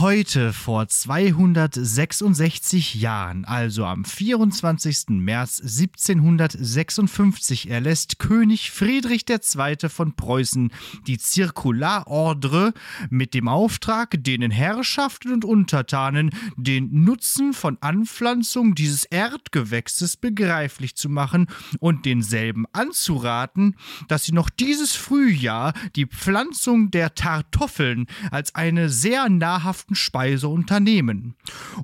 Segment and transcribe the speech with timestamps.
[0.00, 5.10] Heute vor 266 Jahren, also am 24.
[5.10, 9.90] März 1756, erlässt König Friedrich II.
[9.90, 10.72] von Preußen
[11.06, 12.72] die Zirkularordre
[13.10, 21.10] mit dem Auftrag, denen Herrschaften und Untertanen den Nutzen von Anpflanzung dieses Erdgewächses begreiflich zu
[21.10, 21.46] machen
[21.78, 23.76] und denselben anzuraten,
[24.08, 31.34] dass sie noch dieses Frühjahr die Pflanzung der Kartoffeln als eine sehr nahrhaften Speise unternehmen.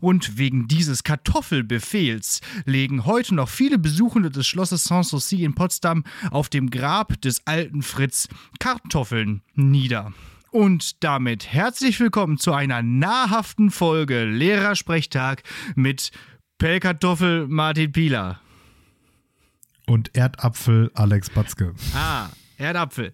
[0.01, 6.49] Und wegen dieses Kartoffelbefehls legen heute noch viele Besuchende des Schlosses Sanssouci in Potsdam auf
[6.49, 8.29] dem Grab des alten Fritz
[8.59, 10.13] Kartoffeln nieder.
[10.51, 15.43] Und damit herzlich willkommen zu einer nahrhaften Folge Lehrersprechtag
[15.75, 16.13] mit
[16.59, 18.41] Pellkartoffel Martin Pieler.
[19.87, 21.75] Und Erdapfel Alex Batzke.
[21.95, 23.13] Ah, Erdapfel.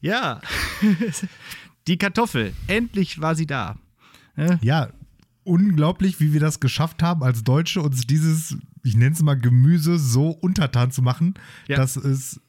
[0.00, 0.40] Ja,
[1.86, 2.52] die Kartoffel.
[2.66, 3.76] Endlich war sie da.
[4.62, 4.88] Ja,
[5.44, 9.98] unglaublich, wie wir das geschafft haben, als Deutsche uns dieses, ich nenne es mal Gemüse,
[9.98, 11.34] so untertan zu machen,
[11.68, 11.76] Ja.
[11.76, 12.40] dass es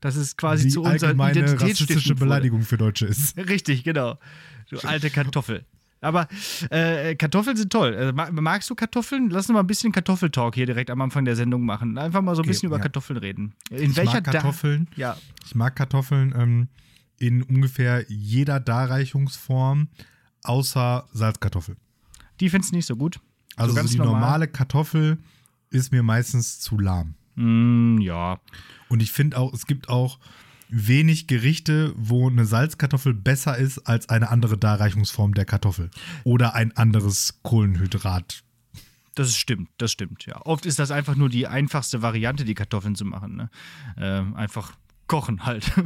[0.00, 3.36] Das ist quasi die zu unserer rassistische Beleidigung für Deutsche ist.
[3.48, 4.18] Richtig, genau.
[4.70, 5.64] Du alte Kartoffel.
[6.02, 6.28] Aber
[6.70, 8.12] äh, Kartoffeln sind toll.
[8.14, 9.28] Ma- magst du Kartoffeln?
[9.28, 11.98] Lass uns mal ein bisschen Kartoffeltalk hier direkt am Anfang der Sendung machen.
[11.98, 12.82] Einfach mal so ein Okay, bisschen über ja.
[12.82, 13.52] Kartoffeln reden.
[13.70, 14.86] In Ich welcher mag Kartoffeln.
[14.92, 16.68] Da ja, Ich mag Kartoffeln ähm,
[17.18, 19.88] in ungefähr jeder Darreichungsform,
[20.42, 21.76] außer Salzkartoffel.
[22.40, 23.20] die findest du nicht so gut.
[23.56, 24.20] Also ganz so die normal.
[24.20, 25.18] normale Kartoffel
[25.70, 27.14] ist mir meistens zu lahm.
[27.34, 28.40] Mm, ja.
[28.88, 30.18] Und ich finde auch, es gibt auch
[30.68, 35.90] wenig Gerichte, wo eine Salzkartoffel besser ist als eine andere Darreichungsform der Kartoffel.
[36.24, 38.42] Oder ein anderes Kohlenhydrat.
[39.16, 40.40] Das stimmt, das stimmt, ja.
[40.46, 43.36] Oft ist das einfach nur die einfachste Variante, die Kartoffeln zu machen.
[43.36, 43.50] Ne?
[43.98, 44.72] Ähm, einfach
[45.10, 45.70] kochen halt.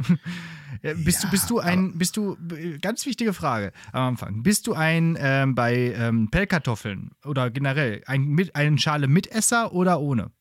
[0.81, 2.37] Ja, bist du, Ja, bist du ein, bist du,
[2.81, 4.43] ganz wichtige Frage am Anfang.
[4.43, 10.01] Bist du ein ähm, bei ähm, Pellkartoffeln oder generell ein, mit, ein Schale Mitesser oder
[10.01, 10.31] ohne?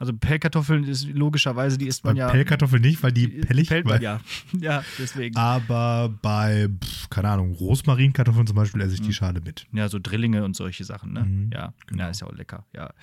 [0.00, 2.28] Also Pellkartoffeln ist logischerweise, die isst man Bei ja.
[2.30, 4.18] Pellkartoffel nicht, weil die pellig pellt man ja.
[4.58, 5.36] Ja, deswegen.
[5.36, 9.66] Aber bei, pf, keine Ahnung, Rosmarinkartoffeln zum Beispiel esse ich die Schale mit.
[9.72, 11.20] Ja, so Drillinge und solche Sachen, ne?
[11.24, 12.04] Mhm, ja, genau.
[12.04, 12.94] ja, ist ja auch lecker, ja.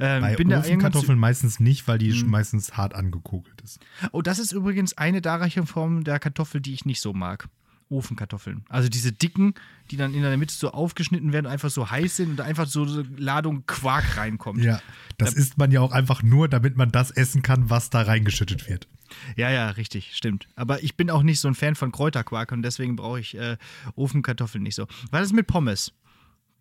[0.00, 2.30] Ähm, Bei bin Ofenkartoffeln meistens nicht, weil die Mhm.
[2.30, 3.78] meistens hart angekokelt ist.
[4.12, 7.48] Oh, das ist übrigens eine Darreichungsform der Kartoffel, die ich nicht so mag.
[7.90, 8.64] Ofenkartoffeln.
[8.68, 9.54] Also diese dicken,
[9.90, 12.66] die dann in der Mitte so aufgeschnitten werden, einfach so heiß sind und da einfach
[12.66, 14.62] so eine Ladung Quark reinkommt.
[14.62, 14.80] Ja,
[15.16, 18.68] das isst man ja auch einfach nur, damit man das essen kann, was da reingeschüttet
[18.68, 18.88] wird.
[19.36, 20.48] ja, ja, richtig, stimmt.
[20.54, 23.56] Aber ich bin auch nicht so ein Fan von Kräuterquark und deswegen brauche ich äh,
[23.94, 24.86] Ofenkartoffeln nicht so.
[25.10, 25.92] Was ist mit Pommes?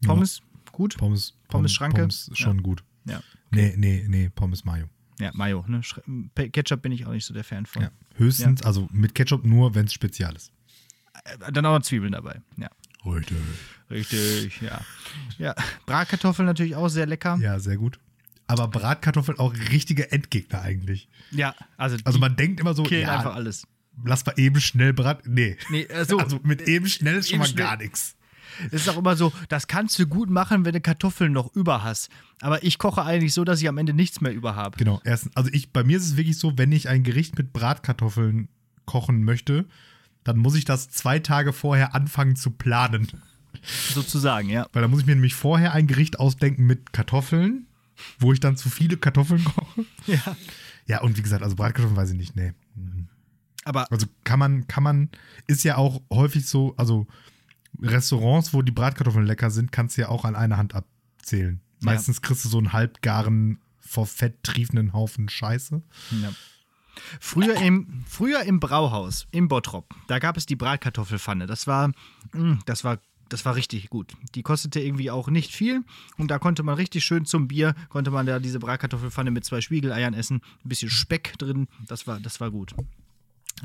[0.06, 0.98] Pommes, gut?
[0.98, 2.02] Pommes, Pommes Schranke?
[2.02, 2.84] Pommes ist schon gut.
[3.06, 3.22] Ja.
[3.52, 4.86] Nee, nee, nee, Pommes Mayo.
[5.20, 5.82] Ja, Mayo, ne?
[6.52, 7.82] Ketchup bin ich auch nicht so der Fan von.
[7.84, 7.92] Ja.
[8.16, 10.52] Höchstens, also mit Ketchup nur, wenn es spezial ist.
[11.24, 12.42] Äh, Dann auch noch Zwiebeln dabei.
[12.58, 12.70] Ja.
[13.06, 13.38] Richtig.
[13.90, 14.82] Richtig, ja.
[15.38, 15.56] Ja,
[15.86, 17.38] Bratkartoffeln natürlich auch sehr lecker.
[17.42, 18.00] Ja, sehr gut.
[18.48, 21.10] Aber Bratkartoffeln auch richtige Endgegner eigentlich.
[21.32, 23.68] Ja, also, Also man denkt immer so, killen ja, einfach alles.
[24.06, 25.26] lass mal eben schnell Brat.
[25.26, 25.58] Nee.
[25.70, 26.18] Nee, äh, so.
[26.20, 28.16] Also mit eben schnell ist schon mal gar nichts.
[28.72, 31.84] Es ist auch immer so, das kannst du gut machen, wenn du Kartoffeln noch über
[31.84, 32.10] hast.
[32.42, 34.78] Aber ich koche eigentlich so, dass ich am Ende nichts mehr über habe.
[34.78, 35.00] Genau.
[35.04, 38.48] Erstens, also ich, bei mir ist es wirklich so, wenn ich ein Gericht mit Bratkartoffeln
[38.86, 39.66] kochen möchte,
[40.28, 43.08] dann muss ich das zwei Tage vorher anfangen zu planen.
[43.94, 44.68] Sozusagen, ja.
[44.74, 47.68] Weil da muss ich mir nämlich vorher ein Gericht ausdenken mit Kartoffeln,
[48.20, 49.86] wo ich dann zu viele Kartoffeln koche.
[50.06, 50.36] Ja.
[50.86, 52.54] Ja, und wie gesagt, also Bratkartoffeln weiß ich nicht, nee.
[53.66, 55.10] Aber Also kann man, kann man,
[55.48, 57.08] ist ja auch häufig so, also
[57.82, 61.60] Restaurants, wo die Bratkartoffeln lecker sind, kannst du ja auch an einer Hand abzählen.
[61.80, 61.86] Ja.
[61.86, 65.82] Meistens kriegst du so einen halbgaren, vor Fett triefenden Haufen Scheiße.
[66.22, 66.30] ja.
[67.20, 71.48] Früher im, früher im Brauhaus, im Bottrop, da gab es die Bratkartoffelpfanne.
[71.48, 71.92] Das war,
[72.34, 73.00] mh, das war,
[73.30, 74.14] das war richtig gut.
[74.36, 75.84] Die kostete irgendwie auch nicht viel
[76.18, 79.62] und da konnte man richtig schön zum Bier, konnte man da diese Bratkartoffelpfanne mit zwei
[79.62, 81.68] Spiegeleiern essen, ein bisschen Speck drin.
[81.88, 82.74] Das war, das war gut.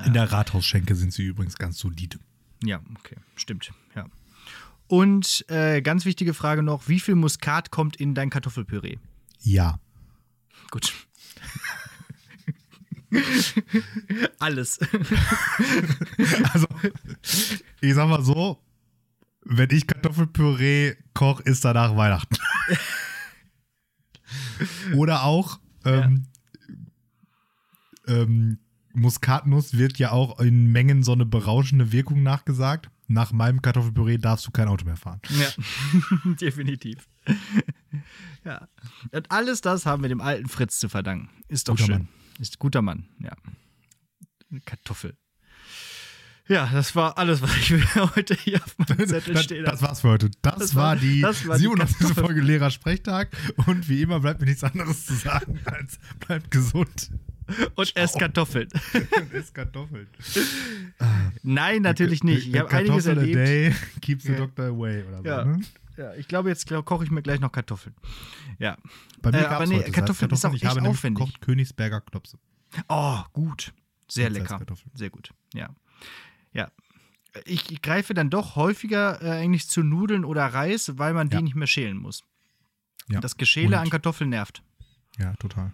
[0.04, 2.18] In der Rathausschenke sind sie übrigens ganz solide.
[2.64, 4.06] Ja, okay, stimmt, ja.
[4.88, 8.98] Und äh, ganz wichtige Frage noch: Wie viel Muskat kommt in dein Kartoffelpüree?
[9.40, 9.78] Ja.
[10.70, 10.92] Gut.
[14.38, 14.78] Alles.
[16.52, 16.66] Also,
[17.80, 18.62] ich sag mal so,
[19.44, 22.36] wenn ich Kartoffelpüree koche, ist danach Weihnachten.
[24.94, 26.26] Oder auch, ähm,
[28.06, 28.58] ähm,
[28.94, 32.90] Muskatnuss wird ja auch in Mengen so eine berauschende Wirkung nachgesagt.
[33.08, 35.20] Nach meinem Kartoffelpüree darfst du kein Auto mehr fahren.
[35.28, 35.48] Ja,
[36.40, 37.08] definitiv.
[38.44, 38.68] ja.
[39.10, 41.30] Und alles das haben wir dem alten Fritz zu verdanken.
[41.48, 41.98] Ist doch Guter schön.
[41.98, 42.21] Mann.
[42.42, 43.30] Ist guter Mann, ja.
[44.66, 45.16] Kartoffel.
[46.48, 47.70] Ja, das war alles, was ich
[48.16, 50.28] heute hier auf meinem Zettel stehen das war's für heute.
[50.42, 51.98] Das, Das war war- die das war die 87.
[51.98, 52.24] Kartoffel.
[52.24, 53.28] Folge Lehrersprechtag.
[53.66, 57.12] Und wie immer bleibt mir nichts anderes zu sagen als bleibt gesund
[57.76, 58.68] und ess Kartoffeln.
[59.16, 60.08] und isst Kartoffeln.
[61.44, 62.48] Nein, natürlich nicht.
[62.48, 63.36] Ich habe einiges Kartoffel a erlebt.
[63.36, 65.24] day keeps the doctor away oder so.
[65.28, 65.44] Ja.
[65.44, 65.60] Ne?
[65.96, 67.94] Ja, ich glaube, jetzt koche ich mir gleich noch Kartoffeln.
[68.58, 68.76] Ja.
[69.20, 71.24] Bei mir Äh, aber nee, heute Kartoffeln ist auch Ich echt habe aufwendig.
[71.24, 72.38] gekocht Königsberger Klopse.
[72.88, 73.72] Oh, gut.
[74.08, 74.60] Sehr Mit lecker.
[74.94, 75.32] Sehr gut.
[75.54, 75.70] Ja.
[76.52, 76.70] Ja.
[77.46, 81.38] Ich greife dann doch häufiger äh, eigentlich zu Nudeln oder Reis, weil man Ja.
[81.38, 82.22] die nicht mehr schälen muss.
[83.08, 83.20] Ja.
[83.20, 84.62] Das Geschäle Und- an Kartoffeln nervt.
[85.18, 85.72] Ja, total.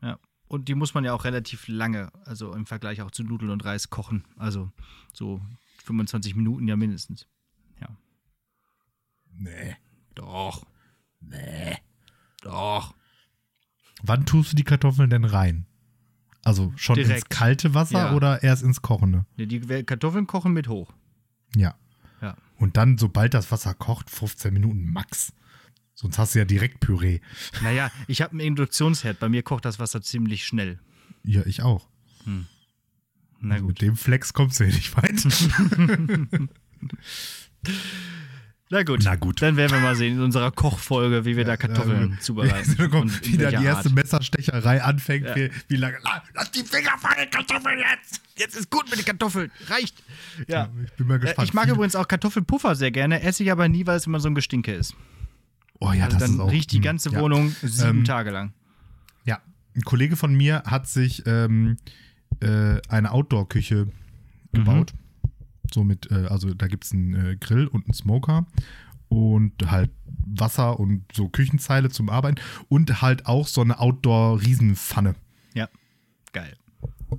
[0.00, 0.18] Ja.
[0.48, 3.64] Und die muss man ja auch relativ lange, also im Vergleich auch zu Nudeln und
[3.64, 4.24] Reis kochen.
[4.36, 4.70] Also
[5.12, 5.40] so
[5.84, 7.26] 25 Minuten ja mindestens.
[9.38, 9.50] Ja.
[9.50, 9.76] Nee.
[10.14, 10.66] Doch.
[11.20, 11.76] Nee.
[12.42, 12.94] Doch.
[14.02, 15.66] Wann tust du die Kartoffeln denn rein?
[16.44, 17.30] Also schon ins Direkt.
[17.30, 18.14] kalte Wasser Ja.
[18.14, 19.24] oder erst ins Kochende?
[19.36, 20.92] Ja, die Kartoffeln kochen mit hoch.
[21.54, 21.76] Ja.
[22.20, 22.36] Ja.
[22.56, 25.32] Und dann, sobald das Wasser kocht, 15 Minuten max.
[25.94, 27.20] Sonst hast du ja direkt Püree.
[27.62, 29.20] Naja, ich habe einen Induktionsherd.
[29.20, 30.80] Bei mir kocht das Wasser ziemlich schnell.
[31.22, 31.88] Ja, ich auch.
[33.40, 33.74] Na Also gut.
[33.74, 35.22] Mit dem Flex kommst du hier nicht weit.
[38.72, 39.02] Na gut.
[39.04, 39.42] Na gut.
[39.42, 42.74] Dann werden wir mal sehen in unserer Kochfolge, wie wir da Kartoffeln Ja, zubereiten.
[42.78, 43.94] Dann kommt, und wie da die erste Art.
[43.94, 45.26] Messerstecherei anfängt.
[45.26, 45.36] Ja.
[45.36, 45.98] Wie, wie lange?
[46.04, 48.22] Ah, lass die Finger von den Kartoffeln jetzt!
[48.36, 49.50] Jetzt ist gut mit den Kartoffeln.
[49.68, 50.02] Reicht.
[50.48, 50.70] Ja.
[50.86, 51.48] Ich bin mal Äh, gespannt.
[51.48, 54.20] Ich mag Viele- übrigens auch Kartoffelpuffer sehr gerne, esse ich aber nie, weil es immer
[54.20, 54.94] so ein Gestinke ist.
[55.78, 57.20] Oh ja, Also das dann ist auch, riecht die hm, ganze ja.
[57.20, 58.54] Wohnung sieben Ähm, Tage lang.
[59.26, 59.40] Ja,
[59.76, 61.76] ein Kollege von mir hat sich ähm,
[62.40, 63.88] äh, eine Outdoor-Küche
[64.54, 64.94] gebaut.
[65.74, 68.46] So mit, äh, also da gibt es einen äh, Grill und einen Smoker
[69.08, 69.90] und halt
[70.24, 75.14] Wasser und so Küchenzeile zum Arbeiten und halt auch so eine Outdoor-Riesenpfanne.
[75.54, 75.68] Ja.
[76.32, 76.56] Geil.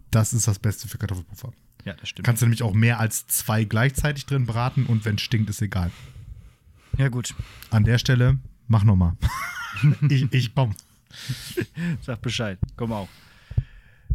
[0.10, 1.52] Das ist das Beste für Kartoffelpuffer.
[1.86, 2.26] Ja, das stimmt.
[2.26, 5.92] Kannst du nämlich auch mehr als zwei gleichzeitig drin braten und wenn stinkt, ist egal.
[6.98, 7.36] ja, gut.
[7.70, 9.14] An der Stelle, mach nochmal.
[10.10, 10.76] ich, ich komm.
[12.02, 12.58] Sag Bescheid.
[12.76, 13.10] Komm auch.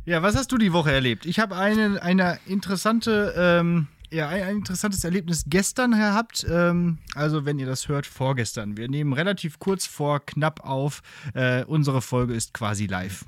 [0.05, 1.27] Ja, was hast du die Woche erlebt?
[1.27, 6.47] Ich habe eine, eine interessante, ähm, ja, ein, ein interessantes Erlebnis gestern gehabt.
[6.49, 8.77] Ähm, also, wenn ihr das hört, vorgestern.
[8.77, 11.03] Wir nehmen relativ kurz vor knapp auf.
[11.35, 13.25] Äh, unsere Folge ist quasi live.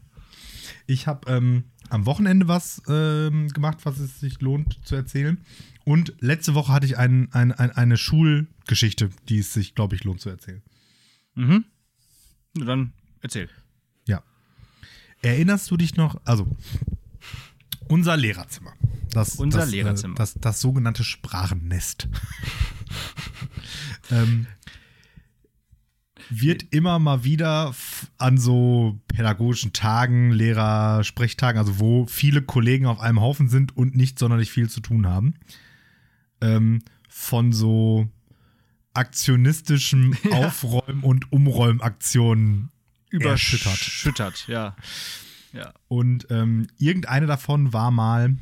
[0.86, 5.44] Ich habe ähm, am Wochenende was ähm, gemacht, was es sich lohnt zu erzählen.
[5.84, 10.04] Und letzte Woche hatte ich ein, ein, ein, eine Schulgeschichte, die es sich, glaube ich,
[10.04, 10.62] lohnt zu erzählen.
[11.34, 11.64] Mhm.
[12.54, 13.48] Na dann erzähl.
[14.06, 14.22] Ja.
[15.22, 16.20] Erinnerst du dich noch?
[16.24, 16.46] Also,
[17.90, 18.72] unser Lehrerzimmer.
[19.12, 20.14] Das, Unser das, äh, Lehrerzimmer.
[20.14, 22.08] Das, das sogenannte Sprachennest.
[24.10, 24.46] ähm,
[26.28, 27.74] wird immer mal wieder
[28.18, 34.18] an so pädagogischen Tagen, Lehrersprechtagen, also wo viele Kollegen auf einem Haufen sind und nicht
[34.18, 35.34] sonderlich viel zu tun haben,
[36.40, 38.08] ähm, von so
[38.94, 42.70] aktionistischem Aufräumen- und Umräumaktionen
[43.10, 43.74] erschüttert.
[43.74, 44.76] Überschüttert, ja.
[45.52, 45.72] Ja.
[45.88, 48.36] Und ähm, irgendeine davon war mal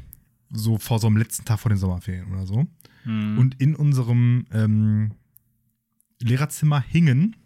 [0.51, 2.67] so vor so einem letzten Tag vor den Sommerferien oder so.
[3.05, 3.39] Mhm.
[3.39, 5.13] Und in unserem ähm,
[6.21, 7.37] Lehrerzimmer hingen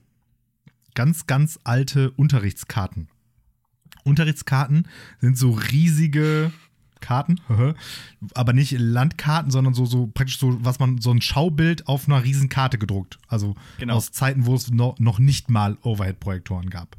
[0.94, 3.08] ganz, ganz alte Unterrichtskarten.
[4.04, 4.88] Unterrichtskarten
[5.20, 6.52] sind so riesige
[7.00, 7.40] Karten,
[8.34, 12.22] aber nicht Landkarten, sondern so, so praktisch so, was man, so ein Schaubild auf einer
[12.24, 13.18] riesen Karte gedruckt.
[13.28, 13.94] Also Genau.
[13.94, 16.96] aus Zeiten, wo es no, noch nicht mal Overhead-Projektoren gab.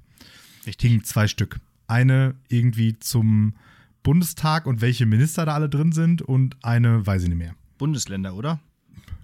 [0.65, 0.89] Richtig.
[0.89, 1.60] Hingen zwei Stück.
[1.93, 3.53] Eine irgendwie zum
[4.01, 7.53] Bundestag und welche Minister da alle drin sind und eine weiß ich nicht mehr.
[7.77, 8.59] Bundesländer, oder?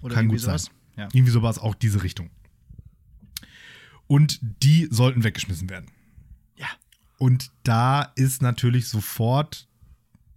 [0.02, 0.56] Oder Kann gut sein.
[0.56, 0.70] sowas?
[0.96, 1.08] Ja.
[1.12, 2.30] Irgendwie so war es auch diese Richtung.
[4.06, 5.86] Und die sollten weggeschmissen werden.
[6.54, 6.68] Ja.
[7.18, 9.66] Und da ist natürlich sofort,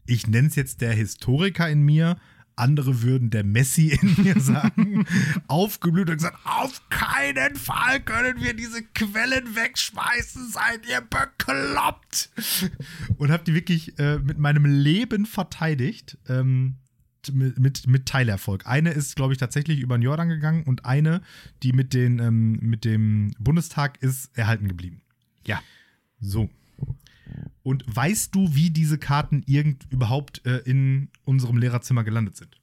[0.07, 2.17] ich nenne es jetzt der Historiker in mir,
[2.55, 5.05] andere würden der Messi in mir sagen,
[5.47, 12.29] aufgeblüht und gesagt, auf keinen Fall können wir diese Quellen wegschmeißen, seid ihr bekloppt.
[13.17, 16.17] Und habe die wirklich äh, mit meinem Leben verteidigt.
[16.27, 16.77] Ähm,
[17.31, 18.67] mit, mit, mit Teilerfolg.
[18.67, 21.21] Eine ist, glaube ich, tatsächlich über den Jordan gegangen und eine,
[21.61, 25.01] die mit, den, ähm, mit dem Bundestag ist erhalten geblieben.
[25.45, 25.61] Ja.
[26.19, 26.49] So.
[27.63, 32.59] Und weißt du, wie diese Karten irgend überhaupt äh, in unserem Lehrerzimmer gelandet sind?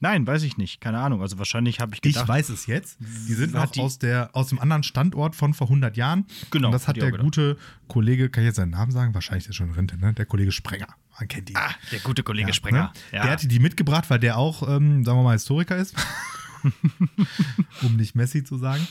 [0.00, 0.80] Nein, weiß ich nicht.
[0.80, 1.22] Keine Ahnung.
[1.22, 2.28] Also wahrscheinlich habe ich Ich gedacht.
[2.28, 2.98] weiß es jetzt.
[3.00, 6.24] Die sind noch die- aus, der, aus dem anderen Standort von vor 100 Jahren.
[6.52, 7.56] Genau, Und das hat ich der gute
[7.88, 9.12] Kollege, kann ich jetzt seinen Namen sagen?
[9.12, 10.14] Wahrscheinlich ist er schon in Rente, ne?
[10.14, 10.86] Der Kollege Sprenger.
[11.18, 11.56] Man kennt ihn.
[11.56, 12.92] Ah, der gute Kollege Ja, Sprenger.
[13.10, 13.16] ne?
[13.16, 13.22] Ja.
[13.22, 15.96] Der hatte die mitgebracht, weil der auch, ähm, sagen wir mal, Historiker ist.
[17.82, 18.86] um nicht Messi zu sagen.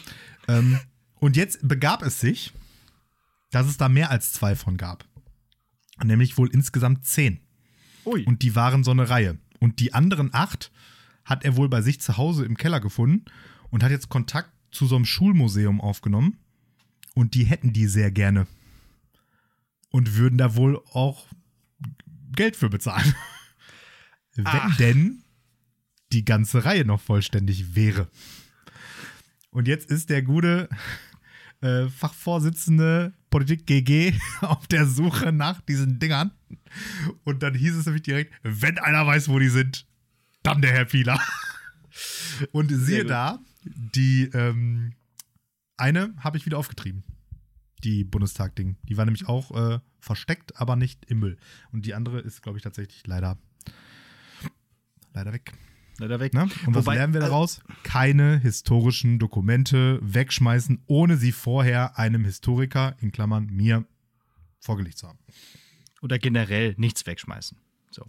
[0.49, 0.77] Ähm,
[1.19, 2.53] und jetzt begab es sich,
[3.51, 5.05] dass es da mehr als zwei von gab.
[6.03, 7.39] Nämlich wohl insgesamt zehn.
[8.05, 8.23] Ui.
[8.23, 9.37] Und die waren so eine Reihe.
[9.59, 10.71] Und die anderen acht
[11.25, 13.25] hat er wohl bei sich zu Hause im Keller gefunden
[13.69, 16.37] und hat jetzt Kontakt zu so einem Schulmuseum aufgenommen.
[17.15, 18.47] Und die hätten die sehr gerne.
[19.89, 21.27] Und würden da wohl auch
[22.31, 23.15] Geld für bezahlen.
[24.35, 24.77] Wenn Ach.
[24.77, 25.23] denn
[26.11, 28.07] die ganze Reihe noch vollständig wäre.
[29.49, 30.69] Und jetzt ist der gute
[31.61, 36.31] äh, Fachvorsitzende Politik GG auf der Suche nach diesen Dingern.
[37.23, 39.85] Und dann hieß es nämlich direkt, wenn einer weiß, wo die sind,
[40.41, 41.21] dann der Herr Pieler.
[42.51, 44.93] Und siehe da, die ähm,
[45.77, 47.03] eine habe ich wieder aufgetrieben.
[47.83, 48.77] Die Bundestag-Ding.
[48.81, 51.37] Die war nämlich auch äh, versteckt, aber nicht im Müll.
[51.71, 53.37] Und die andere ist, glaube ich, tatsächlich leider,
[55.13, 55.53] leider weg.
[55.99, 56.33] Leider weg.
[56.33, 56.43] Ne?
[56.43, 57.61] Und was Wobei, lernen wir äh, daraus?
[57.83, 63.85] Keine historischen Dokumente wegschmeißen, ohne sie vorher einem Historiker, in Klammern mir,
[64.59, 65.19] vorgelegt zu haben.
[66.01, 67.57] Oder generell nichts wegschmeißen.
[67.89, 68.05] So.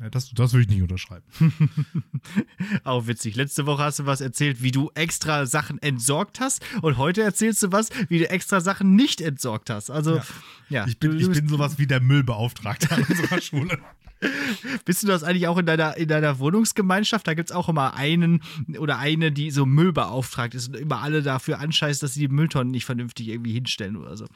[0.00, 1.24] Ja, das, das würde ich nicht unterschreiben.
[2.84, 3.36] Auch witzig.
[3.36, 6.62] Letzte Woche hast du was erzählt, wie du extra Sachen entsorgt hast.
[6.82, 9.90] Und heute erzählst du was, wie du extra Sachen nicht entsorgt hast.
[9.90, 10.24] Also, ja.
[10.68, 10.86] Ja.
[10.86, 13.78] Ich bin, ich bin sowas wie der Müllbeauftragte an unserer Schule.
[14.84, 17.26] Bist du das eigentlich auch in deiner, in deiner Wohnungsgemeinschaft?
[17.26, 18.42] Da gibt es auch immer einen
[18.78, 22.28] oder eine, die so Müll beauftragt ist und immer alle dafür anscheißt, dass sie die
[22.28, 24.26] Mülltonnen nicht vernünftig irgendwie hinstellen oder so.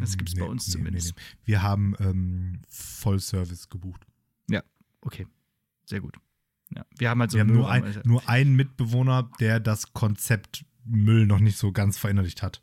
[0.00, 1.14] Das gibt es bei Nee, uns nee, zumindest.
[1.16, 1.22] nee.
[1.44, 4.06] Wir haben ähm, Vollservice gebucht.
[4.50, 4.62] Ja,
[5.00, 5.26] okay.
[5.86, 6.16] Sehr gut.
[6.74, 6.84] Ja.
[6.98, 11.26] Wir haben halt so Wir haben nur, ein, nur einen Mitbewohner, der das Konzept Müll
[11.26, 12.60] noch nicht so ganz verinnerlicht hat.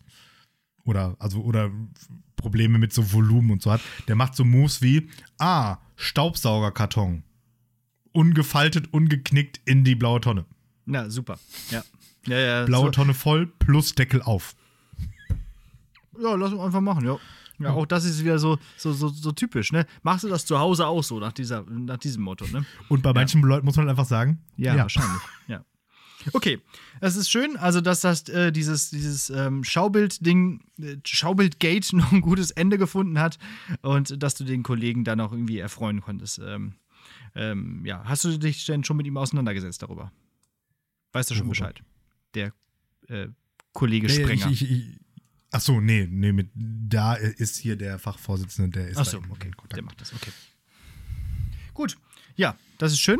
[0.85, 1.71] Oder, also, oder
[2.35, 3.81] Probleme mit so Volumen und so hat.
[4.07, 7.23] Der macht so Moves wie, ah, Staubsaugerkarton.
[8.11, 10.45] Ungefaltet, ungeknickt in die blaue Tonne.
[10.85, 11.39] Na, super.
[11.71, 11.83] Ja.
[12.27, 12.65] Ja, ja.
[12.65, 14.55] Blaue so, Tonne voll plus Deckel auf.
[16.21, 17.17] ja, lass uns einfach machen, ja.
[17.57, 19.85] Ja, auch das ist wieder so, so, so, so typisch, ne?
[20.03, 22.65] Machst du das zu Hause auch so, nach, dieser, nach diesem Motto, ne?
[22.89, 25.21] Und bei manchen Leuten muss man halt einfach sagen, Ja, wahrscheinlich.
[25.47, 25.63] Ja.
[26.33, 26.59] Okay,
[27.01, 32.21] es ist schön, also dass das äh, dieses, dieses ähm, Schaubild-Ding, äh, Schaubild-Gate noch ein
[32.21, 33.37] gutes Ende gefunden hat
[33.81, 36.39] und dass du den Kollegen dann auch irgendwie erfreuen konntest.
[36.39, 36.73] Ähm,
[37.35, 40.11] ähm, ja, hast du dich denn schon mit ihm auseinandergesetzt darüber?
[41.11, 41.67] Weißt du schon Worüber?
[41.67, 41.83] Bescheid?
[42.33, 42.53] Der
[43.07, 43.27] äh,
[43.73, 44.49] Kollege Nee, Sprenger.
[44.49, 44.99] Ich, ich, ich,
[45.51, 49.17] ach so, nee, nee, mit, da ist hier der Fachvorsitzende, der ist Ach da so,
[49.17, 49.75] in okay, Kontakt.
[49.75, 50.31] der macht das, okay.
[51.73, 51.97] Gut,
[52.35, 53.19] ja, das ist schön.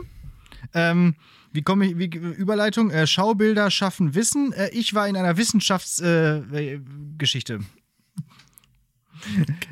[0.74, 1.16] Ähm,
[1.56, 4.52] wie komme ich, wie, Überleitung, äh, Schaubilder schaffen Wissen.
[4.54, 6.54] Äh, ich war in einer Wissenschaftsgeschichte.
[6.54, 6.80] Äh,
[7.18, 7.60] Geschichte.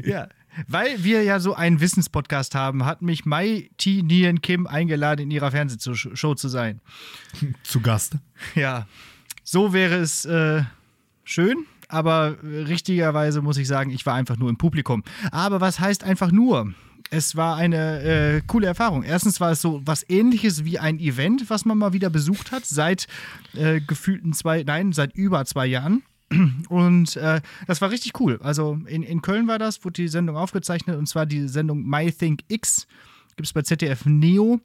[0.04, 0.30] Ja,
[0.68, 4.02] weil wir ja so einen Wissenspodcast haben, hat mich Mai T.
[4.02, 6.82] Nien Kim eingeladen, in ihrer Fernsehshow zu sein.
[7.64, 8.18] Zu Gast.
[8.56, 8.88] Ja,
[9.44, 10.64] so wäre es äh,
[11.24, 15.04] schön, aber äh, richtigerweise muss ich sagen, ich war einfach nur im Publikum.
[15.32, 16.74] Aber was heißt einfach nur?
[17.14, 19.04] Es war eine äh, coole Erfahrung.
[19.04, 22.66] Erstens war es so was ähnliches wie ein Event, was man mal wieder besucht hat,
[22.66, 23.06] seit
[23.54, 26.02] äh, gefühlten zwei, nein, seit über zwei Jahren.
[26.70, 28.40] Und äh, das war richtig cool.
[28.42, 32.12] Also in, in Köln war das, wurde die Sendung aufgezeichnet und zwar die Sendung My
[32.12, 32.88] Think X.
[33.36, 34.60] Gibt es bei ZDF Neo.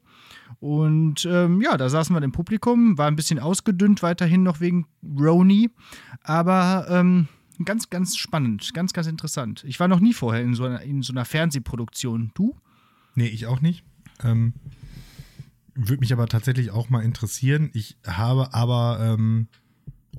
[0.59, 4.87] Und ähm, ja, da saßen wir im Publikum, war ein bisschen ausgedünnt weiterhin noch wegen
[5.03, 5.69] Roni.
[6.23, 7.27] Aber ähm,
[7.65, 9.63] ganz, ganz spannend, ganz, ganz interessant.
[9.65, 12.31] Ich war noch nie vorher in so einer, in so einer Fernsehproduktion.
[12.33, 12.55] Du?
[13.15, 13.83] Nee, ich auch nicht.
[14.23, 14.53] Ähm,
[15.75, 17.69] Würde mich aber tatsächlich auch mal interessieren.
[17.73, 19.47] Ich habe aber ähm,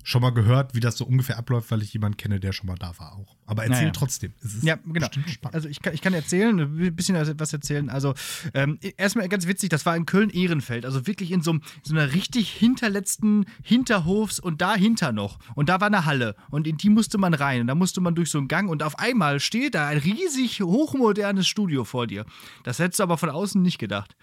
[0.02, 2.76] schon mal gehört, wie das so ungefähr abläuft, weil ich jemanden kenne, der schon mal
[2.76, 3.37] da war auch.
[3.47, 3.90] Aber erzähl Naja.
[3.92, 4.33] trotzdem.
[4.42, 5.09] Es ist Ja, genau.
[5.52, 7.90] Also ich kann, ich kann erzählen, ein bisschen was erzählen.
[7.90, 8.14] Also
[8.54, 12.12] ähm, erstmal ganz witzig, das war in Köln-Ehrenfeld, also wirklich in so, einem- so einer
[12.14, 15.38] richtig hinterletzten Hinterhofs und dahinter noch.
[15.54, 18.14] Und da war eine Halle und in die musste man rein und da musste man
[18.14, 22.25] durch so einen Gang und auf einmal steht da ein riesig hochmodernes Studio vor dir.
[22.64, 24.16] Das hättest du aber von außen nicht gedacht.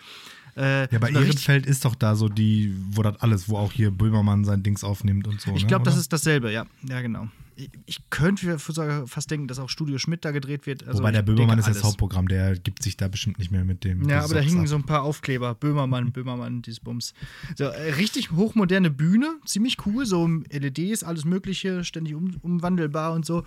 [0.58, 3.92] Äh, ja, bei Ehrenfeld ist doch da so die, wo das alles, wo auch hier
[3.92, 5.52] Böhmermann sein Dings aufnimmt und so.
[5.56, 6.02] Ich ne, glaube, das oder?
[6.02, 6.66] ist dasselbe, ja.
[6.82, 7.28] Ja, genau.
[7.56, 10.88] Ich, ich könnte sogar fast denken, dass auch Studio Schmidt da gedreht wird.
[10.88, 11.84] Also Wobei der Böhmermann ist das.
[11.84, 14.10] Hauptprogramm, der gibt sich da bestimmt nicht mehr mit dem.
[14.10, 14.82] Ja, aber da hingen Gesabbs so ab.
[14.82, 15.54] ein paar Aufkleber.
[15.54, 17.14] Böhmermann, Böhmermann, dieses Bums.
[17.56, 23.28] So, äh, richtig hochmoderne Bühne, ziemlich cool, so LEDs, alles Mögliche, ständig um, umwandelbar und
[23.28, 23.44] so.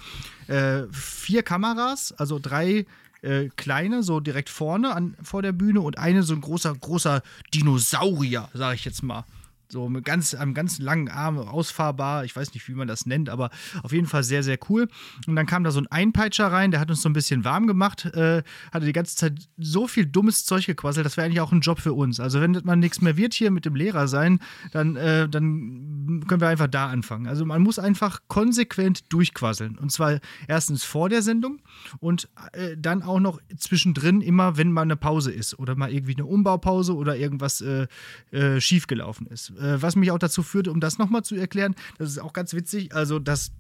[0.46, 2.86] Äh, vier Kameras, also drei
[3.22, 7.22] äh, kleine, so direkt vorne an, vor der Bühne und eine so ein großer, großer
[7.54, 9.24] Dinosaurier, sag ich jetzt mal.
[9.70, 12.24] So mit ganz, einem ganz langen Arm ausfahrbar.
[12.24, 13.50] Ich weiß nicht, wie man das nennt, aber
[13.82, 14.88] auf jeden Fall sehr, sehr cool.
[15.26, 17.66] Und dann kam da so ein Einpeitscher rein, der hat uns so ein bisschen warm
[17.66, 21.52] gemacht, äh, hatte die ganze Zeit so viel dummes Zeug gequasselt, das wäre eigentlich auch
[21.52, 22.20] ein Job für uns.
[22.20, 24.40] Also wenn man nichts mehr wird hier mit dem Lehrer sein,
[24.72, 27.26] dann, äh, dann können wir einfach da anfangen.
[27.26, 29.78] Also man muss einfach konsequent durchquasseln.
[29.78, 31.60] Und zwar erstens vor der Sendung
[32.00, 36.14] und äh, dann auch noch zwischendrin immer, wenn mal eine Pause ist oder mal irgendwie
[36.14, 37.86] eine Umbaupause oder irgendwas äh,
[38.32, 39.52] äh, schiefgelaufen ist.
[39.60, 42.54] Äh, was mich auch dazu führte, um das nochmal zu erklären, das ist auch ganz
[42.54, 43.52] witzig, also das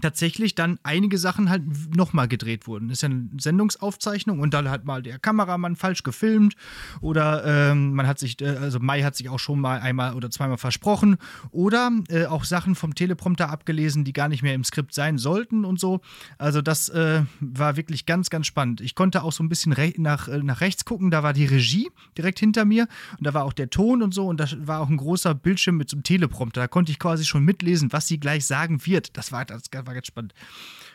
[0.00, 1.62] tatsächlich dann einige Sachen halt
[1.94, 2.88] nochmal gedreht wurden.
[2.88, 6.54] Das ist ja eine Sendungsaufzeichnung und dann hat mal der Kameramann falsch gefilmt
[7.00, 10.30] oder ähm, man hat sich, äh, also Mai hat sich auch schon mal einmal oder
[10.30, 11.18] zweimal versprochen
[11.50, 15.64] oder äh, auch Sachen vom Teleprompter abgelesen, die gar nicht mehr im Skript sein sollten
[15.64, 16.00] und so.
[16.38, 18.80] Also das äh, war wirklich ganz, ganz spannend.
[18.80, 21.90] Ich konnte auch so ein bisschen nach, äh, nach rechts gucken, da war die Regie
[22.16, 24.88] direkt hinter mir und da war auch der Ton und so und da war auch
[24.88, 26.62] ein großer Bildschirm mit so einem Teleprompter.
[26.62, 29.16] Da konnte ich quasi schon mitlesen, was sie gleich sagen wird.
[29.16, 30.34] Das war das war ganz spannend.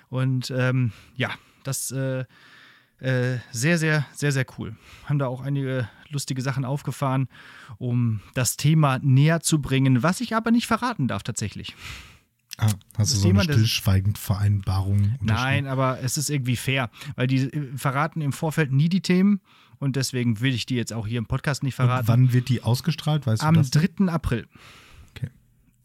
[0.09, 1.31] Und ähm, ja,
[1.63, 2.25] das äh,
[2.99, 4.75] äh, sehr, sehr, sehr, sehr cool.
[5.05, 7.27] Haben da auch einige lustige Sachen aufgefahren,
[7.77, 11.75] um das Thema näher zu bringen, was ich aber nicht verraten darf tatsächlich.
[12.57, 15.15] Ah, hast du so eine Stillschweigend-Vereinbarung?
[15.21, 19.41] Nein, aber es ist irgendwie fair, weil die äh, verraten im Vorfeld nie die Themen
[19.77, 22.01] und deswegen will ich die jetzt auch hier im Podcast nicht verraten.
[22.01, 23.27] Und wann wird die ausgestrahlt?
[23.27, 23.69] Weißt Am du das?
[23.69, 24.07] 3.
[24.11, 24.47] April.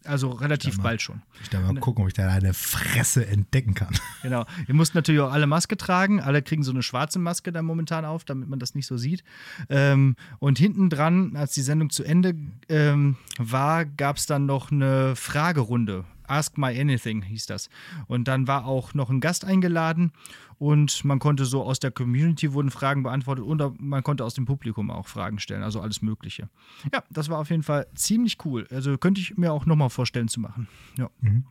[0.05, 1.23] Also relativ mal, bald schon.
[1.43, 3.95] Ich darf mal gucken, ob ich da eine Fresse entdecken kann.
[4.23, 4.47] Genau.
[4.69, 6.21] Ihr müsst natürlich auch alle Maske tragen.
[6.21, 9.25] Alle kriegen so eine schwarze Maske da momentan auf, damit man das nicht so sieht.
[9.69, 12.35] Ähm, und hinten dran, als die Sendung zu Ende
[12.69, 16.05] ähm, war, gab es dann noch eine Fragerunde.
[16.33, 17.69] Ask My Anything hieß das.
[18.07, 20.13] Und dann war auch noch ein Gast eingeladen
[20.59, 24.45] und man konnte so aus der Community wurden Fragen beantwortet und man konnte aus dem
[24.45, 26.49] Publikum auch Fragen stellen, also alles Mögliche.
[26.93, 28.67] Ja, das war auf jeden Fall ziemlich cool.
[28.71, 30.69] Also könnte ich mir auch nochmal vorstellen zu machen.
[30.97, 31.11] Ja.
[31.21, 31.45] Mhm.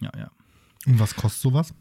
[0.00, 0.30] Ja, ja.
[0.86, 1.74] Und was kostet sowas?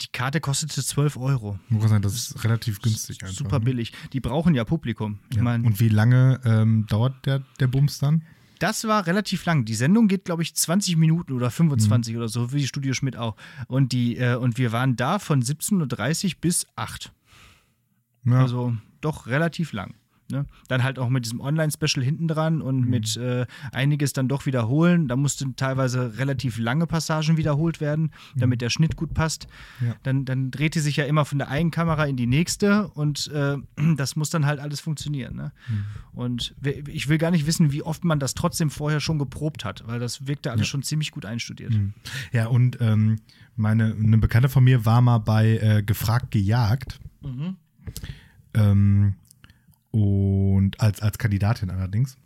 [0.00, 1.58] Die Karte kostete 12 Euro.
[2.00, 3.36] Das ist relativ günstig einfach.
[3.36, 3.64] Super ne?
[3.64, 3.92] billig.
[4.12, 5.18] Die brauchen ja Publikum.
[5.30, 5.42] Ich ja.
[5.42, 8.22] mein, und wie lange ähm, dauert der, der Bums dann?
[8.58, 9.64] Das war relativ lang.
[9.64, 12.18] Die Sendung geht, glaube ich, 20 Minuten oder 25 mhm.
[12.18, 13.36] oder so, wie die Studio Schmidt auch.
[13.66, 17.12] Und, die, äh, und wir waren da von 17.30 Uhr bis 8.
[18.24, 18.40] Ja.
[18.40, 19.94] Also doch relativ lang.
[20.30, 20.46] Ne?
[20.68, 22.90] Dann halt auch mit diesem Online-Special hinten dran und mhm.
[22.90, 25.08] mit äh, einiges dann doch wiederholen.
[25.08, 28.40] Da mussten teilweise relativ lange Passagen wiederholt werden, mhm.
[28.40, 29.46] damit der Schnitt gut passt.
[29.80, 29.94] Ja.
[30.02, 33.28] Dann, dann dreht die sich ja immer von der einen Kamera in die nächste und
[33.28, 33.56] äh,
[33.96, 35.34] das muss dann halt alles funktionieren.
[35.34, 35.52] Ne?
[35.68, 35.84] Mhm.
[36.12, 36.54] Und
[36.88, 39.98] ich will gar nicht wissen, wie oft man das trotzdem vorher schon geprobt hat, weil
[39.98, 40.70] das wirkte alles ja.
[40.70, 41.72] schon ziemlich gut einstudiert.
[41.72, 41.94] Mhm.
[42.32, 43.16] Ja, und ähm,
[43.56, 47.00] meine, eine Bekannte von mir war mal bei äh, Gefragt gejagt.
[47.22, 47.56] Mhm.
[48.54, 49.14] Ähm,
[49.90, 52.16] und als, als Kandidatin allerdings.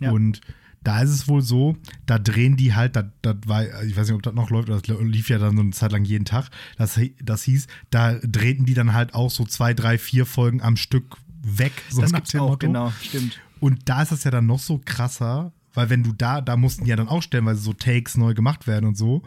[0.00, 0.10] Ja.
[0.10, 0.40] Und
[0.82, 4.16] da ist es wohl so, da drehen die halt, das, das war, ich weiß nicht,
[4.16, 6.50] ob das noch läuft, das lief ja dann so eine Zeit lang jeden Tag.
[6.76, 10.76] Das, das hieß, da drehten die dann halt auch so zwei, drei, vier Folgen am
[10.76, 11.72] Stück weg.
[11.88, 12.66] So das gibt's auch, Motto.
[12.66, 13.40] genau, stimmt.
[13.60, 16.84] Und da ist das ja dann noch so krasser, weil wenn du da, da mussten
[16.84, 19.22] ja dann auch stellenweise so Takes neu gemacht werden und so.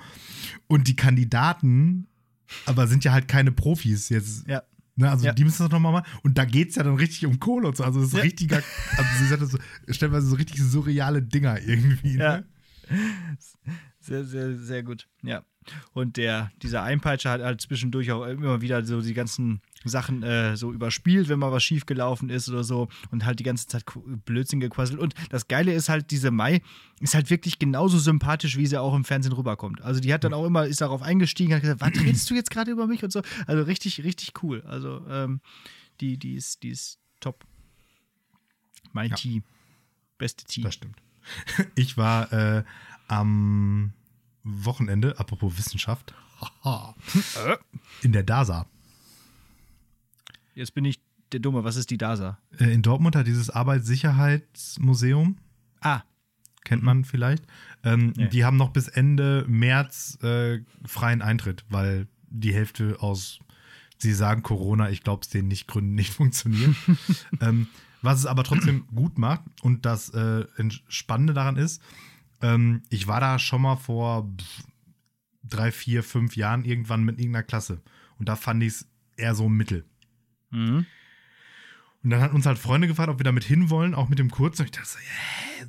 [0.67, 2.07] Und die Kandidaten,
[2.65, 4.47] aber sind ja halt keine Profis jetzt.
[4.47, 4.61] Ja.
[4.97, 5.31] Ne, also ja.
[5.31, 6.11] die müssen das nochmal machen.
[6.23, 7.83] Und da geht es ja dann richtig um Kohle und so.
[7.83, 8.23] Also das ist ja.
[8.23, 8.63] richtiger,
[8.97, 9.59] also sie sagt so,
[9.93, 12.17] stellenweise so richtig surreale Dinger irgendwie.
[12.17, 12.43] Ne?
[12.89, 12.97] Ja.
[13.99, 15.07] Sehr, sehr, sehr gut.
[15.21, 15.43] Ja.
[15.93, 20.57] Und der, dieser Einpeitscher hat halt zwischendurch auch immer wieder so die ganzen Sachen äh,
[20.57, 23.85] so überspielt, wenn mal was schief gelaufen ist oder so und halt die ganze Zeit
[24.25, 24.99] Blödsinn gequasselt.
[24.99, 26.61] Und das Geile ist halt, diese Mai
[26.99, 29.81] ist halt wirklich genauso sympathisch, wie sie auch im Fernsehen rüberkommt.
[29.81, 32.49] Also die hat dann auch immer, ist darauf eingestiegen, hat gesagt, was redest du jetzt
[32.49, 33.21] gerade über mich und so.
[33.45, 34.63] Also richtig, richtig cool.
[34.67, 35.41] Also ähm,
[36.01, 37.45] die, die ist, die ist top.
[38.93, 39.15] Mein ja.
[39.15, 39.43] Tee.
[40.17, 40.61] Beste Tee.
[40.61, 40.97] Das stimmt.
[41.75, 42.63] Ich war äh,
[43.09, 43.91] am
[44.43, 46.13] Wochenende, apropos Wissenschaft,
[48.01, 48.65] in der DASA.
[50.57, 50.99] Jetzt bin ich
[51.33, 51.63] der Dumme.
[51.63, 52.39] Was ist die DASA?
[52.59, 55.37] Äh, in Dortmund hat dieses Arbeitssicherheitsmuseum.
[55.81, 56.01] Ah.
[56.63, 57.45] Kennt man vielleicht.
[57.83, 58.27] Ähm, nee.
[58.29, 63.39] Die haben noch bis Ende März äh, freien Eintritt, weil die Hälfte aus,
[63.99, 66.75] sie sagen Corona, ich glaube es denen nicht, Gründen nicht funktionieren.
[67.39, 67.67] ähm,
[68.01, 70.45] was es aber trotzdem gut macht und das äh,
[70.87, 71.83] Spannende daran ist,
[72.41, 74.27] ähm, ich war da schon mal vor
[75.43, 77.79] drei, vier, fünf Jahren irgendwann mit irgendeiner Klasse.
[78.17, 79.85] Und da fand ich es eher so mittel.
[80.51, 80.85] Mhm.
[82.03, 84.61] Und dann hat uns halt Freunde gefragt, ob wir damit hinwollen, auch mit dem Kurzen.
[84.61, 85.65] Und ich dachte so, hä,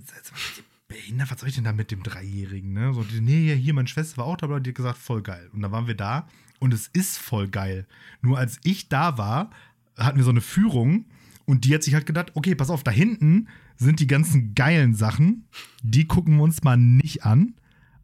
[0.86, 2.72] behindert, was soll ich denn da mit dem Dreijährigen?
[2.72, 2.94] Ne?
[2.94, 5.50] So, nee, hier, meine Schwester war auch dabei und die hat gesagt, voll geil.
[5.52, 6.28] Und dann waren wir da
[6.60, 7.86] und es ist voll geil.
[8.20, 9.50] Nur als ich da war,
[9.96, 11.06] hatten wir so eine Führung
[11.48, 14.94] Und die hat sich halt gedacht, okay, pass auf, da hinten sind die ganzen geilen
[14.94, 15.48] Sachen,
[15.82, 17.54] die gucken wir uns mal nicht an.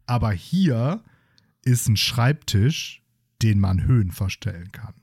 [0.07, 1.03] Aber hier
[1.63, 3.03] ist ein Schreibtisch,
[3.43, 4.95] den man Höhen verstellen kann.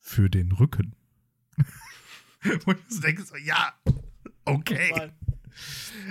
[0.00, 0.95] Für den Rücken.
[2.64, 3.74] Wo ich so denke, so, ja,
[4.44, 5.10] okay.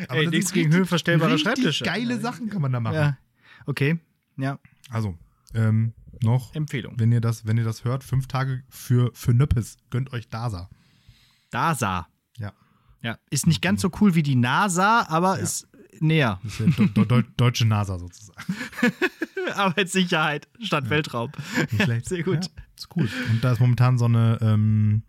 [0.09, 1.83] Aber Ey, nichts gegen höhenverstellbare Schreibtische.
[1.83, 2.95] Geile Sachen kann man da machen.
[2.95, 3.17] Ja.
[3.65, 3.99] Okay.
[4.37, 4.59] Ja.
[4.89, 5.17] Also,
[5.53, 6.95] ähm, noch, Empfehlung.
[6.97, 9.77] wenn ihr das, wenn ihr das hört, fünf Tage für, für Nöppes.
[9.89, 10.69] Gönnt euch DASA.
[11.51, 12.07] DASA.
[12.37, 12.53] Ja.
[13.01, 13.17] Ja.
[13.29, 15.67] Ist nicht ganz so cool wie die NASA, aber ist
[15.99, 16.39] näher.
[16.43, 18.41] Ist ja do, do, deutsche NASA sozusagen.
[19.55, 21.31] Arbeitssicherheit statt Weltraum.
[21.71, 22.09] Nicht schlecht.
[22.09, 22.45] Sehr gut.
[22.45, 23.09] Ja, ist cool.
[23.29, 25.03] Und da ist momentan so eine ähm,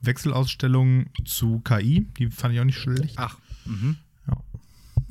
[0.00, 2.06] Wechselausstellung zu KI.
[2.18, 3.14] Die fand ich auch nicht schlecht.
[3.16, 3.38] Ach.
[3.66, 3.96] Mhm.
[4.26, 4.36] Ja.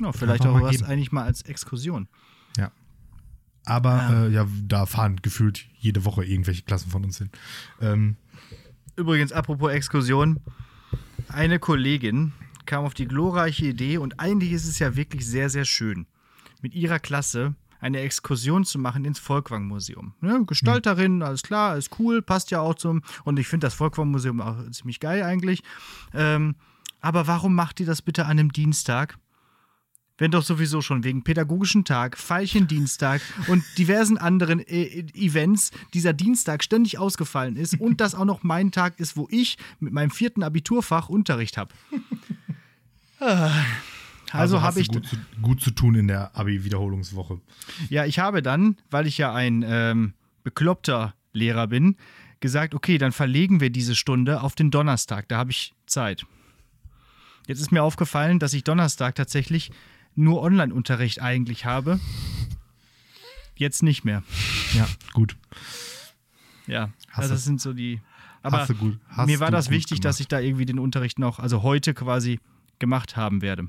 [0.00, 0.84] Ja, vielleicht auch was geben.
[0.84, 2.08] eigentlich mal als Exkursion.
[2.56, 2.70] ja.
[3.66, 4.24] Aber Ja.
[4.26, 7.30] Äh, ja, da fahren gefühlt jede Woche irgendwelche Klassen von uns hin.
[7.80, 8.16] Ähm,
[8.96, 10.40] Übrigens, apropos Exkursion,
[11.28, 12.32] eine Kollegin
[12.66, 16.06] kam auf die glorreiche Idee und eigentlich ist es ja wirklich sehr, sehr schön,
[16.62, 20.14] mit ihrer Klasse eine Exkursion zu machen ins Volkwang-Museum.
[20.20, 20.44] Ne?
[20.46, 23.02] Gestalterin, alles klar, ist cool, passt ja auch zum.
[23.24, 25.62] Und ich finde das Volkwang-Museum auch ziemlich geil eigentlich.
[26.14, 26.54] Ähm,
[27.00, 29.16] aber warum macht die das bitte an einem Dienstag?
[30.18, 36.62] Wenn doch sowieso schon wegen pädagogischen Tag, Veilchendienstag und diversen anderen äh, Events dieser Dienstag
[36.62, 40.42] ständig ausgefallen ist und das auch noch mein Tag ist, wo ich mit meinem vierten
[40.42, 41.72] Abiturfach Unterricht habe.
[44.32, 47.40] Also, habe ich, gut zu, gut zu tun in der Abi-Wiederholungswoche.
[47.88, 50.14] ja, ich habe dann, weil ich ja ein ähm,
[50.44, 51.96] bekloppter Lehrer bin,
[52.40, 56.26] gesagt, okay, dann verlegen wir diese Stunde auf den Donnerstag, da habe ich Zeit.
[57.46, 59.70] Jetzt ist mir aufgefallen, dass ich Donnerstag tatsächlich
[60.14, 61.98] nur Online-Unterricht eigentlich habe.
[63.56, 64.22] Jetzt nicht mehr.
[64.74, 65.36] Ja, gut.
[66.66, 68.00] Ja, Hast also das sind so die.
[68.42, 70.20] Aber hast du gut- hast mir war das wichtig, dass gemacht.
[70.20, 72.40] ich da irgendwie den Unterricht noch, also heute quasi
[72.78, 73.68] gemacht haben werde.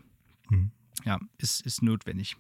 [0.51, 0.71] Mhm.
[1.05, 2.37] Ja, ist, ist notwendig.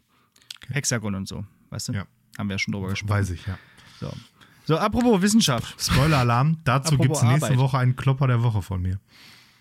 [0.69, 1.93] Hexagon und so, weißt du?
[1.93, 2.05] Ja.
[2.37, 3.09] Haben wir ja schon drüber gesprochen.
[3.09, 3.57] Weiß ich, ja.
[3.99, 4.11] So.
[4.65, 5.75] so, apropos Wissenschaft.
[5.81, 7.59] Spoiler-Alarm, dazu gibt es nächste Arbeit.
[7.59, 8.99] Woche einen Klopper der Woche von mir.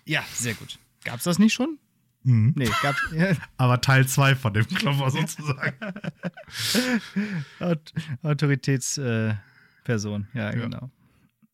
[0.05, 0.77] Ja, sehr gut.
[1.03, 1.79] Gab's das nicht schon?
[2.23, 2.53] Mhm.
[2.55, 3.01] Nee, gab's.
[3.13, 5.75] Ja, Aber Teil 2 von dem Klopper sozusagen.
[7.59, 9.35] Aut Autoritätsperson, äh,
[9.83, 10.27] Person.
[10.33, 10.91] ja, genau.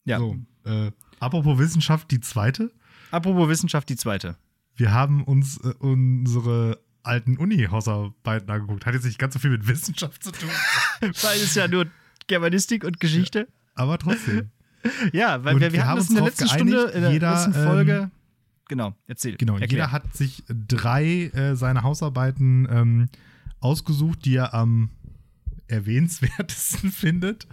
[0.03, 0.19] Ja.
[0.19, 2.71] So, äh, apropos Wissenschaft, die zweite.
[3.11, 4.37] Apropos Wissenschaft, die zweite.
[4.75, 8.85] Wir haben uns äh, unsere alten Uni-Hausarbeiten angeguckt.
[8.85, 10.49] Hat jetzt nicht ganz so viel mit Wissenschaft zu tun,
[11.01, 11.87] Weil es ja nur
[12.27, 13.47] Germanistik und Geschichte.
[13.75, 14.49] aber trotzdem.
[15.11, 17.01] Ja, weil Und wir, wir haben das in der uns letzten drauf Stunde, geeinigt, in
[17.01, 18.11] der jeder, letzten ähm, Folge.
[18.69, 19.35] genau, erzähl.
[19.35, 19.69] Genau, erklär.
[19.69, 23.09] jeder hat sich drei äh, seiner Hausarbeiten ähm,
[23.59, 24.89] ausgesucht, die er am
[25.67, 27.47] erwähnenswertesten findet.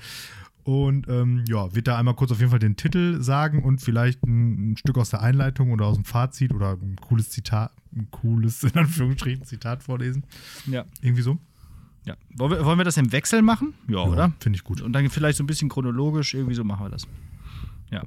[0.65, 4.23] Und ähm, ja, wird da einmal kurz auf jeden Fall den Titel sagen und vielleicht
[4.25, 8.09] ein, ein Stück aus der Einleitung oder aus dem Fazit oder ein cooles Zitat, ein
[8.11, 10.25] cooles, in Anführungsstrichen, Zitat vorlesen.
[10.67, 11.37] Ja, Irgendwie so.
[12.07, 12.17] ja.
[12.39, 13.75] Wollen, wir, wollen wir das im Wechsel machen?
[13.89, 14.33] Ja, oder?
[14.41, 14.81] Finde ich gut.
[14.81, 17.07] Und dann vielleicht so ein bisschen chronologisch, irgendwie so machen wir das.
[17.91, 18.03] Ja.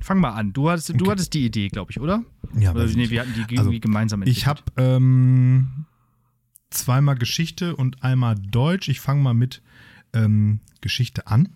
[0.00, 0.52] Fang mal an.
[0.52, 1.10] Du hattest, du Okay.
[1.12, 2.22] hattest die Idee, glaube ich, oder?
[2.58, 5.86] Ja, oder nee, wir hatten die irgendwie Also, gemeinsam Ich habe ähm,
[6.70, 8.88] zweimal Geschichte und einmal Deutsch.
[8.90, 9.62] Ich fange mal mit
[10.12, 11.48] ähm, Geschichte an.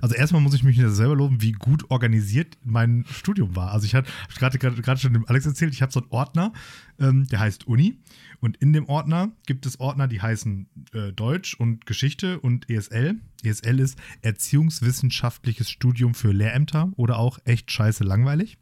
[0.00, 3.72] Also erstmal muss ich mich selber loben, wie gut organisiert mein Studium war.
[3.72, 6.10] Also ich hatte hab gerade gerade gerade schon dem Alex erzählt, ich habe so einen
[6.10, 6.52] Ordner,
[6.98, 7.98] ähm, der heißt Uni
[8.40, 13.20] und in dem Ordner gibt es Ordner, die heißen äh, Deutsch und Geschichte und ESL.
[13.42, 18.58] ESL ist Erziehungswissenschaftliches Studium für Lehrämter oder auch echt scheiße langweilig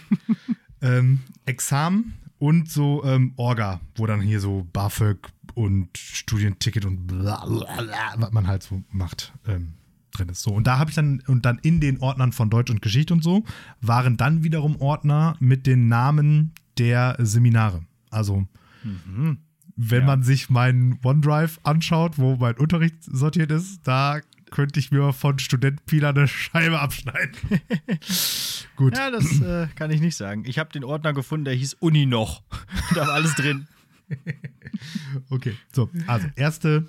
[0.80, 7.44] ähm, Examen und so ähm, Orga, wo dann hier so BAföG und Studienticket und bla
[7.44, 9.74] bla bla, was man halt so macht, ähm,
[10.12, 10.42] drin ist.
[10.42, 13.12] So, und da habe ich dann, und dann in den Ordnern von Deutsch und Geschichte
[13.14, 13.44] und so,
[13.80, 17.82] waren dann wiederum Ordner mit den Namen der Seminare.
[18.10, 18.46] Also,
[18.84, 19.38] Mhm.
[19.76, 20.06] wenn Ja.
[20.06, 25.38] man sich meinen OneDrive anschaut, wo mein Unterricht sortiert ist, da könnte ich mir von
[25.38, 27.34] Student Pila eine Scheibe abschneiden.
[28.76, 28.96] Gut.
[28.96, 30.44] Ja, das äh, kann ich nicht sagen.
[30.46, 32.42] Ich habe den Ordner gefunden, der hieß Uni noch.
[32.94, 33.66] da war alles drin.
[35.30, 36.86] Okay, so, also erste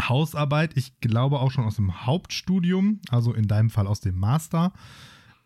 [0.00, 4.72] Hausarbeit, ich glaube auch schon aus dem Hauptstudium, also in deinem Fall aus dem Master,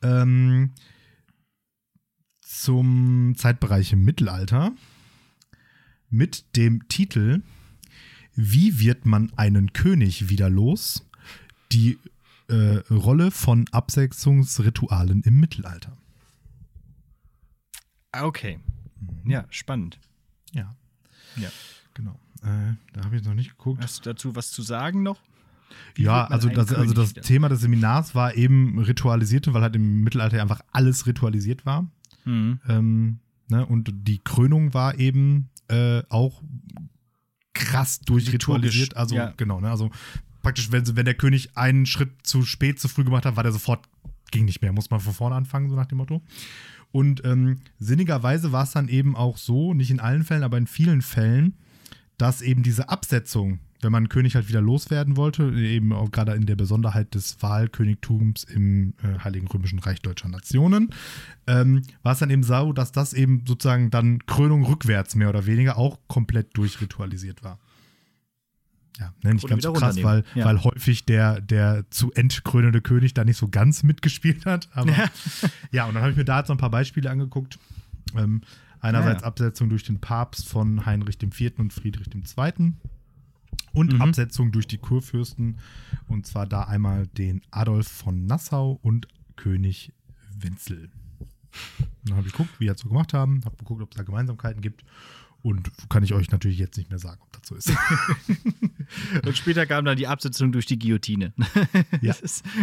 [0.03, 0.73] ähm,
[2.41, 4.73] zum Zeitbereich im Mittelalter
[6.11, 7.43] mit dem Titel
[8.35, 11.09] Wie wird man einen König wieder los?
[11.73, 11.99] Die
[12.49, 15.97] äh, Rolle von Absetzungsritualen im Mittelalter.
[18.13, 18.61] Ah, Okay.
[19.27, 19.99] Ja, spannend.
[20.55, 20.75] Ja,
[21.37, 21.49] Ja.
[21.93, 22.19] genau.
[22.43, 23.83] Äh, da habe ich noch nicht geguckt.
[23.83, 25.21] Hast du dazu was zu sagen noch?
[25.97, 30.41] Ja, also das, also das Thema des Seminars war eben ritualisierte, weil halt im Mittelalter
[30.41, 31.89] einfach alles ritualisiert war.
[32.25, 32.61] Mhm.
[32.69, 36.43] Ähm, ne, und die Krönung war eben äh, auch
[37.55, 38.97] krass durchritualisiert.
[38.97, 39.33] Also ja.
[39.37, 39.91] genau, ne, also
[40.43, 43.53] praktisch, wenn, wenn der König einen Schritt zu spät, zu früh gemacht hat, war der
[43.53, 43.89] sofort,
[44.31, 46.23] ging nicht mehr, muss man von vorne anfangen, so nach dem Motto.
[46.95, 50.69] Und ähm, sinnigerweise war es dann eben auch so, nicht in allen Fällen, aber in
[50.69, 51.55] vielen Fällen,
[52.19, 56.47] dass eben diese Absetzung wenn man König halt wieder loswerden wollte, eben auch gerade in
[56.47, 60.89] der Besonderheit des Wahlkönigtums im äh, Heiligen Römischen Reich Deutscher Nationen,
[61.47, 65.45] ähm, war es dann eben so, dass das eben sozusagen dann Krönung rückwärts mehr oder
[65.45, 67.59] weniger auch komplett durchritualisiert war.
[68.99, 70.45] Ja, ne, nicht ganz so krass, weil, ja.
[70.45, 74.69] weil häufig der, der zu entkrönende König da nicht so ganz mitgespielt hat.
[74.73, 75.11] Aber ja,
[75.73, 77.59] ja und dann habe ich mir da jetzt noch ein paar Beispiele angeguckt.
[78.17, 78.43] Ähm,
[78.81, 81.59] einerseits ja, Absetzung durch den Papst von Heinrich IV.
[81.59, 82.75] und Friedrich II
[83.73, 84.03] und mhm.
[84.03, 85.59] Absetzung durch die Kurfürsten.
[86.07, 89.93] Und zwar da einmal den Adolf von Nassau und König
[90.39, 90.91] Wenzel.
[92.05, 94.03] Dann habe ich geguckt, wie er das so gemacht haben, habe geguckt, ob es da
[94.03, 94.85] Gemeinsamkeiten gibt.
[95.45, 97.71] Und kann ich euch natürlich jetzt nicht mehr sagen, ob das so ist.
[99.27, 101.35] und später kam dann die Absetzung durch die Guillotine.
[102.01, 102.15] ja.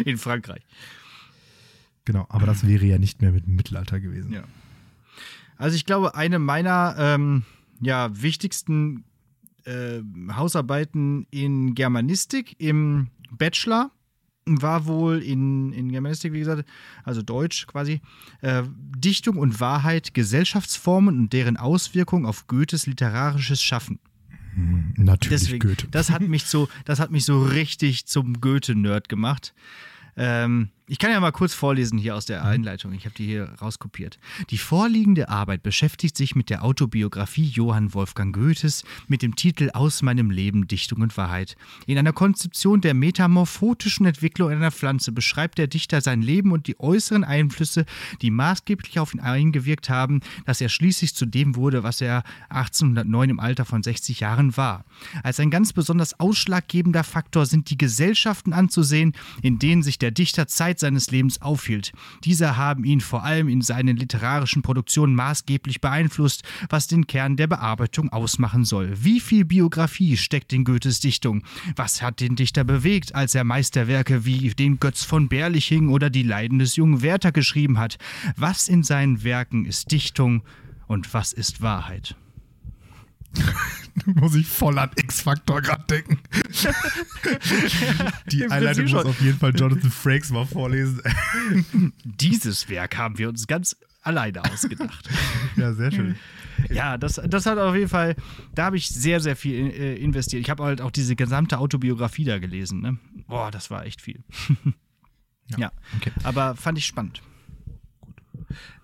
[0.03, 0.63] in Frankreich.
[2.05, 4.33] Genau, aber das wäre ja nicht mehr mit dem Mittelalter gewesen.
[4.33, 4.45] Ja.
[5.57, 7.43] Also ich glaube, eine meiner ähm,
[7.81, 9.03] ja, wichtigsten
[9.65, 9.99] äh,
[10.33, 13.91] Hausarbeiten in Germanistik im Bachelor
[14.45, 16.67] war wohl in, in Germanistik, wie gesagt,
[17.03, 18.01] also Deutsch quasi,
[18.41, 18.63] äh,
[18.97, 23.99] Dichtung und Wahrheit, Gesellschaftsformen und deren Auswirkungen auf Goethes literarisches Schaffen.
[24.53, 25.87] Hm, natürlich Deswegen, Goethe.
[25.91, 29.53] Das hat mich so, das hat mich so richtig zum Goethe-Nerd gemacht.
[30.17, 32.47] Ähm, ich kann ja mal kurz vorlesen hier aus der mhm.
[32.47, 32.91] Einleitung.
[32.91, 34.19] Ich habe die hier rauskopiert.
[34.49, 40.01] Die vorliegende Arbeit beschäftigt sich mit der Autobiografie Johann Wolfgang Goethes mit dem Titel Aus
[40.01, 41.55] meinem Leben Dichtung und Wahrheit.
[41.85, 46.77] In einer Konzeption der metamorphotischen Entwicklung einer Pflanze beschreibt der Dichter sein Leben und die
[46.77, 47.85] äußeren Einflüsse,
[48.21, 53.29] die maßgeblich auf ihn eingewirkt haben, dass er schließlich zu dem wurde, was er 1809
[53.29, 54.83] im Alter von 60 Jahren war.
[55.23, 60.47] Als ein ganz besonders ausschlaggebender Faktor sind die Gesellschaften anzusehen, in denen sich der Dichter
[60.47, 61.93] Zeit seines Lebens aufhielt.
[62.25, 67.47] Diese haben ihn vor allem in seinen literarischen Produktionen maßgeblich beeinflusst, was den Kern der
[67.47, 68.91] Bearbeitung ausmachen soll.
[69.01, 71.43] Wie viel Biografie steckt in Goethes Dichtung?
[71.75, 76.23] Was hat den Dichter bewegt, als er Meisterwerke wie den Götz von Berliching oder die
[76.23, 77.97] Leiden des jungen Werther geschrieben hat?
[78.35, 80.43] Was in seinen Werken ist Dichtung
[80.87, 82.15] und was ist Wahrheit?
[84.05, 86.19] muss ich voll an X-Factor gerade denken.
[88.31, 91.01] Die Einleitung muss auf jeden Fall Jonathan Frakes mal vorlesen.
[92.03, 95.09] Dieses Werk haben wir uns ganz alleine ausgedacht.
[95.55, 96.15] ja, sehr schön.
[96.69, 98.15] Ja, das, das hat auf jeden Fall,
[98.53, 100.41] da habe ich sehr, sehr viel äh, investiert.
[100.41, 102.81] Ich habe halt auch diese gesamte Autobiografie da gelesen.
[102.81, 102.97] Ne?
[103.27, 104.23] Boah, das war echt viel.
[105.47, 105.71] ja, ja.
[105.97, 106.11] Okay.
[106.23, 107.21] aber fand ich spannend.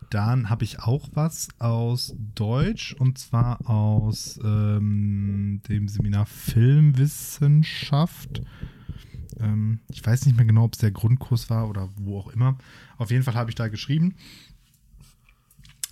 [0.09, 8.41] Dann habe ich auch was aus Deutsch und zwar aus ähm, dem Seminar Filmwissenschaft.
[9.39, 12.57] Ähm, ich weiß nicht mehr genau, ob es der Grundkurs war oder wo auch immer.
[12.97, 14.15] Auf jeden Fall habe ich da geschrieben.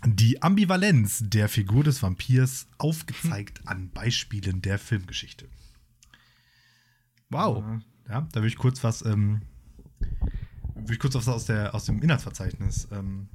[0.06, 5.48] Die Ambivalenz der Figur des Vampirs aufgezeigt an Beispielen der Filmgeschichte.
[7.30, 7.64] Wow.
[8.08, 9.42] Ja, da will ich kurz was, ähm,
[10.76, 13.30] will ich kurz was aus, der, aus dem Inhaltsverzeichnis ähm,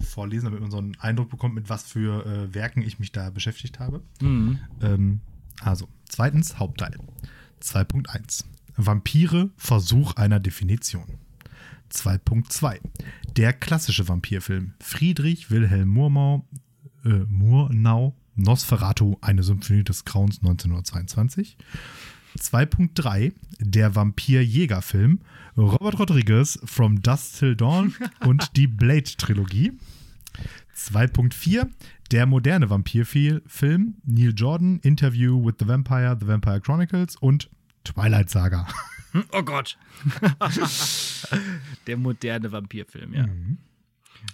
[0.00, 3.30] vorlesen, damit man so einen Eindruck bekommt, mit was für äh, Werken ich mich da
[3.30, 4.02] beschäftigt habe.
[4.20, 4.58] Mhm.
[4.80, 5.20] Ähm,
[5.60, 6.96] also, zweitens Hauptteil.
[7.62, 8.44] 2.1
[8.76, 11.04] Vampire, Versuch einer Definition.
[11.92, 12.80] 2.2
[13.36, 14.74] Der klassische Vampirfilm.
[14.80, 16.46] Friedrich Wilhelm Murnau,
[17.04, 21.56] äh, Murnau Nosferatu, eine Symphonie des Grauens 1922.
[22.38, 25.20] 2.3 Der Vampir-Jäger-Film.
[25.56, 27.94] Robert Rodriguez From Dust Till Dawn
[28.26, 29.72] und die Blade-Trilogie.
[30.76, 31.68] 2.4
[32.10, 33.94] Der moderne Vampir-Film.
[34.04, 37.48] Neil Jordan Interview with the Vampire, The Vampire Chronicles und
[37.84, 38.66] Twilight Saga.
[39.32, 39.78] Oh Gott.
[41.86, 43.26] Der moderne Vampirfilm, ja.
[43.26, 43.58] Mhm.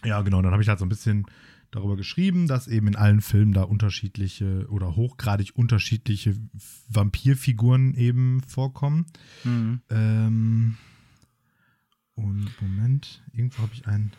[0.05, 0.41] Ja, genau.
[0.41, 1.27] Dann habe ich halt so ein bisschen
[1.71, 6.37] darüber geschrieben, dass eben in allen Filmen da unterschiedliche oder hochgradig unterschiedliche
[6.89, 9.07] Vampirfiguren eben vorkommen.
[9.45, 9.81] Mhm.
[9.91, 10.77] Ähm,
[12.15, 14.13] und Moment, irgendwo habe ich einen,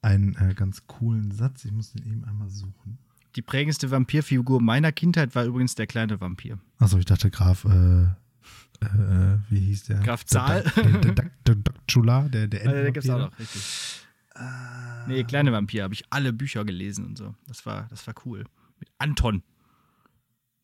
[0.00, 1.64] einen äh, ganz coolen Satz.
[1.64, 2.98] Ich muss den eben einmal suchen.
[3.36, 6.58] Die prägendste Vampirfigur meiner Kindheit war übrigens der kleine Vampir.
[6.78, 10.00] Achso, ich dachte Graf, äh, äh, wie hieß der?
[10.00, 10.62] Graf Zahl.
[10.76, 14.01] Der, der, der, der, der, der, der, der gibt's auch noch, richtig.
[15.06, 17.34] Nee, Kleine Vampir habe ich alle Bücher gelesen und so.
[17.46, 18.44] Das war, das war cool.
[18.78, 19.42] Mit Anton.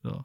[0.02, 0.24] So.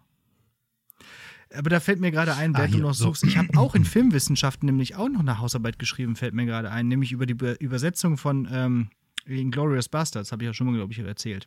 [1.53, 3.05] Aber da fällt mir gerade ein, wer Ah, du noch so.
[3.05, 3.23] suchst.
[3.25, 6.87] Ich habe auch in Filmwissenschaften nämlich auch noch eine Hausarbeit geschrieben, fällt mir gerade ein,
[6.87, 8.89] nämlich über die Be Übersetzung von ähm,
[9.25, 11.45] Inglourious Bastards, habe ich ja schon mal, glaube ich, erzählt.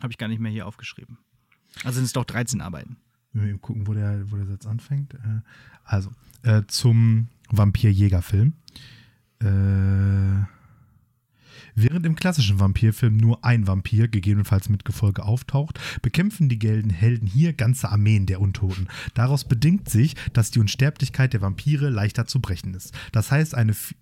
[0.00, 1.18] Habe ich gar nicht mehr hier aufgeschrieben.
[1.84, 2.96] Also sind es doch 13 Arbeiten.
[3.32, 5.14] Wir müssen eben gucken, wo der, wo der Satz anfängt.
[5.14, 5.40] Äh,
[5.84, 6.10] Also,
[6.42, 8.54] äh, zum Vampir-Jäger-Film.
[9.40, 10.44] Äh,
[11.82, 17.26] während im klassischen Vampirfilm nur ein Vampir, gegebenenfalls mit Gefolge, auftaucht, bekämpfen die gelben Helden
[17.26, 18.88] hier ganze Armeen der Untoten.
[19.14, 22.92] Daraus bedingt sich, dass die Unsterblichkeit der Vampire leichter zu brechen ist.
[23.12, 23.72] Das heißt, eine.
[23.72, 23.94] F-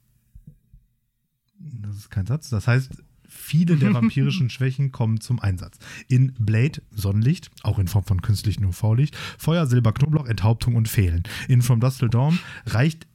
[1.58, 2.50] Das ist kein Satz.
[2.50, 2.90] Das heißt,
[3.28, 5.78] viele der vampirischen Schwächen kommen zum Einsatz.
[6.08, 11.22] In Blade Sonnenlicht, auch in Form von künstlichem UV-Licht, Feuer, Silber, Knoblauch, Enthauptung und Fehlen.
[11.48, 13.06] In From Dusk Till Dawn reicht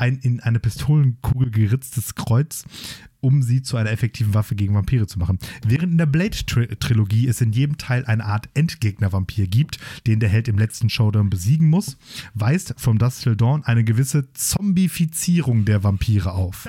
[0.00, 2.64] ein in eine Pistolenkugel geritztes Kreuz,
[3.20, 5.38] um sie zu einer effektiven Waffe gegen Vampire zu machen.
[5.66, 10.48] Während in der Blade-Trilogie es in jedem Teil eine Art Endgegner-Vampir gibt, den der Held
[10.48, 11.98] im letzten Showdown besiegen muss,
[12.34, 16.66] weist From Dusk Till Dawn eine gewisse Zombifizierung der Vampire auf.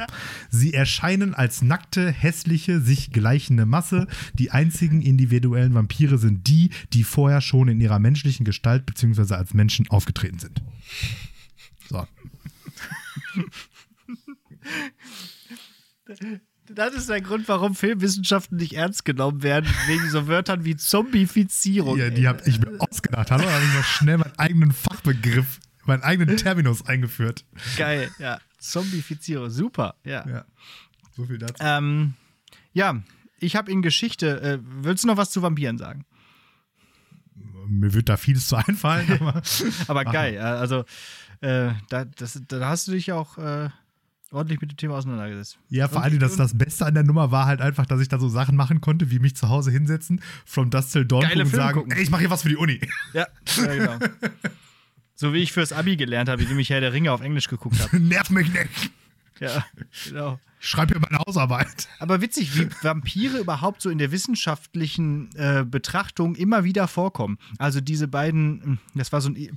[0.49, 4.07] Sie erscheinen als nackte, hässliche, sich gleichende Masse.
[4.33, 9.35] Die einzigen individuellen Vampire sind die, die vorher schon in ihrer menschlichen Gestalt bzw.
[9.35, 10.61] als Menschen aufgetreten sind.
[11.89, 12.05] So.
[16.67, 21.97] Das ist der Grund, warum Filmwissenschaften nicht ernst genommen werden, wegen so Wörtern wie Zombifizierung.
[21.97, 23.31] Ja, die habe ich mir ausgedacht.
[23.31, 27.45] Hallo, da habe ich mal schnell meinen eigenen Fachbegriff, meinen eigenen Terminus eingeführt.
[27.77, 28.39] Geil, ja.
[28.59, 30.27] Zombifizierung, super, ja.
[30.27, 30.45] Ja.
[31.15, 31.55] So viel dazu.
[31.59, 32.13] Ähm,
[32.73, 33.01] ja,
[33.39, 36.05] ich habe in Geschichte, äh, willst du noch was zu Vampiren sagen?
[37.67, 39.41] Mir wird da vieles zu einfallen, aber
[39.87, 40.85] Aber geil, also
[41.41, 43.69] äh, da, das, da hast du dich auch äh,
[44.31, 45.57] ordentlich mit dem Thema auseinandergesetzt.
[45.69, 48.07] ja, vor allem das, und- das Beste an der Nummer war halt einfach, dass ich
[48.07, 51.47] da so Sachen machen konnte, wie mich zu Hause hinsetzen, From Dust Till Dawn und
[51.47, 51.91] sagen, gucken.
[51.93, 52.79] ey, ich mache hier was für die Uni.
[53.13, 53.27] Ja,
[53.57, 53.97] ja genau.
[55.15, 57.79] so wie ich fürs Abi gelernt habe, indem ich Herr der Ringe auf Englisch geguckt
[57.79, 57.99] habe.
[57.99, 58.91] Nerv mich nicht.
[59.39, 59.65] Ja,
[60.07, 60.39] genau.
[60.59, 61.87] Ich schreibe hier meine Hausarbeit.
[61.97, 67.39] Aber witzig, wie Vampire überhaupt so in der wissenschaftlichen äh, Betrachtung immer wieder vorkommen.
[67.57, 69.51] Also diese beiden, hm, das war so ein E-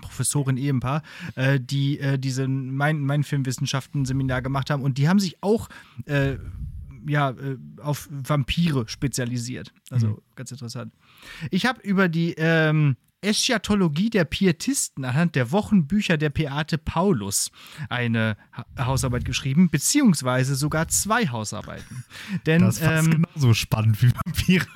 [0.00, 1.02] Professorinnen-Ehepaar, Professorin-Ehepaar,
[1.36, 5.68] äh, die äh, diese mein, mein Filmwissenschaften-Seminar gemacht haben und die haben sich auch
[6.06, 6.36] äh,
[7.06, 9.72] ja, äh, auf Vampire spezialisiert.
[9.90, 10.92] Also ganz interessant.
[11.50, 17.50] Ich habe über die ähm, Eschatologie der Pietisten anhand der Wochenbücher der Beate Paulus
[17.88, 22.04] eine ha Hausarbeit geschrieben, beziehungsweise sogar zwei Hausarbeiten.
[22.46, 24.66] Denn Das ist ähm, genauso spannend wie Vampire.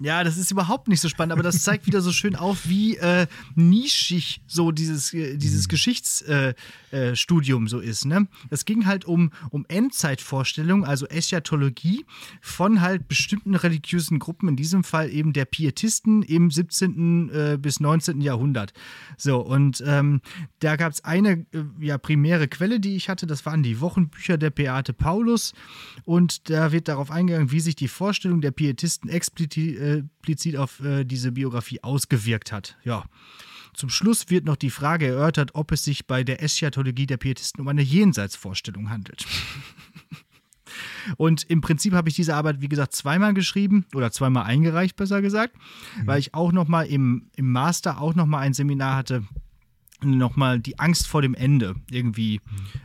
[0.00, 2.96] Ja, das ist überhaupt nicht so spannend, aber das zeigt wieder so schön auf, wie
[2.96, 6.54] äh, nischig so dieses, äh, dieses Geschichtsstudium
[6.90, 8.04] äh, Studium so ist.
[8.04, 8.28] Ne?
[8.50, 12.04] Es ging halt um, um Endzeitvorstellungen, also Eschatologie
[12.40, 17.30] von halt bestimmten religiösen Gruppen, in diesem Fall eben der Pietisten im 17.
[17.30, 18.20] Äh, bis 19.
[18.20, 18.72] Jahrhundert.
[19.16, 20.20] So, und ähm,
[20.60, 24.38] da gab es eine äh, ja, primäre Quelle, die ich hatte, das waren die Wochenbücher
[24.38, 25.52] der Beate Paulus.
[26.04, 31.04] Und da wird darauf eingegangen, wie sich die Vorstellung der Pietisten explizit, explizit auf äh,
[31.04, 32.76] diese Biografie ausgewirkt hat.
[32.84, 33.04] Ja.
[33.74, 37.60] Zum Schluss wird noch die Frage erörtert, ob es sich bei der Eschatologie der Pietisten
[37.60, 39.26] um eine Jenseitsvorstellung handelt.
[41.16, 45.22] Und im Prinzip habe ich diese Arbeit, wie gesagt, zweimal geschrieben oder zweimal eingereicht, besser
[45.22, 45.54] gesagt,
[46.04, 49.24] weil ich auch noch mal im, im Master auch noch mal ein Seminar hatte,
[50.02, 52.40] noch mal die Angst vor dem Ende, irgendwie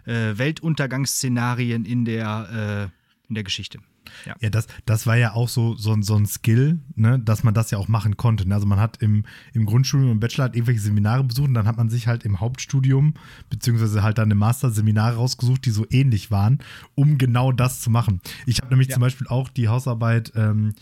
[0.05, 3.79] äh, Weltuntergangsszenarien in der, äh, in der Geschichte.
[4.25, 4.35] Ja.
[4.39, 7.53] Ja, das, das war ja auch so, so, ein- so ein Skill, ne, dass man
[7.53, 8.47] das ja auch machen konnte.
[8.47, 8.55] ne?
[8.55, 11.77] Also man hat im, im Grundstudium und Bachelor hat irgendwelche Seminare besucht und dann hat
[11.77, 13.13] man sich halt im Hauptstudium,
[13.49, 16.59] beziehungsweise halt dann im Master Seminare rausgesucht, die so ähnlich waren,
[16.95, 18.21] um genau das zu machen.
[18.45, 18.95] Ich habe nämlich Ja.
[18.95, 20.73] zum Beispiel auch die Hausarbeit ähm,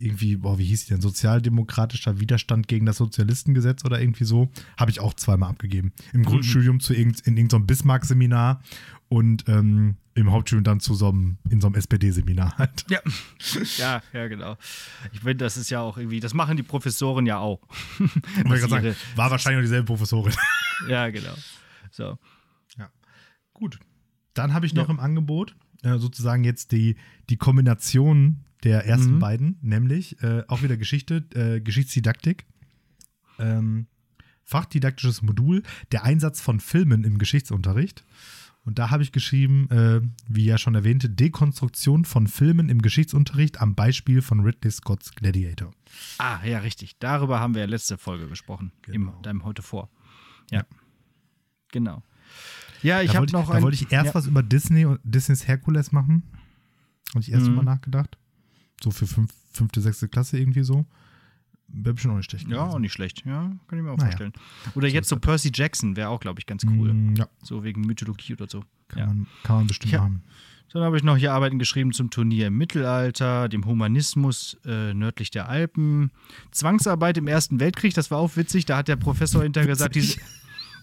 [0.00, 1.00] irgendwie, boah, wie hieß die denn?
[1.00, 5.92] Sozialdemokratischer Widerstand gegen das Sozialistengesetz oder irgendwie so, habe ich auch zweimal abgegeben.
[6.12, 8.60] Im Grundstudium zu irgend, in irgendeinem Bismarck-Seminar
[9.08, 12.84] und ähm, im Hauptstudium dann zu so einem, in so einem SPD-Seminar halt.
[12.90, 13.00] Ja.
[13.78, 14.56] ja, ja, genau.
[15.12, 17.60] Ich finde, das ist ja auch irgendwie, das machen die Professoren ja auch.
[18.58, 20.34] Sagen, war wahrscheinlich auch dieselbe Professorin.
[20.88, 21.34] ja, genau.
[21.90, 22.18] So.
[23.54, 23.80] Gut.
[24.34, 24.94] Dann habe ich noch Ja.
[24.94, 26.96] im Angebot äh, sozusagen jetzt die,
[27.28, 29.18] die Kombination der ersten Mhm.
[29.18, 32.46] beiden, nämlich äh, auch wieder Geschichte, äh, Geschichtsdidaktik.
[33.40, 33.86] Ähm,
[34.44, 38.04] fachdidaktisches Modul, der Einsatz von Filmen im Geschichtsunterricht.
[38.68, 43.62] Und da habe ich geschrieben, äh, wie ja schon erwähnte, Dekonstruktion von Filmen im Geschichtsunterricht
[43.62, 45.70] am Beispiel von Ridley Scotts Gladiator.
[46.18, 46.98] Ah, ja, richtig.
[46.98, 48.72] Darüber haben wir ja letzte Folge gesprochen.
[48.82, 49.14] Genau.
[49.16, 49.88] Im, deinem heute vor.
[50.50, 50.66] Ja.
[51.72, 52.02] Genau.
[52.82, 53.62] Ja, ich habe noch da ein.
[53.62, 54.14] wollte ich erst ja.
[54.14, 56.24] was über Disney und Disneys Herkules machen.
[57.14, 57.52] Habe ich erst Mhm.
[57.52, 58.18] drüber nachgedacht.
[58.84, 60.84] So für fünf, fünfte, sechste Klasse irgendwie so.
[61.70, 62.48] Wäre bestimmt auch nicht schlecht.
[62.48, 62.74] Ja, gewesen.
[62.74, 63.24] auch nicht schlecht.
[63.26, 64.10] Ja, kann ich mir auch Naja.
[64.10, 64.32] vorstellen.
[64.74, 66.92] Oder jetzt so Percy Jackson wäre auch, glaube ich, ganz cool.
[66.94, 68.64] Mm, Ja, So wegen Mythologie oder so.
[68.88, 69.06] kann, Ja.
[69.06, 70.00] man, kann man bestimmt Ja.
[70.02, 70.22] machen.
[70.72, 75.30] Dann habe ich noch hier Arbeiten geschrieben zum Turnier im Mittelalter, dem Humanismus äh, nördlich
[75.30, 76.10] der Alpen,
[76.50, 78.66] Zwangsarbeit im Ersten Weltkrieg, das war auch witzig.
[78.66, 80.20] Da hat der Professor hinterher gesagt, diese,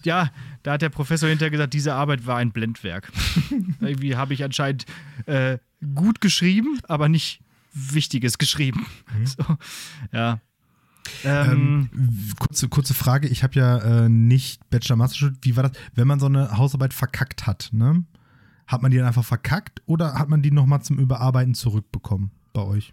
[0.04, 0.30] ja,
[0.64, 3.12] da hat der Professor hinterher gesagt, diese Arbeit war ein Blendwerk.
[3.80, 4.86] Irgendwie habe ich anscheinend
[5.26, 5.58] äh,
[5.94, 7.40] gut geschrieben, aber nicht
[7.72, 8.86] Wichtiges geschrieben.
[9.24, 9.44] So,
[10.12, 10.40] ja.
[11.24, 15.38] Ähm, Ähm, kurze, kurze Frage, ich habe ja äh, nicht Bachelor Master studiert.
[15.44, 18.04] Wie war das, wenn man so eine Hausarbeit verkackt hat, ne?
[18.66, 22.62] Hat man die dann einfach verkackt oder hat man die nochmal zum Überarbeiten zurückbekommen bei
[22.62, 22.92] euch?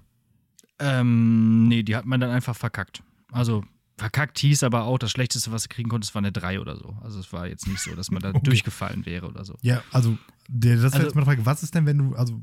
[0.79, 3.03] Ähm, nee, die hat man dann einfach verkackt.
[3.31, 3.63] Also
[3.97, 6.97] verkackt hieß aber auch, das Schlechteste, was du kriegen konntest, war eine 3 oder so.
[7.01, 8.41] Also es war jetzt nicht so, dass man da Okay.
[8.43, 9.55] durchgefallen wäre oder so.
[9.61, 12.41] Ja, also der, das wäre Also- jetzt meine Frage, was ist denn, wenn du, also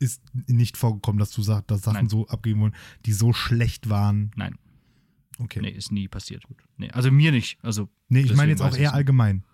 [0.00, 2.08] ist nicht vorgekommen, dass du sagst, dass Sachen Nein.
[2.08, 2.74] so abgeben wurden,
[3.06, 4.32] die so schlecht waren?
[4.36, 4.56] Nein,
[5.38, 5.60] Okay.
[5.60, 6.44] nee, ist nie passiert.
[6.76, 7.58] Nee, also mir nicht.
[7.62, 9.44] Also, Nee, ich meine jetzt auch eher allgemein,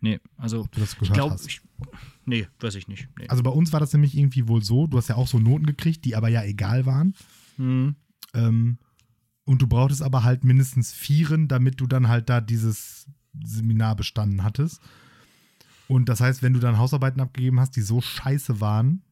[0.00, 1.60] nee, also ob du das ich gehört glaube, ich,
[2.24, 3.08] nee, weiß ich nicht.
[3.18, 3.28] Nee.
[3.28, 5.66] Also bei uns war das nämlich irgendwie wohl so, du hast ja auch so Noten
[5.66, 7.14] gekriegt, die aber ja egal waren.
[7.56, 7.96] Hm,
[8.34, 8.78] Ähm,
[9.44, 13.06] und du brauchtest aber halt mindestens Vieren, damit du dann halt da dieses
[13.44, 14.80] Seminar bestanden hattest.
[15.88, 19.02] Und das heißt, wenn du dann Hausarbeiten abgegeben hast, die so scheiße waren,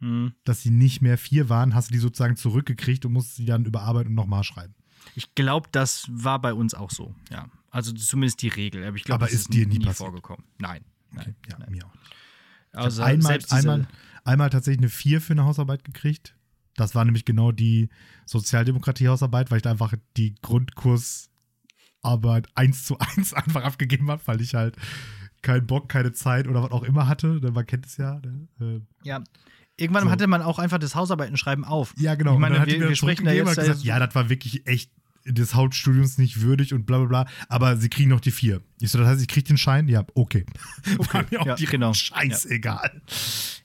[0.00, 0.32] hm.
[0.44, 3.64] dass sie nicht mehr vier waren, hast du die sozusagen zurückgekriegt und musst sie dann
[3.64, 4.74] überarbeiten und nochmal schreiben.
[5.14, 7.48] Ich glaube, das war bei uns auch so, ja.
[7.70, 8.84] Also zumindest die Regel.
[8.86, 9.96] Aber ich glaube, Aber ist dir nie passiert?
[9.96, 10.44] vorgekommen.
[10.58, 10.82] Nein.
[11.12, 11.70] nein, ja, nein.
[11.70, 11.92] mir auch.
[12.72, 13.86] Also einmal, einmal,
[14.24, 16.34] einmal tatsächlich eine vier für eine Hausarbeit gekriegt.
[16.76, 17.88] Das war nämlich genau die
[18.26, 24.54] Sozialdemokratie-Hausarbeit, weil ich da einfach die Grundkursarbeit eins zu eins einfach abgegeben habe, weil ich
[24.54, 24.76] halt
[25.42, 27.40] keinen Bock, keine Zeit oder was auch immer hatte.
[27.40, 28.20] Ne, Man kennt es ja.
[28.20, 28.48] Ne?
[28.60, 29.22] Äh, ja.
[29.76, 30.10] Irgendwann So.
[30.10, 31.94] hatte man auch einfach das Hausarbeitenschreiben auf.
[31.98, 32.34] Ja, genau.
[32.34, 34.90] Ich meine, wir- wir sprechen da jetzt gesagt, ja, das war wirklich echt
[35.28, 37.26] des Hauptstudiums nicht würdig und bla bla bla.
[37.48, 38.62] Aber sie kriegen noch die vier.
[38.80, 39.88] Ich so, das heißt, ich kriege den Schein?
[39.88, 40.44] Ja, okay.
[41.12, 41.92] War mir auch ja, direkt genau.
[41.92, 43.02] scheißegal.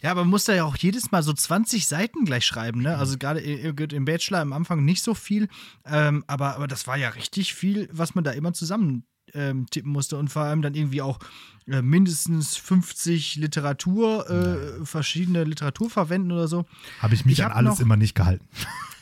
[0.01, 2.97] Ja, aber man muss da ja auch jedes Mal so 20 Seiten gleich schreiben, ne?
[2.97, 5.47] Also gerade im Bachelor am Anfang nicht so viel,
[5.85, 9.91] ähm, aber, aber das war ja richtig viel, was man da immer zusammen ähm, tippen
[9.91, 11.19] musste und vor allem dann irgendwie auch
[11.67, 16.65] äh, mindestens 50 Literatur, äh, verschiedene Literatur verwenden oder so.
[16.99, 18.45] Habe ich mich Ich an alles immer nicht gehalten.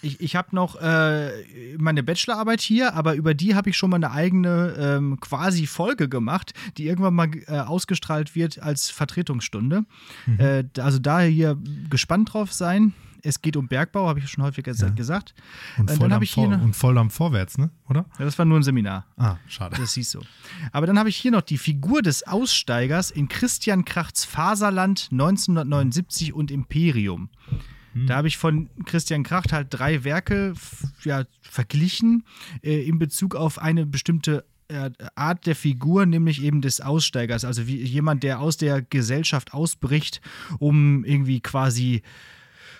[0.01, 1.29] Ich, ich habe noch äh,
[1.77, 6.09] meine Bachelorarbeit hier, aber über die habe ich schon mal eine eigene ähm, quasi Folge
[6.09, 9.85] gemacht, die irgendwann mal äh, ausgestrahlt wird als Vertretungsstunde.
[10.25, 10.39] Mhm.
[10.39, 11.57] Äh, also daher hier
[11.89, 12.93] gespannt drauf sein.
[13.23, 14.89] Es geht um Bergbau, habe ich schon häufiger Ja.
[14.89, 15.35] gesagt.
[15.77, 17.69] Und Äh, voll, am habe ich hier Vor und voll am Vorwärts, ne?
[17.87, 18.05] Oder?
[18.17, 19.05] ja, das war nur ein Seminar.
[19.15, 19.77] Ah, schade.
[19.79, 20.21] Das hieß so.
[20.71, 26.33] Aber dann habe ich hier noch die Figur des Aussteigers in Christian Krachts Faserland 1979
[26.33, 27.29] und Imperium.
[27.93, 30.53] Da habe ich von Christian Kracht halt drei Werke
[31.03, 32.23] ja, verglichen
[32.63, 37.43] äh, in Bezug auf eine bestimmte äh, Art der Figur, nämlich eben des Aussteigers.
[37.43, 40.21] Also wie jemand, der aus der Gesellschaft ausbricht,
[40.59, 42.01] um irgendwie quasi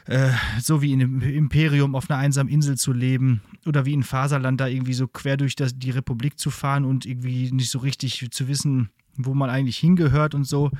[0.05, 4.03] äh, so wie in einem Imperium auf einer einsamen Insel zu leben oder wie in
[4.03, 7.80] Faserland da irgendwie so quer durch das, die Republik zu fahren und irgendwie nicht so
[7.80, 10.72] richtig zu wissen, wo man eigentlich hingehört und so.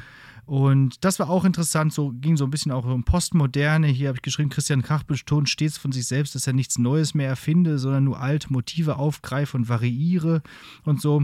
[0.46, 3.88] Und das war auch interessant, so ging so ein bisschen auch um Postmoderne.
[3.88, 7.14] Hier habe ich geschrieben, Christian Krach betont stets von sich selbst, dass er nichts Neues
[7.14, 10.42] mehr erfinde, sondern nur alte Motive aufgreife und variiere
[10.84, 11.24] und so.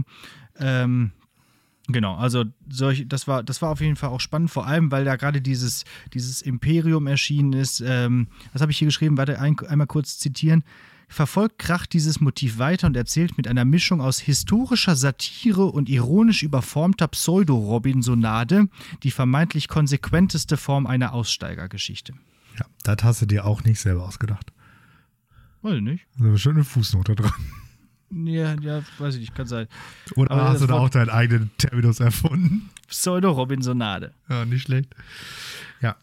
[0.58, 1.12] Ähm,
[1.90, 5.06] Genau, also solch, das, war, das war auf jeden Fall auch spannend, vor allem, weil
[5.06, 7.80] da gerade dieses, dieses Imperium erschienen ist.
[7.80, 9.16] Ähm, was habe ich hier geschrieben?
[9.16, 10.64] Warte, ein, einmal kurz zitieren.
[11.08, 16.42] Verfolgt Krach dieses Motiv weiter und erzählt mit einer Mischung aus historischer Satire und ironisch
[16.42, 18.68] überformter Pseudo-Robinsonade
[19.02, 22.12] die vermeintlich konsequenteste Form einer Aussteigergeschichte.
[22.58, 24.52] Ja, das hast du dir auch nicht selber ausgedacht.
[25.62, 26.06] Weiß ich nicht.
[26.18, 27.32] Da ist schon eine Fußnote dran.
[28.10, 29.66] Ja, ja, weiß ich nicht, kann sein.
[30.16, 32.70] Oder Aber hast du da auch deinen eigenen Terminus erfunden?
[32.88, 34.14] Pseudo-Robinsonade.
[34.28, 34.94] Ja, nicht schlecht.
[35.80, 35.96] Ja.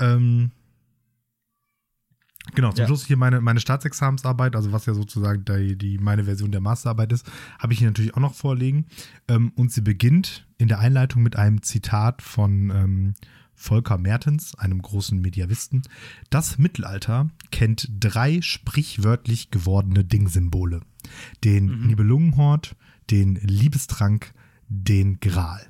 [0.00, 0.50] Ähm,
[2.54, 2.86] genau, zum Ja.
[2.86, 7.12] Schluss hier meine, meine Staatsexamensarbeit, also was ja sozusagen die, die meine Version der Masterarbeit
[7.12, 7.26] ist,
[7.58, 8.86] habe ich hier natürlich auch noch vorlegen.
[9.28, 13.14] Ähm, und sie beginnt in der Einleitung mit einem Zitat von ähm,
[13.54, 15.82] Volker Mertens, einem großen Mediavisten.
[16.30, 20.82] Das Mittelalter kennt drei sprichwörtlich gewordene Dingsymbole.
[21.42, 22.76] Den Nibelungenhort,
[23.10, 24.32] den Liebestrank,
[24.68, 25.66] den Gral.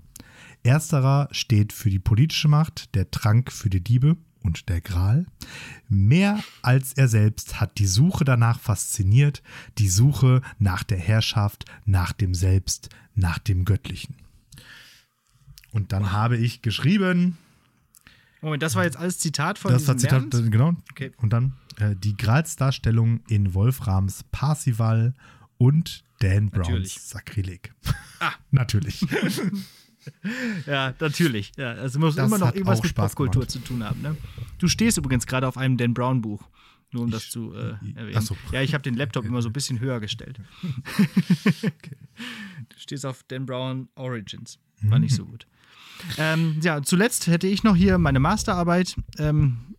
[0.62, 5.26] Ersterer steht für die politische Macht, der Trank für die Diebe und der Gral.
[5.89, 9.43] Mehr als er selbst hat die Suche danach fasziniert,
[9.78, 14.16] die Suche nach der Herrschaft, nach dem Selbst, nach dem Göttlichen.
[15.72, 17.36] Und dann habe ich geschrieben,
[18.41, 20.51] Moment, das war jetzt alles Zitat von Das war Zitat, Mertens?
[20.51, 20.74] genau.
[20.93, 21.11] Okay.
[21.18, 25.14] Und dann äh, die Gralsdarstellung in Wolframs Parsival
[25.59, 27.01] und Dan Browns Natürlich.
[27.01, 27.74] Sakrileg.
[28.20, 28.32] Ah.
[28.51, 29.05] Natürlich.
[30.66, 31.53] Ja, natürlich.
[31.57, 33.51] Ja, also muss Das immer noch irgendwas mit Spaß Popkultur gemacht.
[33.51, 34.01] zu tun haben.
[34.03, 34.16] Ne?
[34.59, 36.49] Du stehst übrigens gerade auf einem Dan Brown Buch.
[36.90, 38.22] Nur um das zu äh, erwähnen.
[38.22, 38.34] So.
[38.51, 40.40] Ja, ich habe den Laptop immer so ein bisschen höher gestellt.
[42.70, 44.59] Du stehst auf Dan Brown Origins.
[44.82, 45.46] War nicht so gut.
[46.16, 48.96] Ähm, ja, zuletzt hätte ich noch hier meine Masterarbeit.
[49.18, 49.74] Ähm,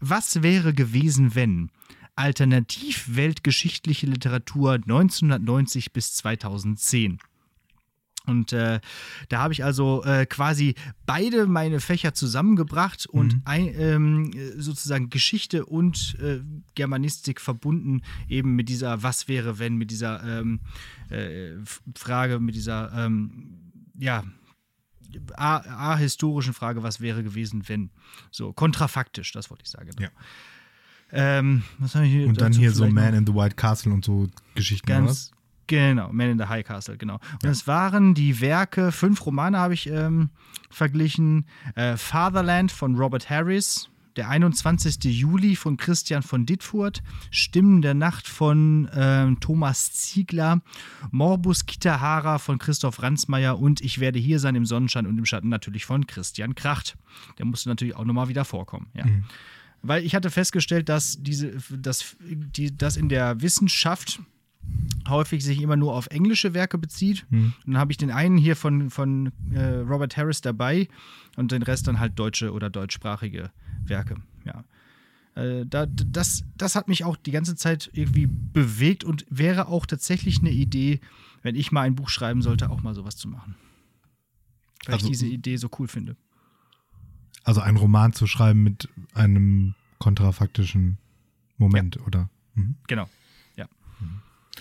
[0.00, 1.70] was wäre gewesen, wenn?
[2.16, 7.18] Alternativ weltgeschichtliche Literatur 1990 bis 2010.
[8.28, 8.80] Und äh,
[9.28, 10.74] da habe ich also äh, quasi
[11.06, 16.40] beide meine Fächer zusammengebracht und ein, ähm, äh, sozusagen Geschichte und äh,
[16.74, 20.60] Germanistik verbunden, eben mit dieser Was wäre, wenn, mit dieser ähm,
[21.10, 21.52] äh,
[21.96, 24.24] Frage, mit dieser, ähm, ja,
[25.36, 27.90] ahistorischen Frage, was wäre gewesen, wenn.
[28.30, 29.90] So, kontrafaktisch, das wollte ich sagen.
[29.90, 30.02] genau.
[30.02, 30.10] Ja.
[31.10, 32.92] Ähm, was habe ich hier Und dann hier so noch?
[32.92, 34.86] Man in the White Castle und so Geschichten.
[34.86, 35.32] Ganz
[35.68, 37.20] genau, Man in the High Castle, genau.
[37.42, 40.30] Und es waren die Werke, fünf Romane habe ich ähm,
[40.70, 41.46] verglichen.
[41.76, 45.04] Äh, Fatherland von Robert Harris, der 21.
[45.04, 50.60] Juli von Christian von Dittfurt, Stimmen der Nacht von ähm, Thomas Ziegler,
[51.12, 55.48] Morbus Kitahara von Christoph Ransmayr und Ich werde hier sein im Sonnenschein und im Schatten
[55.48, 56.96] natürlich von Christian Kracht.
[57.38, 59.04] Der musste natürlich auch nochmal wieder vorkommen, ja.
[59.82, 64.20] Weil ich hatte festgestellt, dass diese, dass, die, dass in der Wissenschaft
[65.08, 67.26] häufig sich immer nur auf englische Werke bezieht.
[67.30, 70.88] Und dann habe ich den einen hier von, von äh, Robert Harris dabei
[71.36, 73.50] und den Rest dann halt deutsche oder deutschsprachige
[73.84, 74.16] Werke.
[74.44, 74.64] Ja.
[75.34, 79.86] Äh, da, das, das hat mich auch die ganze Zeit irgendwie bewegt und wäre auch
[79.86, 81.00] tatsächlich eine Idee,
[81.42, 83.54] wenn ich mal ein Buch schreiben sollte, auch mal sowas zu machen.
[84.86, 86.16] Weil Also- ich diese Idee so cool finde.
[87.44, 90.98] Also einen Roman zu schreiben mit einem kontrafaktischen
[91.56, 92.28] Moment, oder?
[92.54, 92.76] Mhm.
[92.88, 93.08] Genau.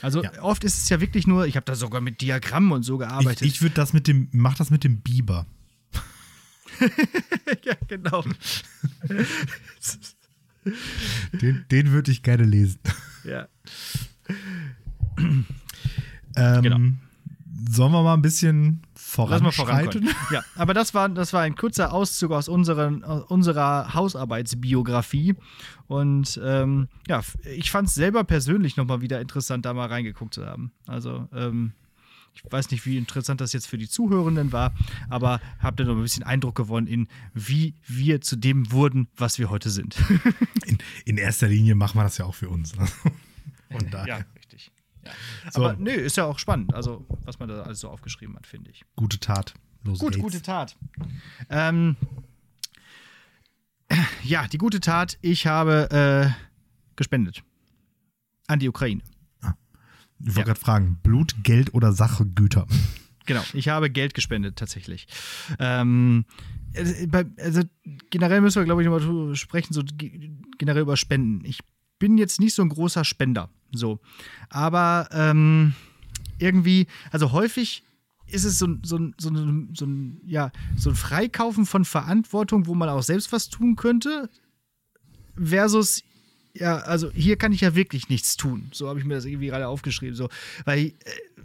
[0.01, 0.41] Also Ja.
[0.41, 3.07] oft ist es ja wirklich nur, ich habe da sogar mit Diagrammen und so Ich,
[3.07, 3.41] gearbeitet.
[3.47, 5.45] ich würde das mit dem, mach das mit dem Biber.
[7.63, 8.23] ja, genau.
[11.41, 12.79] Den, den würde ich gerne lesen.
[13.23, 13.47] ja.
[16.35, 16.77] Ähm, Genau.
[17.69, 18.81] Sollen wir mal ein bisschen
[19.15, 20.09] Lass mal voranschreiten?
[20.31, 25.35] Ja, aber das war, das war ein kurzer Auszug aus unseren, aus unserer Hausarbeitsbiografie.
[25.87, 27.21] Und ähm, ja,
[27.55, 30.71] ich fand es selber persönlich nochmal wieder interessant, da mal reingeguckt zu haben.
[30.85, 31.73] Also, ähm,
[32.33, 34.73] ich weiß nicht, wie interessant das jetzt für die Zuhörenden war,
[35.09, 39.39] aber habt ihr noch ein bisschen Eindruck gewonnen in, wie wir zu dem wurden, was
[39.39, 39.97] wir heute sind.
[40.65, 42.75] In, in erster Linie machen wir das ja auch für uns.
[42.75, 42.85] ne?
[43.91, 44.25] Daher, richtig.
[44.25, 44.36] Ja.
[45.51, 45.63] So.
[45.63, 48.71] Aber nö, ist ja auch spannend, also was man da alles so aufgeschrieben hat, finde
[48.71, 48.83] ich.
[48.95, 49.53] gute Tat.
[49.83, 50.23] Los Gut, geht's.
[50.23, 50.75] gute Tat.
[51.49, 51.95] Ähm,
[54.23, 55.89] ja, die gute Tat, ich habe
[56.35, 56.43] äh,
[56.95, 57.43] gespendet.
[58.47, 59.01] An die Ukraine.
[60.19, 60.45] Ich wollte Ja.
[60.45, 62.65] gerade fragen, Blut, Geld oder Sachgüter?
[63.27, 65.07] Genau, ich habe Geld gespendet tatsächlich.
[65.59, 66.25] Ähm,
[66.73, 67.61] äh, bei- also
[68.09, 71.45] generell müssen wir, glaube ich, nochmal sprechen, so ge- generell über Spenden.
[71.45, 71.59] Ich
[71.99, 73.99] bin jetzt nicht so ein großer Spender, so.
[74.49, 75.73] Aber ähm,
[76.39, 77.83] irgendwie, also häufig
[78.27, 79.29] ist es so, ein- so, so,
[79.73, 84.29] so, ein, ja, so ein Freikaufen von Verantwortung, wo man auch selbst was tun könnte,
[85.41, 86.03] versus
[86.53, 88.69] ja, also hier kann ich ja wirklich nichts tun.
[88.73, 90.15] So habe ich mir das irgendwie gerade aufgeschrieben.
[90.15, 90.27] So,
[90.65, 90.93] weil äh,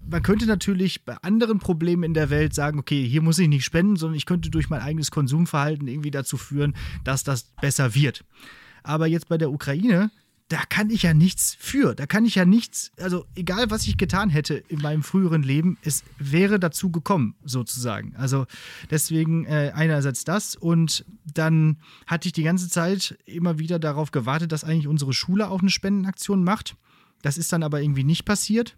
[0.09, 3.65] man könnte natürlich bei anderen Problemen in der Welt sagen, okay, hier muss ich nicht
[3.65, 8.25] spenden, sondern ich könnte durch mein eigenes Konsumverhalten irgendwie dazu führen, dass das besser wird.
[8.85, 10.11] Aber jetzt bei der Ukraine,
[10.53, 11.95] da kann ich ja nichts für.
[11.95, 15.79] Da kann ich ja nichts, also egal was ich getan hätte in meinem früheren Leben,
[15.81, 18.15] es wäre dazu gekommen, sozusagen.
[18.17, 18.45] Also
[18.91, 24.53] deswegen äh, einerseits das und dann hatte ich die ganze Zeit immer wieder darauf gewartet,
[24.53, 26.77] dass eigentlich unsere Schule auch eine Spendenaktion macht.
[27.23, 28.77] Das ist dann aber irgendwie nicht passiert.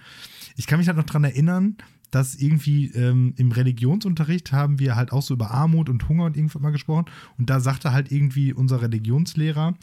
[0.55, 1.78] ich kann mich halt noch dran erinnern,
[2.11, 6.38] dass irgendwie ähm, im Religionsunterricht haben wir halt auch so über Armut und Hunger und
[6.38, 7.05] irgendwas mal gesprochen.
[7.38, 9.76] Und da sagte halt irgendwie unser Religionslehrer,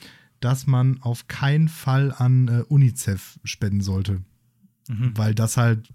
[0.45, 4.23] dass man auf keinen Fall an äh, UNICEF spenden sollte.
[5.15, 5.93] Weil das halt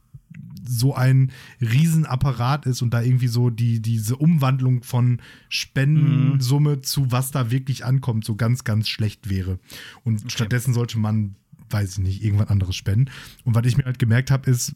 [0.67, 1.31] so ein
[1.61, 7.85] Riesenapparat ist und da irgendwie so die, diese Umwandlung von Spendensumme zu was da wirklich
[7.85, 9.59] ankommt, so ganz, ganz schlecht wäre.
[10.03, 11.35] Und stattdessen sollte man
[11.69, 13.11] weiß ich nicht, irgendwas anderes spenden.
[13.43, 14.75] Und was ich mir halt gemerkt habe, ist,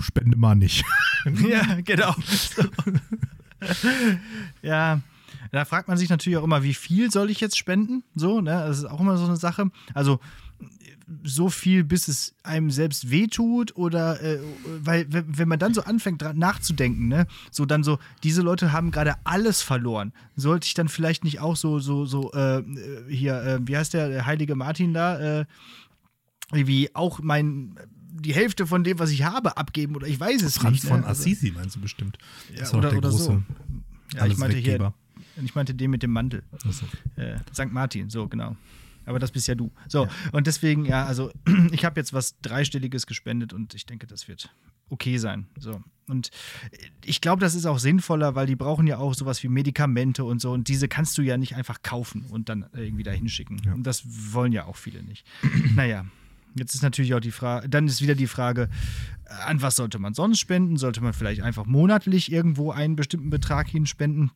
[0.00, 0.84] spende mal nicht.
[1.48, 2.14] ja, genau.
[2.26, 2.64] So.
[4.62, 5.00] ja,
[5.52, 8.04] da fragt man sich natürlich auch immer, wie viel soll ich jetzt spenden?
[8.14, 8.50] So, ne?
[8.50, 9.70] Das ist auch immer so eine Sache.
[9.94, 10.20] Also
[11.22, 14.40] so viel, bis es einem selbst wehtut oder äh,
[14.82, 18.90] weil wenn man dann so anfängt dran nachzudenken, ne, so dann so diese Leute haben
[18.90, 20.12] gerade alles verloren.
[20.36, 22.62] Sollte ich dann vielleicht nicht auch so so so äh,
[23.08, 25.44] hier äh, wie heißt der, der heilige Martin da äh,
[26.52, 27.76] wie auch mein
[28.20, 30.80] die Hälfte von dem, was ich habe, abgeben oder ich weiß es Franz nicht.
[30.82, 31.06] Franz von ne?
[31.06, 32.18] Also Assisi meinst du bestimmt.
[32.50, 33.42] Ja, das ist oder, der oder große so.
[34.14, 34.92] Ja, ich meinte hier,
[35.44, 36.42] ich meinte den mit dem Mantel.
[36.58, 36.86] So.
[37.16, 37.72] Äh, St.
[37.72, 38.56] Martin, so genau.
[39.08, 39.70] Aber das bist ja du.
[39.88, 40.10] So, ja.
[40.32, 41.32] und deswegen, ja, also
[41.72, 44.50] ich habe jetzt was Dreistelliges gespendet und ich denke, das wird
[44.90, 45.46] okay sein.
[45.58, 45.82] So.
[46.08, 46.30] Und
[47.04, 50.40] ich glaube, das ist auch sinnvoller, weil die brauchen ja auch sowas wie Medikamente und
[50.40, 50.52] so.
[50.52, 53.60] Und diese kannst du ja nicht einfach kaufen und dann irgendwie da hinschicken.
[53.64, 53.74] Ja.
[53.74, 55.26] Und das wollen ja auch viele nicht.
[55.74, 56.04] naja.
[56.54, 58.68] Jetzt ist natürlich auch die Frage, dann ist wieder die Frage,
[59.46, 60.76] an was sollte man sonst spenden?
[60.76, 64.32] Sollte man vielleicht einfach monatlich irgendwo einen bestimmten Betrag hinspenden?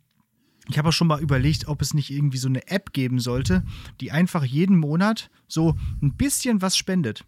[0.68, 3.64] Ich habe auch schon mal überlegt, ob es nicht irgendwie so eine App geben sollte,
[4.00, 7.24] die einfach jeden Monat so ein bisschen was spendet.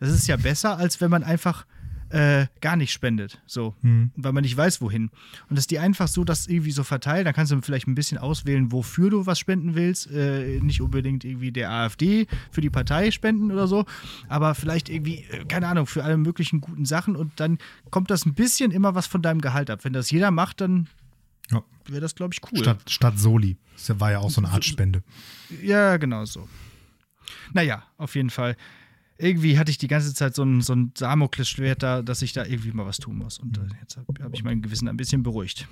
[0.00, 1.66] Das ist ja besser, als wenn man einfach
[2.10, 4.10] äh, gar nicht spendet, so, mhm.
[4.14, 5.10] weil man nicht weiß, wohin.
[5.48, 8.18] Und dass die einfach so das irgendwie so verteilt, dann kannst du vielleicht ein bisschen
[8.18, 10.10] auswählen, wofür du was spenden willst.
[10.12, 13.84] Äh, nicht unbedingt irgendwie der AfD für die Partei spenden oder so,
[14.28, 17.58] aber vielleicht irgendwie, äh, keine Ahnung, für alle möglichen guten Sachen und dann
[17.90, 19.80] kommt das ein bisschen immer was von deinem Gehalt ab.
[19.82, 20.88] Wenn das jeder macht, dann
[21.50, 21.62] ja.
[21.86, 22.58] Wäre das, glaube ich, cool.
[22.58, 23.56] Statt, statt Soli.
[23.74, 25.02] Das war ja auch so eine Art Spende.
[25.62, 26.48] Ja, genau so.
[27.52, 28.56] Naja, auf jeden Fall.
[29.16, 32.44] Irgendwie hatte ich die ganze Zeit so ein, so ein Damoklesschwert da, dass ich da
[32.44, 33.38] irgendwie mal was tun muss.
[33.38, 35.68] Und äh, jetzt habe hab ich mein Gewissen ein bisschen beruhigt.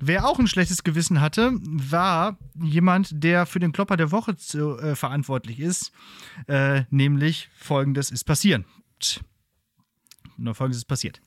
[0.00, 4.76] Wer auch ein schlechtes Gewissen hatte, war jemand, der für den Klopper der Woche zu,
[4.78, 5.92] äh, verantwortlich ist.
[6.48, 8.64] Äh, nämlich folgendes ist passiert.
[10.36, 11.20] Nur folgendes ist passiert.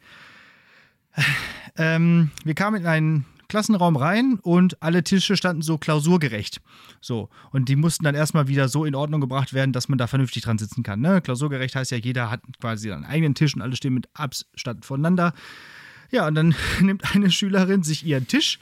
[1.78, 6.62] Ähm, wir kamen in einen Klassenraum rein und alle Tische standen so klausurgerecht.
[7.02, 7.28] So.
[7.52, 10.44] Und die mussten dann erstmal wieder so in Ordnung gebracht werden, dass man da vernünftig
[10.44, 11.02] dran sitzen kann.
[11.02, 11.20] Ne?
[11.20, 15.34] Klausurgerecht heißt ja, jeder hat quasi einen eigenen Tisch und alle stehen mit Abstand voneinander.
[16.12, 18.58] Ja, und dann nimmt eine Schülerin sich ihren Tisch,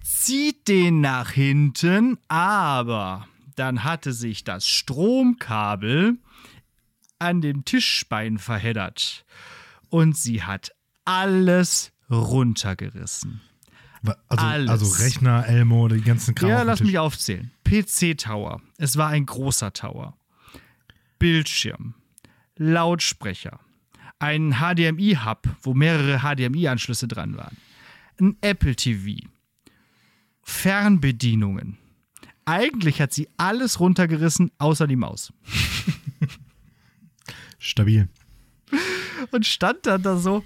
[0.00, 3.26] zieht den nach hinten, aber
[3.56, 6.18] dann hatte sich das Stromkabel
[7.18, 9.24] an dem Tischbein verheddert.
[9.88, 10.70] Und sie hat
[11.04, 13.40] alles runtergerissen.
[14.28, 14.70] Also, Alles.
[14.70, 16.48] also Rechner, Elmo, die ganzen Kram.
[16.48, 17.50] Ja, lass mich aufzählen.
[17.64, 18.62] PC-Tower.
[18.78, 20.16] Es war ein großer Tower.
[21.18, 21.94] Bildschirm.
[22.56, 23.60] Lautsprecher.
[24.18, 27.56] Ein HDMI-Hub, wo mehrere HDMI-Anschlüsse dran waren.
[28.20, 29.26] Ein Apple TV.
[30.42, 31.78] Fernbedienungen.
[32.44, 35.32] Eigentlich hat sie alles runtergerissen, außer die Maus.
[37.58, 38.08] Stabil.
[39.30, 40.42] Und stand dann da so,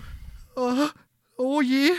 [0.57, 0.89] oh,
[1.37, 1.91] oh je,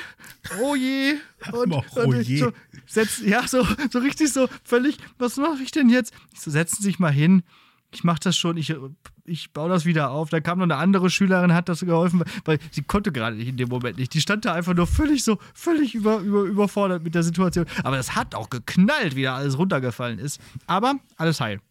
[0.62, 1.16] oh je.
[1.52, 2.38] Und, oh je.
[2.38, 2.52] So,
[2.86, 6.14] setz, ja, so, so richtig so völlig, was mache ich denn jetzt?
[6.34, 7.44] Ich so, setzen Sie sich mal hin.
[7.92, 8.76] Ich mache das schon, ich,
[9.24, 10.30] ich baue das wieder auf.
[10.30, 13.58] Da kam noch eine andere Schülerin, hat das geholfen, weil sie konnte gerade nicht in
[13.58, 14.14] dem Moment nicht.
[14.14, 17.66] Die stand da einfach nur völlig so, völlig über, über, überfordert mit der Situation.
[17.84, 20.42] Aber das hat auch geknallt, wie da alles runtergefallen ist.
[20.68, 21.62] Aber alles heil.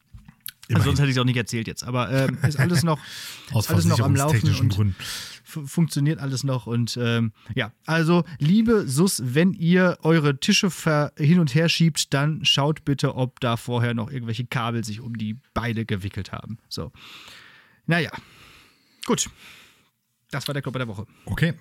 [0.72, 1.84] Also sonst hätte ich es auch nicht erzählt jetzt.
[1.84, 2.98] Aber äh, ist alles noch,
[3.52, 4.48] Aus alles noch am Laufen.
[4.60, 4.96] Und Gründen.
[5.64, 6.66] Funktioniert alles noch.
[6.66, 10.68] Und ähm, ja, also liebe Sus, wenn ihr eure Tische
[11.18, 15.16] hin und her schiebt, dann schaut bitte, ob da vorher noch irgendwelche Kabel sich um
[15.16, 16.58] die Beine gewickelt haben.
[16.68, 16.92] So.
[17.86, 18.10] Naja.
[19.06, 19.30] Gut.
[20.30, 21.06] Das war der Klopper der Woche.
[21.26, 21.54] Okay.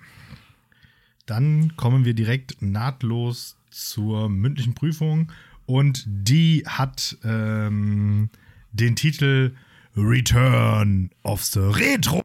[1.26, 5.32] Dann kommen wir direkt nahtlos zur mündlichen Prüfung.
[5.66, 7.16] Und die hat.
[7.24, 8.30] Ähm,
[8.74, 9.54] den Titel
[9.96, 12.22] Return of the Retro.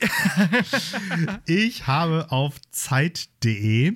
[1.46, 3.94] ich habe auf Zeit.de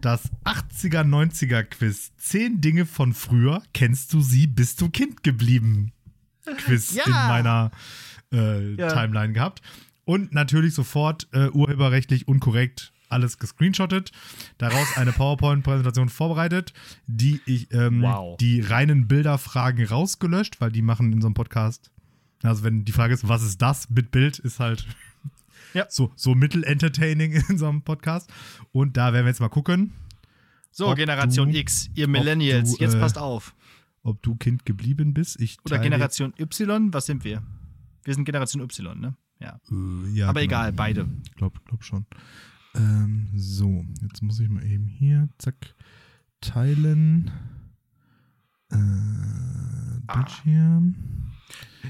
[0.00, 3.62] das 80er, 90er Quiz 10 Dinge von früher.
[3.72, 4.46] Kennst du sie?
[4.46, 5.92] Bist du Kind geblieben?
[6.44, 7.04] Quiz ja.
[7.06, 7.70] in meiner
[8.32, 8.88] äh, ja.
[8.88, 9.62] Timeline gehabt.
[10.04, 14.10] Und natürlich sofort äh, urheberrechtlich unkorrekt alles gescreenshottet,
[14.58, 16.72] daraus eine PowerPoint-Präsentation vorbereitet,
[17.06, 18.36] die ich ähm, wow.
[18.38, 21.90] die reinen Bilderfragen rausgelöscht, weil die machen in so einem Podcast.
[22.42, 24.86] Also wenn die Frage ist, was ist das mit Bild, ist halt
[25.74, 25.86] ja.
[25.88, 28.30] so, so mittel-entertaining in so einem Podcast.
[28.72, 29.92] Und da werden wir jetzt mal gucken.
[30.70, 33.54] So, Generation du, X, ihr Millennials, du, jetzt äh, passt auf.
[34.02, 35.40] Ob du Kind geblieben bist.
[35.40, 37.42] Ich Oder Generation Y, was sind wir?
[38.04, 39.14] Wir sind Generation Y, ne?
[39.38, 39.60] Ja.
[39.70, 40.52] Äh, ja Aber genau.
[40.52, 41.08] egal, beide.
[41.36, 42.06] Glaub, glaub schon.
[42.74, 45.74] Ähm, so, jetzt muss ich mal eben hier, zack,
[46.40, 47.30] teilen.
[48.70, 50.94] Äh, Bildschirm.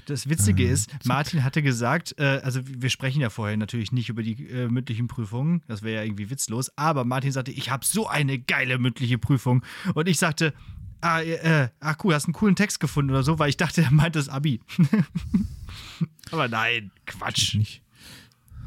[0.07, 4.09] Das Witzige Äh, ist, Martin hatte gesagt, äh, also wir sprechen ja vorher natürlich nicht
[4.09, 7.85] über die äh, mündlichen Prüfungen, das wäre ja irgendwie witzlos, aber Martin sagte, ich habe
[7.85, 9.63] so eine geile mündliche Prüfung.
[9.95, 10.55] Und ich sagte,
[11.03, 13.91] ah, äh, ah cool, hast einen coolen Text gefunden oder so, weil ich dachte, er
[13.91, 14.61] meint das Abi.
[16.31, 17.55] aber nein, Quatsch.
[17.55, 17.83] Nicht.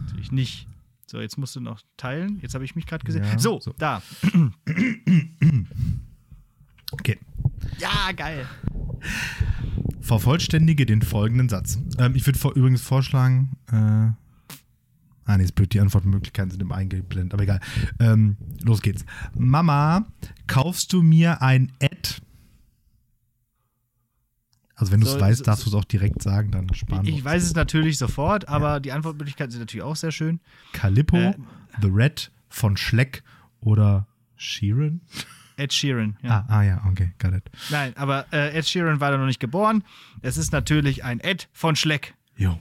[0.06, 0.68] Natürlich nicht.
[1.08, 2.40] So, jetzt musst du noch teilen.
[2.42, 3.24] Jetzt habe ich mich gerade gesehen.
[3.24, 3.74] Ja, so, so.
[3.78, 4.02] da.
[6.92, 7.18] Okay.
[7.80, 8.46] Ja, geil.
[10.02, 11.80] Vervollständige den folgenden Satz.
[11.98, 16.72] Ähm, ich würde vor, übrigens vorschlagen, äh, ah, nee, ist blöd, die Antwortmöglichkeiten sind im
[16.72, 17.60] eingeblendet, aber egal.
[18.00, 19.04] Ähm, los geht's.
[19.36, 20.06] Mama,
[20.48, 22.22] kaufst du mir ein Ad?
[24.76, 27.06] Also wenn du es So, weißt, so- darfst du es auch direkt sagen, dann sparen
[27.06, 27.26] Ich wir.
[27.26, 30.40] weiß es natürlich sofort, aber die Antwortmöglichkeiten sind natürlich auch sehr schön.
[30.74, 31.34] Calippo, Äh,
[31.82, 33.24] The Red von Schleck
[33.62, 35.02] oder Sheeran?
[35.58, 36.18] Ed Sheeran.
[36.22, 36.46] Ja.
[36.48, 37.44] Ah, ah ja, okay, got it.
[37.70, 39.84] Nein, aber äh, Ed Sheeran war da noch nicht geboren.
[40.22, 42.14] Es ist natürlich ein Ed von Schleck.
[42.38, 42.60] Jo.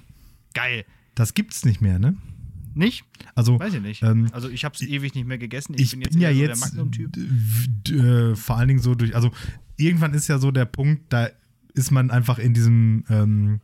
[0.54, 0.84] Geil.
[1.14, 2.16] Das gibt's nicht mehr, ne?
[2.74, 3.04] Nicht?
[3.36, 4.02] Also, Weiß ich nicht.
[4.02, 5.74] Ähm, also ich habe es ewig nicht mehr gegessen.
[5.78, 7.16] ich, bin ja eher jetzt so der Magnum-Typ.
[7.90, 9.30] äh, vor allen Dingen so durch, also
[9.76, 11.28] irgendwann ist ja so der Punkt, da
[11.74, 13.60] ist man einfach in diesem ähm,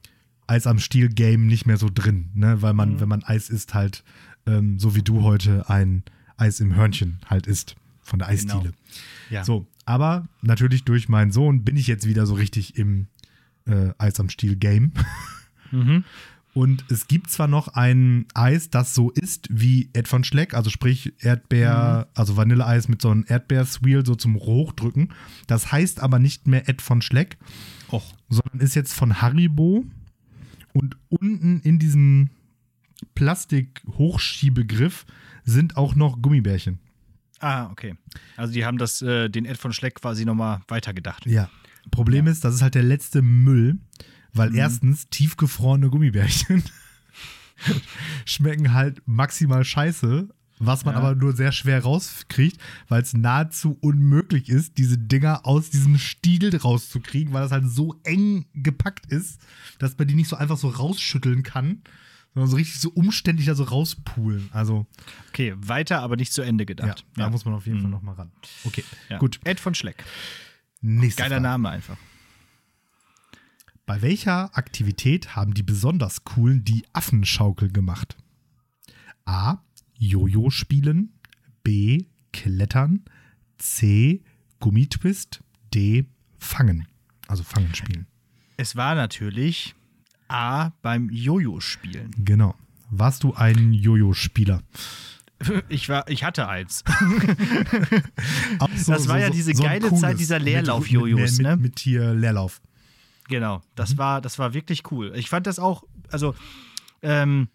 [0.47, 2.61] Eis am Stiel-Game nicht mehr so drin, ne?
[2.63, 3.01] Weil man, Mhm.
[3.01, 4.03] wenn man Eis isst, halt,
[4.47, 6.03] ähm, so wie du heute ein
[6.37, 8.61] Eis im Hörnchen halt isst, von der Eisdiele.
[8.63, 8.75] Genau.
[9.31, 9.45] Ja.
[9.45, 13.07] So, aber natürlich durch meinen Sohn bin ich jetzt wieder so richtig im
[13.67, 14.93] äh, Eis am Stiel-Game.
[15.73, 16.03] Mhm.
[16.53, 20.69] Und es gibt zwar noch ein Eis, das so ist wie Ed von Schleck, also
[20.69, 25.13] sprich Erdbeer, also Vanilleeis mit so einem Erdbeerswheel so zum Hochdrücken.
[25.47, 27.39] Das heißt aber nicht mehr Ed von Schleck,
[27.93, 28.15] Och.
[28.29, 29.85] sondern ist jetzt von Haribo.
[30.73, 32.31] Und unten in diesem
[33.15, 35.07] Plastik-Hochschiebegriff
[35.45, 36.81] sind auch noch Gummibärchen.
[37.41, 37.95] Ah, okay.
[38.37, 41.27] Also die haben das, äh, den Ed von Schleck quasi nochmal weitergedacht.
[41.27, 41.51] Ja.
[41.91, 43.79] Problem ist, das ist halt der letzte Müll,
[44.33, 44.57] weil Mhm.
[44.57, 46.63] erstens tiefgefrorene Gummibärchen
[48.25, 50.29] schmecken halt maximal scheiße,
[50.59, 51.01] was man Ja.
[51.01, 56.55] aber nur sehr schwer rauskriegt, weil es nahezu unmöglich ist, diese Dinger aus diesem Stiel
[56.55, 59.41] rauszukriegen, weil das halt so eng gepackt ist,
[59.79, 61.83] dass man die nicht so einfach so rausschütteln kann,
[62.35, 64.49] sondern so richtig so umständlich da so rauspulen.
[64.53, 64.87] Also,
[65.31, 67.05] Okay, weiter, aber nicht zu Ende ja, gedacht.
[67.17, 68.31] da muss man auf jeden Fall noch mal ran.
[68.65, 69.19] Okay, Ja.
[69.19, 69.41] gut.
[69.45, 70.05] Ed von Schleck.
[70.81, 71.43] Nächste Geiler Frage.
[71.43, 71.97] Name einfach.
[73.87, 78.17] Bei welcher Aktivität haben die besonders coolen die Affenschaukel gemacht?
[79.25, 79.59] A.
[79.95, 81.13] Jojo spielen.
[81.65, 82.05] B.
[82.33, 83.05] Klettern.
[83.59, 84.23] C.
[84.61, 85.43] Gummitwist.
[85.75, 86.07] D.
[86.39, 86.87] Fangen.
[87.27, 88.07] Also Fangen spielen.
[88.57, 89.75] Es war natürlich
[90.31, 92.11] A beim Jojo-Spielen.
[92.25, 92.55] Genau.
[92.91, 94.63] Warst du ein Jojo-Spieler?
[95.69, 96.85] Ich war, ich hatte eins.
[98.77, 101.57] So- Das war ja diese ein geile Zeit dieser Leerlauf-Jojos, mit, ne?
[101.57, 102.61] Mit, mit hier Leerlauf.
[103.29, 105.13] Genau, das war, das war wirklich cool.
[105.15, 106.35] Ich fand das auch, also
[107.03, 107.49] ähm,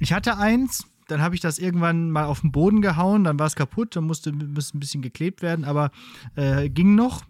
[0.00, 3.46] ich hatte eins, dann habe ich das irgendwann mal auf den Boden gehauen, dann war
[3.46, 5.90] es kaputt, dann musste, musste ein bisschen geklebt werden, aber
[6.34, 7.24] äh, ging noch.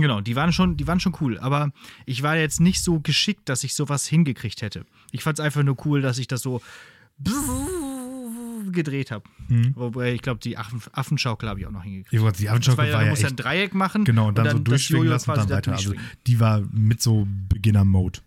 [0.00, 1.72] Genau, die waren schon, die waren schon cool, aber
[2.06, 4.84] ich war jetzt nicht so geschickt, dass ich sowas hingekriegt hätte.
[5.12, 6.60] Ich fand es einfach nur cool, dass ich das so
[8.72, 9.24] gedreht habe.
[9.48, 9.72] Mhm.
[9.74, 12.12] Wobei ich glaube, die Affen, Affenschaukel habe ich auch noch hingekriegt.
[12.12, 14.04] Ich wollte die Affenschaukel war ja, war du ja musst ja ein Dreieck machen.
[14.04, 15.72] genau, und dann, so das durchschwingen Jojo lassen und dann da weiter.
[15.72, 16.18] Also durchschwingen.
[16.26, 18.20] die war mit so Beginner-Mode.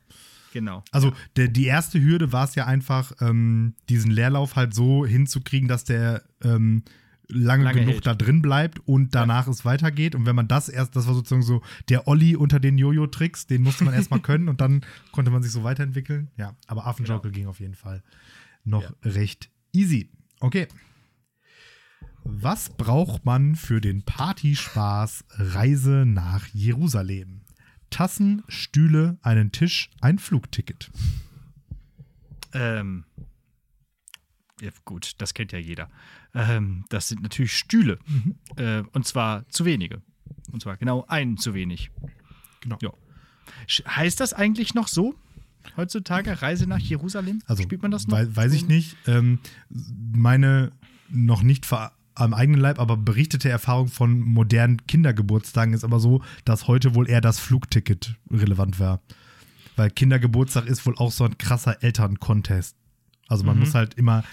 [0.53, 0.83] Genau.
[0.91, 5.67] Also der, die erste Hürde war es ja einfach, ähm, diesen Leerlauf halt so hinzukriegen,
[5.67, 6.83] dass der ähm,
[7.31, 8.07] lange, Lange genug hält.
[8.07, 10.15] da drin bleibt und danach es weitergeht.
[10.15, 13.61] Und wenn man das erst, das war sozusagen so der Olli unter den Jojo-Tricks, den
[13.63, 16.29] musste man erstmal können und dann konnte man sich so weiterentwickeln.
[16.37, 18.03] Ja, aber Affenschaukel ging auf jeden Fall
[18.63, 18.89] noch Ja.
[19.03, 20.09] recht easy.
[20.39, 20.67] Okay.
[22.23, 27.41] Was braucht man für den Partyspaß Reise nach Jerusalem?
[27.89, 30.91] Tassen, Stühle, einen Tisch, ein Flugticket.
[32.53, 33.05] Ähm,
[34.61, 35.89] ja, gut, das kennt ja jeder.
[36.33, 37.99] Ähm, das sind natürlich Stühle.
[38.07, 38.35] Mhm.
[38.55, 40.01] Äh, und zwar zu wenige.
[40.51, 41.91] Und zwar genau einen zu wenig.
[42.61, 42.77] Genau.
[42.81, 42.91] Ja.
[43.87, 45.15] Heißt das eigentlich noch so?
[45.77, 47.41] Heutzutage Reise nach Jerusalem?
[47.45, 48.17] Also Spielt man das noch?
[48.17, 48.95] Weiß, weiß ich nicht.
[49.07, 49.39] Ähm,
[49.69, 50.71] meine
[51.09, 56.21] noch nicht ver am eigenen Leib, aber berichtete Erfahrung von modernen Kindergeburtstagen ist aber so,
[56.43, 59.01] dass heute wohl eher das Flugticket relevant war.
[59.77, 62.75] Weil Kindergeburtstag ist wohl auch so ein krasser Eltern-Contest.
[63.31, 63.47] Also Mhm.
[63.47, 64.23] man muss halt immer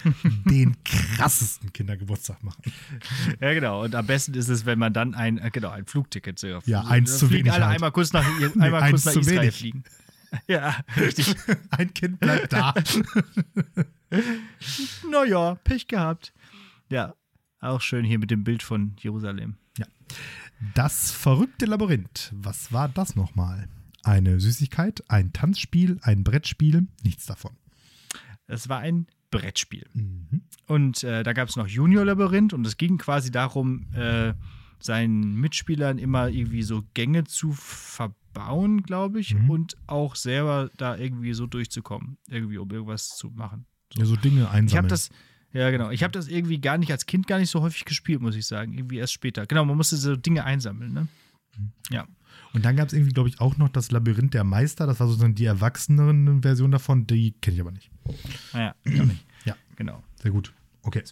[0.45, 2.61] den krassesten Kindergeburtstag machen.
[3.39, 3.83] Ja, genau.
[3.83, 6.81] Und am besten ist es, wenn man dann ein, äh, genau, ein Flugticket sehr Ja,
[6.81, 7.75] eins Da zu fliegen wenig alle halt.
[7.75, 8.25] einmal kurz nach,
[8.59, 9.55] einmal eins kurz nach Israel wenig.
[9.55, 9.83] fliegen.
[10.47, 11.33] Ja, richtig.
[11.71, 12.75] Ein Kind bleibt da.
[15.09, 16.33] naja, Pech gehabt.
[16.91, 17.15] Ja,
[17.61, 19.55] auch schön hier mit dem Bild von Jerusalem.
[19.77, 19.85] Ja.
[20.75, 22.31] Das verrückte Labyrinth.
[22.35, 23.67] Was war das nochmal?
[24.01, 27.51] eine Süßigkeit, ein Tanzspiel, ein Brettspiel, nichts davon.
[28.49, 29.85] Es war ein Brettspiel.
[29.93, 30.41] Mhm.
[30.67, 34.33] Und äh, da gab es noch Junior-Labyrinth und es ging quasi darum, äh,
[34.79, 39.49] seinen Mitspielern immer irgendwie so Gänge zu verbauen, glaube ich, Mhm.
[39.49, 43.65] und auch selber da irgendwie so durchzukommen, irgendwie um irgendwas zu machen.
[43.95, 44.67] Ja, so Dinge einsammeln.
[44.67, 45.09] Ich habe das,
[45.51, 48.21] ja genau, ich habe das irgendwie gar nicht als Kind gar nicht so häufig gespielt,
[48.21, 49.45] muss ich sagen, irgendwie erst später.
[49.47, 51.07] Genau, man musste so Dinge einsammeln, ne?
[51.89, 52.07] Ja.
[52.53, 54.87] Und dann gab es irgendwie, glaube ich, auch noch das Labyrinth der Meister.
[54.87, 57.05] Das war sozusagen die erwachseneren Version davon.
[57.07, 57.89] Die kenne ich aber nicht.
[58.53, 59.25] Naja, ich auch nicht.
[59.45, 59.55] Ja.
[59.77, 60.03] Genau.
[60.21, 60.51] Sehr gut.
[60.81, 61.03] Okay.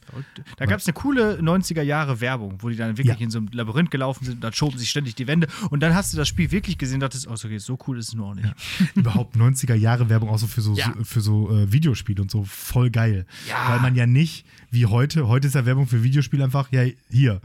[0.57, 3.23] Da gab es eine coole 90er Jahre Werbung, wo die dann wirklich Ja.
[3.23, 6.13] in so einem Labyrinth gelaufen sind, dann schoben sich ständig die Wände und dann hast
[6.13, 8.35] du das Spiel wirklich gesehen und dachtest, oh, okay, so cool ist es nur auch
[8.35, 8.47] nicht.
[8.95, 10.93] Überhaupt 90er Jahre Werbung auch so für so, Ja.
[10.97, 13.25] so für so äh, Videospiele und so voll geil.
[13.49, 13.69] Ja.
[13.73, 17.41] Weil man ja nicht, wie heute, heute ist ja Werbung für Videospiele einfach, ja, hier,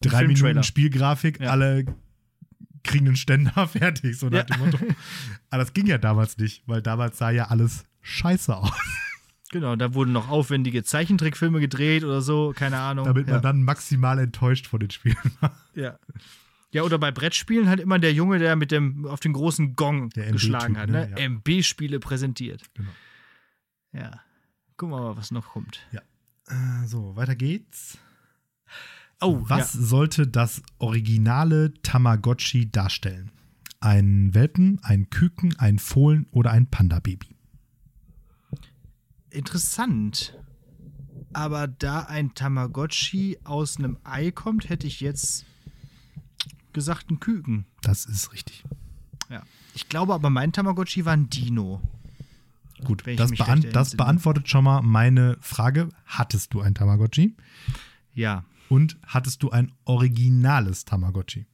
[0.00, 0.26] drei.
[0.26, 1.50] Minuten Spielgrafik, Ja.
[1.50, 1.84] alle
[2.84, 4.42] kriegen einen Ständer fertig, so nach Ja.
[4.44, 4.78] dem Motto.
[5.50, 8.70] Aber das ging ja damals nicht, weil damals sah ja alles scheiße aus,
[9.50, 13.04] Genau, da wurden noch aufwendige Zeichentrickfilme gedreht oder so, keine Ahnung.
[13.04, 13.34] damit ja.
[13.34, 15.56] man dann maximal enttäuscht von den Spielen war.
[15.74, 15.98] Ja.
[16.72, 20.10] Ja, oder bei Brettspielen halt immer der Junge, der mit dem auf den großen Gong
[20.10, 21.06] Der geschlagen hat, ne?
[21.06, 21.10] ne?
[21.16, 21.28] Ja.
[21.28, 22.62] MB-Spiele präsentiert.
[22.74, 22.90] Genau.
[23.92, 24.20] Ja.
[24.76, 25.78] Gucken wir mal, was noch kommt.
[25.92, 27.96] Äh, so, weiter geht's.
[29.26, 29.80] Oh, Was Ja.
[29.80, 33.30] sollte das originale Tamagotchi darstellen?
[33.80, 37.28] Ein Welpen, ein Küken, ein Fohlen oder ein Panda-Baby?
[39.30, 40.34] Interessant.
[41.32, 45.44] Aber da ein Tamagotchi aus einem Ei kommt, hätte ich jetzt
[46.72, 47.66] gesagt ein Küken.
[47.82, 48.64] Das ist richtig.
[49.28, 49.42] Ja.
[49.74, 51.80] Ich glaube aber, mein Tamagotchi war ein Dino.
[52.84, 55.88] Gut, das, beant das beantwortet schon mal meine Frage.
[56.06, 57.34] Hattest du ein Tamagotchi?
[58.14, 58.44] Ja.
[58.68, 61.46] Und hattest du ein originales Tamagotchi?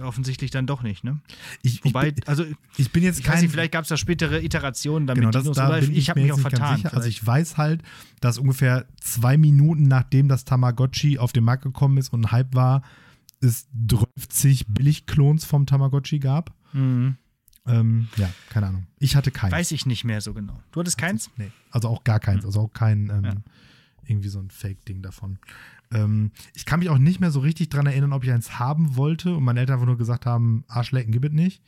[0.00, 1.20] Offensichtlich dann doch nicht, ne?
[1.60, 2.46] Ich, Wobei, ich, bin, also
[2.78, 3.34] ich bin jetzt ich kein.
[3.34, 6.08] weiß nicht, vielleicht gab es da spätere Iterationen damit genau, das, Dinos da ich, ich,
[6.08, 6.82] habe mich auch vertan.
[6.86, 7.82] Also ich weiß halt,
[8.20, 12.54] dass ungefähr zwei Minuten nachdem das Tamagotchi auf den Markt gekommen ist und ein Hype
[12.54, 12.82] war,
[13.40, 16.54] es 30 Billigklons vom Tamagotchi gab.
[16.72, 17.18] Mhm.
[17.66, 18.86] Ähm, ja, keine Ahnung.
[18.98, 19.52] Ich hatte keins.
[19.52, 20.58] Weiß ich nicht mehr so genau.
[20.72, 21.30] Du hattest keins?
[21.36, 22.46] Nee, also auch gar keins.
[22.46, 23.34] Also auch kein ähm, Ja.
[24.06, 25.38] Irgendwie so ein Fake-Ding davon.
[25.92, 28.96] Ähm, ich kann mich auch nicht mehr so richtig dran erinnern, ob ich eins haben
[28.96, 31.62] wollte und meine Eltern einfach nur gesagt haben, Arschlecken gibt es nicht.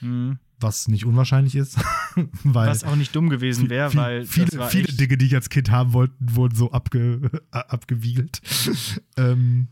[0.00, 0.38] Mhm.
[0.60, 1.78] Was nicht unwahrscheinlich ist.
[2.44, 5.70] weil Was auch nicht dumm gewesen wäre, weil viele, viele Dinge, die ich als Kind
[5.70, 8.40] haben wollte, wurden so abge, abgewiegelt.
[9.16, 9.68] ähm,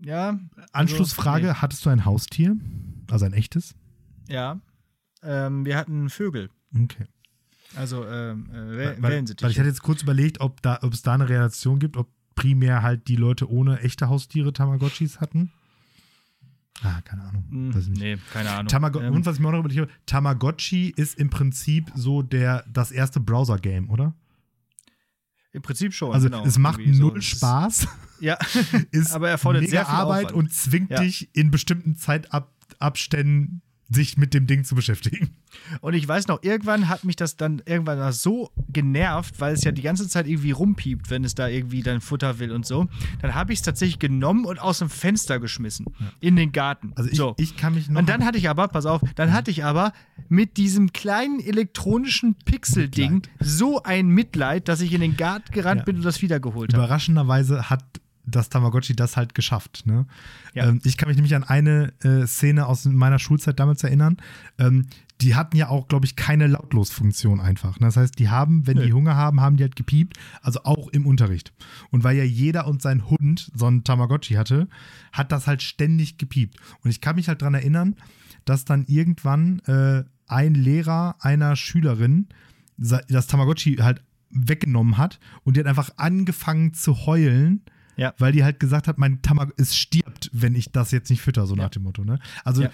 [0.00, 0.38] Ja,
[0.72, 2.56] Anschlussfrage: Also, Hattest du ein Haustier?
[3.10, 3.74] Also ein echtes?
[4.28, 4.60] ja.
[5.26, 6.50] Ähm, wir hatten Vögel.
[6.78, 7.06] Okay.
[7.76, 9.44] Also ähm, äh, Weil, weil, Wellensittiche.
[9.44, 12.08] weil ich hatte jetzt kurz überlegt, ob, da, ob es da eine Relation gibt, ob
[12.34, 15.50] primär halt die Leute ohne echte Haustiere Tamagotchis hatten.
[16.82, 17.44] Ah, keine Ahnung.
[17.50, 17.88] Nicht.
[17.90, 18.66] nee, keine Ahnung.
[18.66, 22.22] Tamago Ähm, und was ich mir auch noch überlegt habe, Tamagotchi ist im Prinzip so
[22.22, 24.12] der, das erste Browser-Game, oder?
[25.52, 26.12] Im Prinzip schon.
[26.12, 26.90] Also genau, es macht so.
[27.10, 27.86] null ist- Spaß,
[28.20, 28.36] Ja,
[28.90, 30.36] ist aber erfordert mega sehr viel Arbeit Aufwand.
[30.38, 31.00] und zwingt Ja.
[31.00, 35.30] dich in bestimmten Zeitabständen sich mit dem Ding zu beschäftigen.
[35.80, 39.72] Und ich weiß noch, irgendwann hat mich das dann irgendwann so genervt, weil es ja
[39.72, 42.88] die ganze Zeit irgendwie rumpiept, wenn es da irgendwie dann Futter will und so.
[43.20, 45.86] Dann habe ich es tatsächlich genommen und aus dem Fenster geschmissen.
[46.20, 46.92] In den Garten.
[46.96, 47.34] Also ich, so.
[47.38, 49.92] ich kann mich noch Und dann hatte ich aber, pass auf, dann hatte ich aber
[50.28, 55.84] mit diesem kleinen elektronischen Pixel-Ding so ein Mitleid, dass ich in den Garten gerannt Ja.
[55.84, 56.82] bin und das wiedergeholt habe.
[56.84, 57.84] Überraschenderweise hat
[58.26, 59.84] das Tamagotchi das halt geschafft.
[59.86, 60.06] Ne?
[60.54, 60.68] Ja.
[60.68, 64.16] Ähm, ich kann mich nämlich an eine äh, Szene aus meiner Schulzeit damals erinnern.
[64.58, 64.86] Ähm,
[65.20, 67.78] die hatten ja auch, glaube ich, keine Lautlosfunktion einfach.
[67.80, 67.86] Ne?
[67.86, 68.86] Das heißt, die haben, wenn Nö.
[68.86, 70.16] die Hunger haben, haben die halt gepiept.
[70.42, 71.52] Also auch im Unterricht.
[71.90, 74.68] Und weil ja jeder und sein Hund so einen Tamagotchi hatte,
[75.12, 76.58] hat das halt ständig gepiept.
[76.82, 77.96] Und ich kann mich halt dran erinnern,
[78.44, 82.28] dass dann irgendwann äh, ein Lehrer einer Schülerin
[82.76, 87.62] das Tamagotchi halt weggenommen hat und die hat einfach angefangen zu heulen,
[87.96, 88.14] Ja.
[88.18, 91.46] weil die halt gesagt hat, mein Tamagotchi, es stirbt, wenn ich das jetzt nicht fütter,
[91.46, 92.04] so nach dem Motto.
[92.04, 92.18] Ne?
[92.44, 92.70] Also Ja.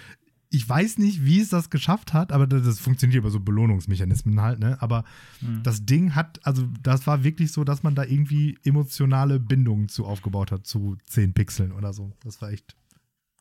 [0.49, 4.41] ich weiß nicht, wie es das geschafft hat, aber das, das funktioniert über so Belohnungsmechanismen
[4.41, 4.81] halt, ne?
[4.81, 5.05] Aber
[5.41, 5.63] Mhm.
[5.63, 10.05] das Ding hat, also das war wirklich so, dass man da irgendwie emotionale Bindungen zu
[10.05, 12.11] aufgebaut hat, zu 10 Pixeln oder so.
[12.23, 12.75] Das war echt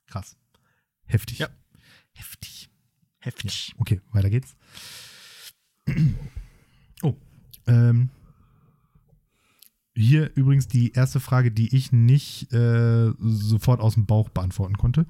[0.07, 0.37] krass.
[1.07, 1.39] Heftig.
[1.41, 1.49] Ja.
[2.13, 2.71] Heftig.
[3.19, 3.75] Heftig.
[3.79, 4.55] Okay, weiter geht's.
[7.03, 7.17] Oh.
[7.67, 8.11] Ähm,
[9.97, 15.07] hier übrigens die erste Frage, die ich nicht äh, sofort aus dem Bauch beantworten konnte.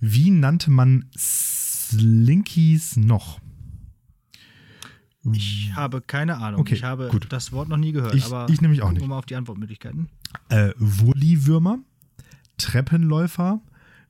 [0.00, 3.40] Wie nannte man Slinkies noch?
[5.32, 6.60] Ich habe keine Ahnung.
[6.60, 7.26] Okay, ich habe gut.
[7.32, 8.14] das Wort noch nie gehört.
[8.14, 9.06] Ich- aber ich nämlich auch nicht.
[9.06, 10.08] mal auf die Antwortmöglichkeiten.
[10.48, 11.78] Äh, Wurliwürmer,
[12.58, 13.60] Treppenläufer,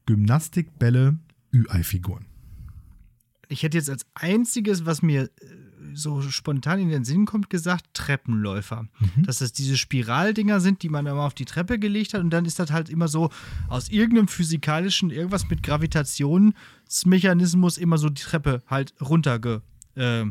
[0.06, 1.18] Gymnastikbälle,
[1.52, 2.24] Ü-Ei-Figuren.
[3.48, 5.28] Ich hätte jetzt als einziges, was mir äh,
[5.94, 8.86] so spontan in den Sinn kommt, gesagt, Treppenläufer.
[9.24, 12.44] Dass das diese Spiraldinger sind, die man immer auf die Treppe gelegt hat und dann
[12.44, 13.30] ist das halt immer so
[13.68, 19.62] aus irgendeinem physikalischen, irgendwas mit Gravitationsmechanismus immer so die Treppe halt runtergelaufen
[19.96, 20.24] äh,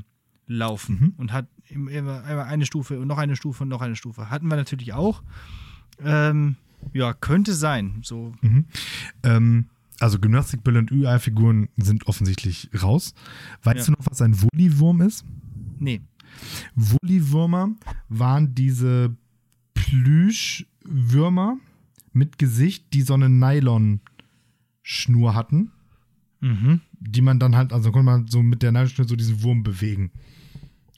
[0.48, 4.30] laufen und hat im- immer, eine Stufe und noch eine Stufe und noch eine Stufe.
[4.30, 5.24] Hatten wir natürlich auch.
[6.04, 6.56] Ähm,
[6.94, 8.00] ja, könnte sein.
[8.04, 8.34] So,
[9.24, 9.68] Ähm,
[10.02, 13.14] also Gymnastikbälle und Ü-Ei-Figuren sind offensichtlich raus.
[13.64, 13.86] Weißt Ja.
[13.86, 15.26] du noch, was ein Wulli-Wurm ist?
[15.80, 16.02] nee.
[16.76, 17.72] Wulli-Würmer
[18.08, 19.14] waren diese
[19.74, 21.58] Plüschwürmer
[22.14, 25.72] mit Gesicht, die so eine Nylon-Schnur hatten,
[26.40, 26.82] Mhm.
[27.00, 30.12] die man dann halt, also konnte man so mit der Nylonschnur so diesen Wurm bewegen.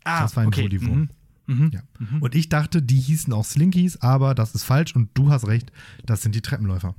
[0.04, 0.64] Ah, Das war ein okay.
[0.66, 1.10] Wulli-Wurm.
[1.48, 1.56] Mhm.
[1.66, 1.72] Mhm.
[1.74, 1.82] Ja.
[2.22, 5.72] Und ich dachte, die hießen auch Slinkies, aber das ist falsch und du hast recht,
[6.06, 6.96] das sind die Treppenläufer.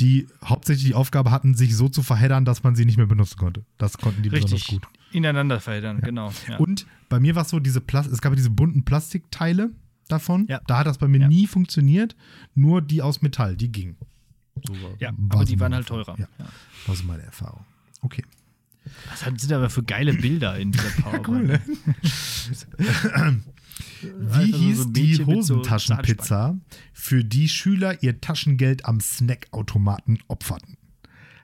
[0.00, 0.06] Ja.
[0.06, 3.36] Die hauptsächlich die Aufgabe hatten, sich so zu verheddern, dass man sie nicht mehr benutzen
[3.38, 3.64] konnte.
[3.78, 4.80] Das konnten die besonders Richtig.
[4.80, 4.88] gut.
[5.12, 6.32] Ineinander verheddern, genau.
[6.48, 6.56] Ja.
[6.58, 9.70] Und bei mir war es so, diese Plas es gab ja diese bunten Plastikteile
[10.08, 10.46] davon.
[10.48, 10.60] Ja.
[10.66, 11.28] Da hat das bei mir Ja.
[11.28, 12.16] nie funktioniert.
[12.54, 13.96] Nur die aus Metall, die gingen.
[14.66, 16.16] So ja, aber die waren halt teurer.
[16.18, 16.46] Ja, Ja.
[16.86, 17.64] war so meine Erfahrung.
[18.02, 18.24] Okay.
[19.10, 21.28] Was sind aber für geile Bilder in dieser PowerPoint?
[21.28, 21.60] Cool, ne?
[24.02, 26.58] Wie Also so hieß ein die mit so Hosentaschenpizza,
[26.92, 30.76] für die Schüler ihr Taschengeld am Snackautomaten opferten?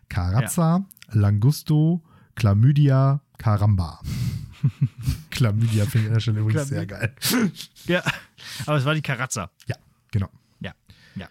[0.09, 2.03] Carazza, Langusto,
[2.37, 4.01] Chlamydia, Caramba.
[5.31, 7.15] Chlamydia finde ich an der Stelle übrigens sehr geil.
[7.87, 8.03] Ja,
[8.67, 9.51] aber es war die Karazza.
[9.67, 9.77] Ja,
[10.11, 10.29] genau.
[10.61, 10.73] Ja,
[11.17, 11.29] ja.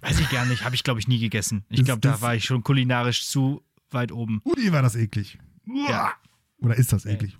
[0.00, 1.64] Weiß ich gar nicht, habe ich glaube ich nie gegessen.
[1.68, 4.40] Ich glaube, da war ich schon kulinarisch zu weit oben.
[4.44, 5.38] Ui, war das eklig.
[5.66, 6.12] Ja.
[6.58, 7.36] Oder ist das eklig?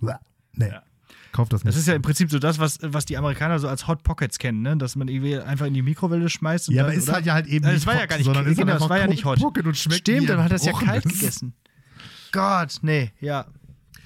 [0.53, 0.67] Nee.
[0.67, 0.83] Ja.
[1.31, 1.69] Kauf das nicht.
[1.73, 4.37] Das ist ja im Prinzip so das, was, was die Amerikaner so als Hot Pockets
[4.37, 4.75] kennen, ne?
[4.77, 6.69] dass man irgendwie einfach in die Mikrowelle schmeißt.
[6.69, 7.13] Und ja, dann, aber ist oder?
[7.15, 8.81] halt ja halt eben Äh, nicht Es war ja hot, gar nicht, sondern genau, halt
[8.81, 9.39] es war ja nicht hot.
[9.39, 11.53] Pocket und schmeckt Stimmt, dann hat das ja kalt gegessen.
[12.31, 13.45] Gott, nee, ja.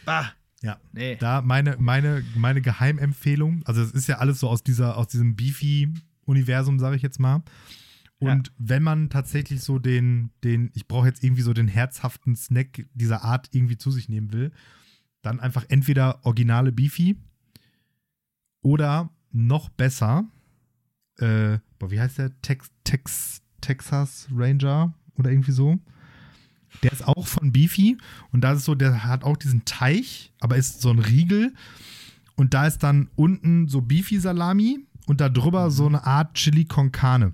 [0.06, 0.26] Ah,
[0.62, 0.78] Ja.
[0.94, 1.16] nee.
[1.18, 5.36] Da meine, meine, meine Geheimempfehlung, also es ist ja alles so aus dieser, aus diesem
[5.36, 7.44] Beefy-Universum, sage ich jetzt mal.
[8.20, 12.88] Und wenn man tatsächlich so den, den, ich brauche jetzt irgendwie so den herzhaften Snack
[12.94, 14.52] dieser Art irgendwie zu sich nehmen will,
[15.26, 17.18] dann einfach entweder originale Beefy
[18.62, 20.26] oder noch besser,
[21.18, 22.42] äh, boah, wie heißt der?
[22.42, 25.80] Tex, Tex, Texas Ranger oder irgendwie so.
[26.84, 27.98] Der ist auch von Beefy
[28.32, 31.54] und da ist so, der hat auch diesen Teich, aber ist so ein Riegel
[32.36, 36.92] und da ist dann unten so Beefy-Salami und da drüber so eine Art Chili con
[36.92, 37.34] Carne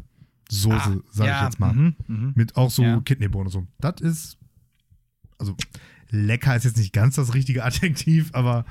[0.49, 1.73] Soße, Ah, sag ja, ich jetzt mal.
[1.73, 2.33] mhm, mhm.
[2.35, 2.99] Mit auch so Ja.
[3.01, 3.67] Kidneybohnen und so.
[3.79, 4.37] Das ist,
[5.39, 5.55] also
[6.11, 8.65] lecker ist jetzt nicht ganz das richtige Adjektiv, aber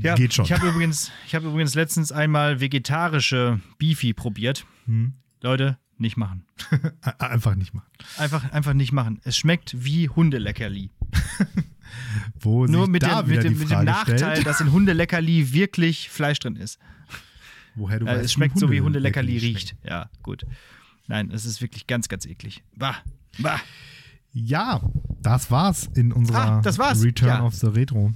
[0.00, 0.44] Ja, geht schon.
[0.44, 4.66] Ich habe übrigens, ich habe übrigens letztens einmal vegetarische Beefy probiert.
[4.86, 5.14] Hm.
[5.42, 6.44] Leute, nicht machen.
[7.18, 7.86] Einfach nicht machen.
[8.18, 9.20] Einfach, einfach nicht machen.
[9.24, 10.90] Es schmeckt wie Hundeleckerli.
[12.40, 16.56] Wo Nur mit, dem, mit, dem, mit dem Nachteil, dass in Hundeleckerli wirklich Fleisch drin
[16.56, 16.78] ist.
[17.74, 19.72] woher du Äh, weißt, es schmeckt so wie Hundeleckerli Hundeleckerli schmeckt.
[19.82, 19.88] riecht.
[19.90, 20.44] Ja, gut.
[21.06, 22.62] Nein, es ist wirklich ganz, ganz eklig.
[22.74, 22.96] Bah.
[23.38, 23.60] Bah.
[24.38, 24.82] Ja,
[25.22, 27.02] das war's in unserer Ah, das war's.
[27.02, 27.42] Return Ja.
[27.44, 28.12] of the Retro.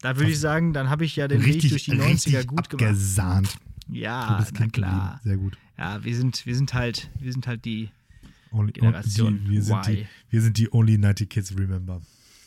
[0.00, 2.04] Da würde ich sagen, dann habe ich ja den richtig, Weg durch die 90er
[2.38, 2.82] richtig gut gemacht.
[2.88, 3.56] abgesahnt.
[3.88, 5.20] Ja, Gutes na klar.
[5.22, 5.56] Sehr gut.
[5.78, 7.90] Ja, wir sind, wir sind halt, wir sind halt die.
[8.50, 9.94] Only, Generation die, wir, sind Y.
[9.96, 12.00] die, wir sind die Only 90 Kids Remember.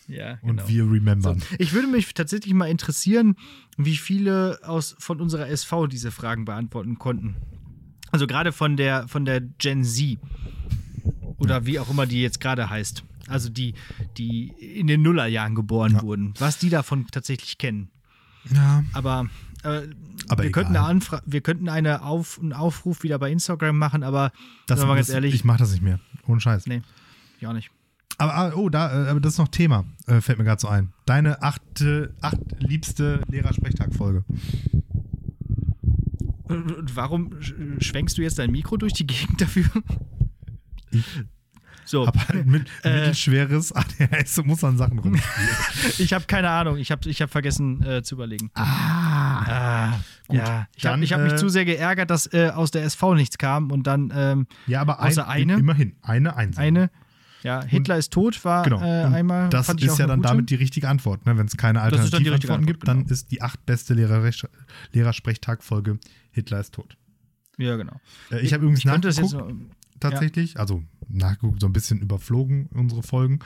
[0.07, 0.67] Ja, Und genau.
[0.67, 1.41] wir remembern.
[1.59, 3.35] Ich würde mich tatsächlich mal interessieren,
[3.77, 7.35] wie viele aus, von unserer SV diese Fragen beantworten konnten.
[8.11, 10.17] Also gerade von der, von der Gen Z.
[11.39, 13.03] Oder wie auch immer die jetzt gerade heißt.
[13.27, 13.73] Also die,
[14.17, 16.01] die in den Nullerjahren geboren Ja.
[16.01, 16.33] wurden.
[16.39, 17.89] Was die davon tatsächlich kennen.
[18.53, 18.83] Ja.
[18.93, 19.27] Aber,
[19.63, 19.67] äh,
[20.27, 20.51] Aber wir, egal.
[20.51, 24.31] könnten eine Anfra wir könnten eine Auf einen Aufruf wieder bei Instagram machen, aber
[24.67, 25.99] Das, mal ganz ehrlich, Ich mach das nicht mehr.
[26.27, 26.65] Ohne Scheiß.
[26.67, 26.81] nee,
[27.39, 27.69] ich auch nicht.
[28.17, 29.85] Aber, ah, oh, da, äh, aber das ist noch Thema.
[30.07, 30.91] Äh, fällt mir gerade so ein.
[31.05, 34.25] Deine achte, acht liebste Lehrersprechtag-Folge.
[36.43, 39.65] Und und warum sch- schwenkst du jetzt dein Mikro durch die Gegend dafür?
[40.91, 41.03] Ich
[41.85, 42.93] So, hab halt mit, Äh.
[42.99, 45.49] mittelschweres ADHS und muss an Sachen rumspielen.
[45.97, 46.77] ich habe keine Ahnung.
[46.77, 48.51] Ich habe ich hab vergessen äh, zu überlegen.
[48.53, 49.41] ah.
[49.91, 50.67] Ah, Gut, ja.
[50.75, 53.37] Ich habe dann, hab mich äh, zu sehr geärgert, dass äh, aus der SV nichts
[53.39, 55.53] kam und dann ähm, Ja, aber ein, Außer eine?
[55.57, 55.95] immerhin.
[56.03, 56.67] Eine Einsame.
[56.67, 56.91] eine.
[57.41, 58.81] Ja, Hitler ist tot war Genau.
[58.81, 59.49] äh, Und einmal.
[59.49, 60.27] das ist ja dann gute.
[60.29, 61.25] damit die richtige Antwort.
[61.25, 61.37] Ne?
[61.37, 63.13] Wenn es keine dann Alternativantworten gibt, Antwort, dann genau.
[63.13, 63.93] ist die acht beste
[64.93, 65.99] Lehrersprechtag-Folge
[66.31, 66.97] Hitler ist tot.
[67.57, 67.99] Ja, genau.
[68.31, 69.35] Äh, ich habe übrigens Ich das jetzt.
[69.99, 70.59] Tatsächlich.
[70.59, 73.39] Also nachgeguckt, so ein bisschen überflogen unsere Folgen.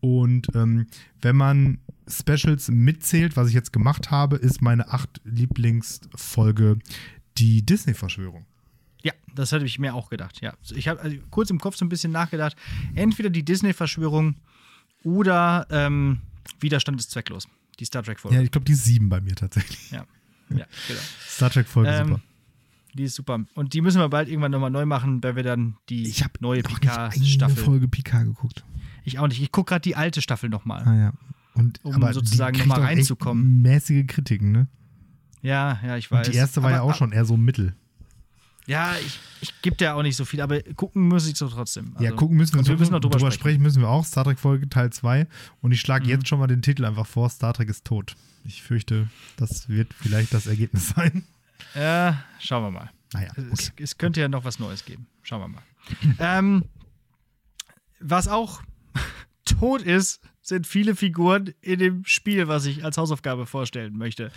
[0.00, 0.86] Und ähm,
[1.20, 6.78] wenn man Specials mitzählt, was ich jetzt gemacht habe, ist meine acht Lieblingsfolge
[7.38, 8.46] die Disney-Verschwörung.
[9.02, 10.54] Ja, das hatte ich mir auch gedacht, ja.
[10.74, 12.56] Ich habe also kurz im Kopf so ein bisschen nachgedacht.
[12.94, 14.36] Entweder die Disney-Verschwörung
[15.04, 16.20] oder ähm,
[16.58, 17.48] Widerstand ist zwecklos.
[17.78, 18.36] Die Star Trek-Folge.
[18.36, 19.90] Ja, ich glaube, die ist sieben bei mir tatsächlich.
[19.90, 20.04] Ja,
[20.50, 21.00] ja genau.
[21.26, 22.20] Star Trek-Folge Ähm, super.
[22.94, 23.40] Die ist super.
[23.54, 26.62] Und die müssen wir bald irgendwann nochmal neu machen, weil wir dann die Ich neue
[26.62, 27.62] Picard-Staffel.
[27.64, 28.64] Folge Picard geguckt.
[29.04, 29.40] Ich auch nicht.
[29.40, 30.82] Ich gucke gerade die alte Staffel nochmal.
[30.84, 31.12] Ah ja.
[31.54, 33.62] Und, Um aber sozusagen die noch mal kriegt auch echt reinzukommen.
[33.62, 34.68] Mäßige Kritiken, ne?
[35.42, 36.26] Ja, ja, ich weiß.
[36.28, 37.74] Und die erste war aber, ja auch schon eher so mittel.
[38.66, 41.94] Ja, ich, ich gebe dir auch nicht so viel, aber gucken muss ich so trotzdem.
[41.98, 43.40] ja, Also, gucken müssen wir, und wir müssen noch drüber drüber sprechen.
[43.54, 43.62] sprechen.
[43.62, 44.04] müssen wir auch.
[44.04, 45.26] Star Trek Folge Teil 2.
[45.60, 46.10] Und ich schlage Mhm.
[46.10, 48.14] jetzt schon mal den Titel einfach vor: Star Trek ist tot.
[48.44, 51.24] Ich fürchte, das wird vielleicht das Ergebnis sein.
[51.74, 52.90] Ja, schauen wir mal.
[53.12, 53.82] Naja, Es, okay.
[53.82, 55.06] es könnte ja noch was Neues geben.
[55.22, 55.62] Schauen wir mal.
[56.18, 56.64] ähm,
[58.00, 58.62] was auch
[59.44, 64.32] tot ist, sind viele Figuren in dem Spiel, was ich als Hausaufgabe vorstellen möchte.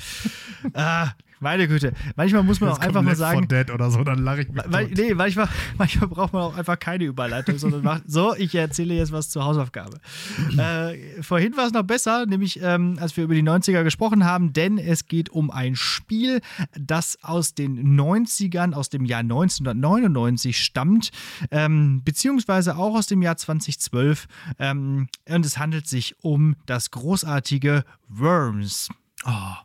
[0.73, 1.11] ah,
[1.43, 1.93] meine Güte.
[2.15, 3.47] Manchmal muss man Jetzt auch einfach mal sagen.
[3.47, 4.97] 4 Dead oder so, dann lache ich mich Weil, tot.
[4.97, 9.11] nee, manchmal, manchmal braucht man auch einfach keine Überleitung, sondern macht so, ich erzähle jetzt
[9.11, 9.97] was zur Hausaufgabe.
[10.57, 14.53] äh, vorhin war es noch besser, nämlich ähm, als wir über die 90er gesprochen haben,
[14.53, 16.41] denn es geht um ein Spiel,
[16.79, 21.11] das aus den 90ern, aus dem Jahr 1999 stammt,
[21.51, 24.27] ähm, beziehungsweise auch aus dem Jahr 2012.
[24.59, 28.89] Ähm, und es handelt sich um das großartige Worms.
[29.25, 29.55] Oh,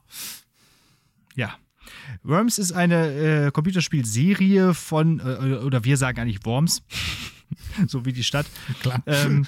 [1.34, 1.54] Ja.
[2.22, 6.82] Worms ist eine äh, Computerspielserie von, äh, oder wir sagen eigentlich Worms,
[7.86, 8.46] so wie die Stadt.
[8.80, 9.02] klar.
[9.06, 9.46] Ähm,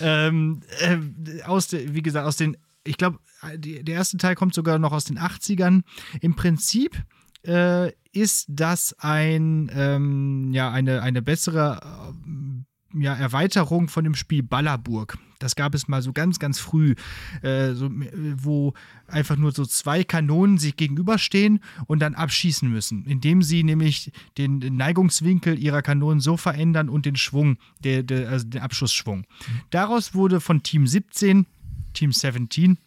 [0.00, 3.18] ähm, äh, aus, de, wie gesagt, aus den, ich glaube,
[3.56, 5.82] der erste Teil kommt sogar noch aus den 80ern.
[6.20, 7.02] Im Prinzip
[7.46, 14.42] äh, ist das ein, ähm, ja, eine, eine bessere ähm, ja, Erweiterung von dem Spiel
[14.42, 15.18] Ballerburg.
[15.38, 16.94] Das gab es mal so ganz, ganz früh,
[17.42, 18.74] äh, so, äh, wo
[19.08, 24.58] einfach nur so zwei Kanonen sich gegenüberstehen und dann abschießen müssen, indem sie nämlich den
[24.58, 29.26] Neigungswinkel ihrer Kanonen so verändern und den Schwung, der, der, also den Abschussschwung.
[29.70, 31.46] Daraus wurde von Team 17,
[31.92, 32.78] Team 17,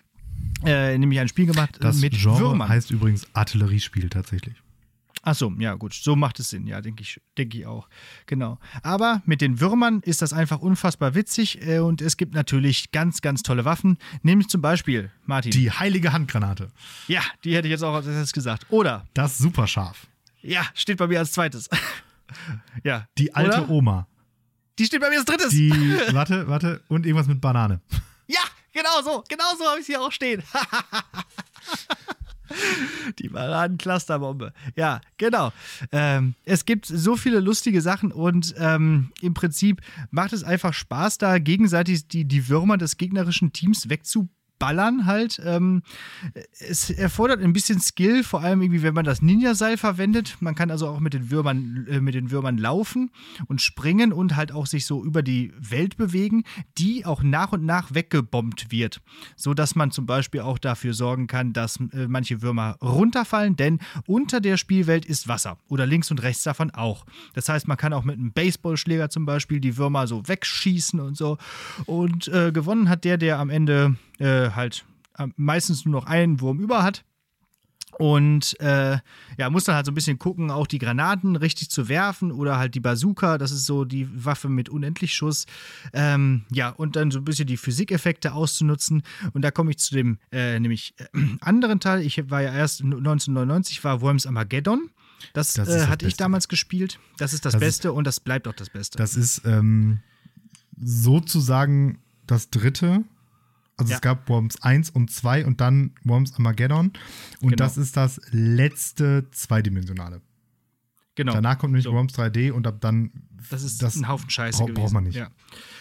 [0.64, 2.70] äh, nämlich ein Spiel gemacht äh, Das mit Genre Würmern.
[2.70, 4.56] heißt übrigens Artilleriespiel tatsächlich.
[5.26, 7.90] Achso, ja gut, so macht es Sinn, ja, denke ich, denke ich auch.
[8.28, 8.60] Genau.
[8.84, 13.22] Aber mit den Würmern ist das einfach unfassbar witzig äh, und es gibt natürlich ganz,
[13.22, 13.98] ganz tolle Waffen.
[14.22, 15.50] Nämlich zum Beispiel, Martin.
[15.52, 16.72] Die heilige Handgranate.
[17.08, 18.68] ja, die hätte ich jetzt auch als erstes gesagt.
[18.70, 20.06] Oder, Das Superscharf.
[20.44, 21.70] ja, steht bei mir als zweites.
[22.84, 23.08] ja.
[23.18, 23.70] Die alte Oder?
[23.70, 24.08] Oma.
[24.78, 25.50] Die steht bei mir als drittes.
[25.50, 25.72] Die,
[26.12, 27.82] warte, warte, und irgendwas mit Banane.
[28.28, 28.42] Ja,
[28.74, 30.44] genau so, genau so habe ich sie auch stehen.
[33.20, 34.54] Die Bananen-Clusterbombe.
[34.76, 35.52] Ja, genau.
[35.92, 41.18] Ähm, es gibt so viele lustige Sachen und ähm, im Prinzip macht es einfach Spaß,
[41.18, 43.90] da gegenseitig die, die Würmer des gegnerischen Teams
[44.56, 45.42] wegzuballern halt.
[45.44, 45.84] Ähm,
[46.60, 50.38] es erfordert ein bisschen Skill, vor allem irgendwie, wenn man das Ninja-Seil verwendet.
[50.40, 53.12] Man kann also auch mit den Würmern, äh, mit den Würmern laufen
[53.48, 56.44] und springen und halt auch sich so über die Welt bewegen,
[56.78, 59.02] die auch nach und nach weggebombt wird.
[59.36, 63.80] So dass man zum Beispiel auch dafür sorgen kann, dass äh, manche Würmer runterfallen, denn
[64.08, 67.06] unter der Spielwelt ist Wasser oder links und rechts davon auch.
[67.34, 71.18] Das heißt, man kann auch mit einem Baseballschläger zum Beispiel die Würmer so wegschießen und
[71.18, 71.38] so.
[71.86, 74.86] Und äh, gewonnen hat der, der am Ende äh, halt
[75.18, 77.04] äh, meistens nur noch einen Wurm über hat.
[77.98, 78.98] Und äh,
[79.38, 82.58] ja, muss dann halt so ein bisschen gucken, auch die Granaten richtig zu werfen oder
[82.58, 85.46] halt die Bazooka, das ist so die Waffe mit unendlich Schuss.
[85.94, 89.02] Ähm, ja, und dann so ein bisschen die Physikeffekte auszunutzen.
[89.34, 91.06] Und da komme ich zu dem äh, nämlich äh,
[91.40, 92.02] anderen Teil.
[92.02, 94.90] Ich war ja erst 1999, war Worms Armageddon.
[95.32, 97.00] Das, Das ist äh, hatte ich damals gespielt.
[97.18, 98.98] Das ist das, Das ist- Beste und das bleibt auch das Beste.
[98.98, 100.00] Das ist ähm,
[100.78, 103.04] sozusagen das dritte.
[103.78, 103.96] Also Ja.
[103.98, 106.88] es gab Worms 1 und 2 und dann Worms Armageddon.
[106.88, 106.94] Und
[107.42, 107.56] Genau.
[107.56, 110.22] das ist das letzte zweidimensionale.
[111.16, 111.34] genau.
[111.34, 111.94] Danach kommt nämlich So.
[111.94, 113.12] Worms 3D und ab dann.
[113.50, 114.82] Das ist ein Haufen Scheiße brauch- gewesen.
[114.82, 115.16] braucht man nicht.
[115.16, 115.26] Ja.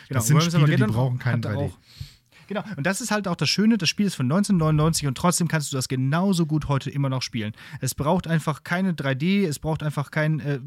[0.09, 0.19] Genau.
[0.19, 1.57] Das sind Worms Spiele, die brauchen kein hatte 3D.
[1.73, 1.79] Auch,
[2.47, 2.63] genau.
[2.77, 5.73] Und das ist halt auch das Schöne, das Spiel ist von 1999 und trotzdem kannst
[5.73, 7.53] du das genauso gut heute immer noch spielen.
[7.81, 10.61] Es braucht einfach keine 3D, es braucht einfach kein, äh,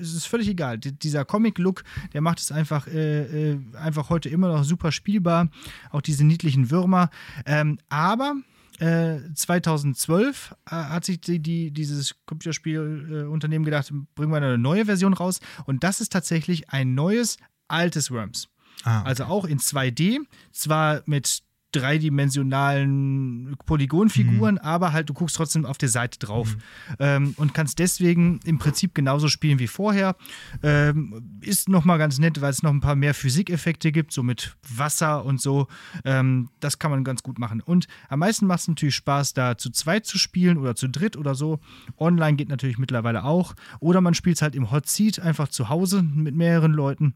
[0.00, 0.78] es ist völlig egal.
[0.78, 5.48] D dieser Comic-Look, der macht es einfach, äh, äh, einfach heute immer noch super spielbar.
[5.90, 7.10] Auch diese niedlichen Würmer.
[7.46, 8.34] Ähm, aber
[8.78, 15.14] äh, 2012 äh, hat sich die, die, dieses Computerspielunternehmen gedacht, bringen wir eine neue Version
[15.14, 15.40] raus.
[15.66, 18.48] Und das ist tatsächlich ein neues, altes Worms.
[18.84, 20.20] Ah, Also auch in 2D,
[20.52, 21.42] zwar mit
[21.72, 24.60] dreidimensionalen Polygonfiguren, mhm.
[24.60, 26.96] aber halt du guckst trotzdem auf der Seite drauf mhm.
[26.98, 30.16] ähm, und kannst deswegen im Prinzip genauso spielen wie vorher.
[30.62, 34.56] Ähm, ist nochmal ganz nett, weil es noch ein paar mehr Physikeffekte gibt, so mit
[34.66, 35.68] Wasser und so.
[36.04, 37.60] Ähm, das kann man ganz gut machen.
[37.60, 41.18] Und am meisten macht es natürlich Spaß, da zu zweit zu spielen oder zu dritt
[41.18, 41.60] oder so.
[41.98, 43.54] Online geht natürlich mittlerweile auch.
[43.80, 47.14] Oder man spielt es halt im Hot Seat einfach zu Hause mit mehreren Leuten.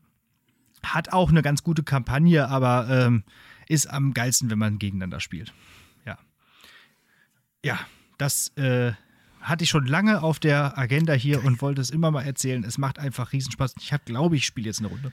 [0.85, 3.25] Hat auch eine ganz gute Kampagne, aber ähm,
[3.69, 5.53] ist am geilsten, wenn man gegeneinander spielt.
[6.05, 6.19] Ja.
[7.65, 7.79] Ja,
[8.19, 8.93] das äh,
[9.41, 12.65] hatte ich schon lange auf der Agenda hier und wollte es immer mal erzählen.
[12.65, 13.75] Es macht einfach Riesenspaß.
[13.81, 15.13] Ich habe, glaube ich, spiele jetzt eine Runde.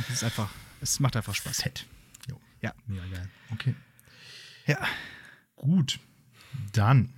[0.00, 0.50] Es ist einfach,
[0.80, 1.62] es macht einfach Spaß.
[1.62, 1.86] Fett.
[2.28, 2.40] Jo.
[2.60, 2.72] Ja.
[2.86, 3.28] Mega geil.
[3.52, 3.74] Okay.
[4.66, 4.78] Ja.
[5.56, 5.98] Gut.
[6.72, 7.12] Dann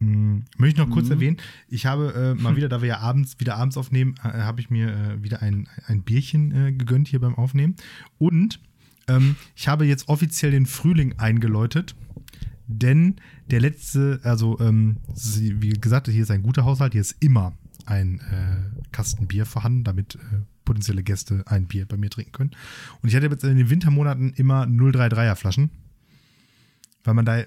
[0.00, 1.12] hm, möchte ich noch kurz mhm.
[1.12, 1.36] erwähnen,
[1.68, 4.70] ich habe äh, mal wieder, da wir ja abends wieder abends aufnehmen, äh, habe ich
[4.70, 7.76] mir äh, wieder ein, ein Bierchen äh, gegönnt hier beim Aufnehmen.
[8.18, 8.60] Und
[9.08, 11.94] ähm, ich habe jetzt offiziell den Frühling eingeläutet,
[12.66, 13.16] denn
[13.50, 17.54] der letzte, also ähm, wie gesagt, hier ist ein guter Haushalt, hier ist immer
[17.86, 22.50] ein äh, Kasten Bier vorhanden, damit äh, potenzielle Gäste ein Bier bei mir trinken können.
[23.00, 25.70] Und ich hatte jetzt in den Wintermonaten immer 033er Flaschen
[27.06, 27.46] weil man da, ja,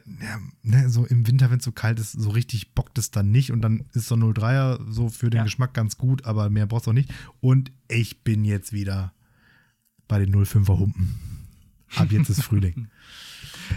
[0.64, 3.52] ne, so im Winter, wenn es so kalt ist, so richtig bockt es dann nicht
[3.52, 5.44] und dann ist so 03er so für den ja.
[5.44, 7.14] Geschmack ganz gut, aber mehr brauchst du auch nicht.
[7.41, 9.14] Und ich bin jetzt wieder
[10.07, 11.19] bei den 05er Humpen.
[11.95, 12.88] Ab jetzt ist Frühling.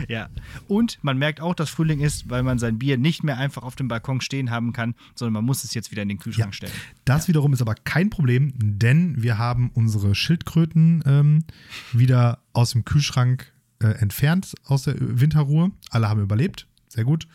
[0.09, 0.31] Ja,
[0.69, 3.77] und man merkt auch, dass Frühling ist, weil man sein Bier nicht mehr einfach auf
[3.77, 6.53] dem Balkon stehen haben kann, sondern man muss es jetzt wieder in den Kühlschrank ja,
[6.55, 6.73] stellen.
[7.05, 7.29] Das ja.
[7.29, 11.45] wiederum ist aber kein Problem, denn wir haben unsere Schildkröten ähm,
[11.93, 13.52] wieder aus dem Kühlschrank
[13.83, 15.73] äh, entfernt aus der Winterruhe.
[15.91, 16.67] Alle haben überlebt.
[16.89, 17.29] Sehr gut.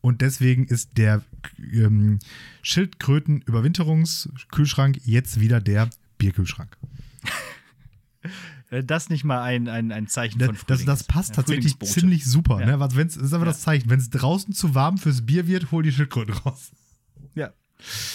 [0.00, 1.22] Und deswegen ist der
[1.58, 2.18] ähm,
[2.62, 6.76] Schildkröten-Überwinterungskühlschrank jetzt wieder der Bierkühlschrank.
[8.86, 12.24] Das nicht mal ein, ein, ein Zeichen von Frühling Das, das passt ja, tatsächlich ziemlich
[12.24, 12.60] super.
[12.60, 12.76] Ja.
[12.76, 12.88] Ne?
[12.94, 13.50] Wenn's, das ist aber ja.
[13.50, 13.90] das Zeichen.
[13.90, 16.70] Wenn es draußen zu warm fürs Bier wird, hol die Schildkröten raus.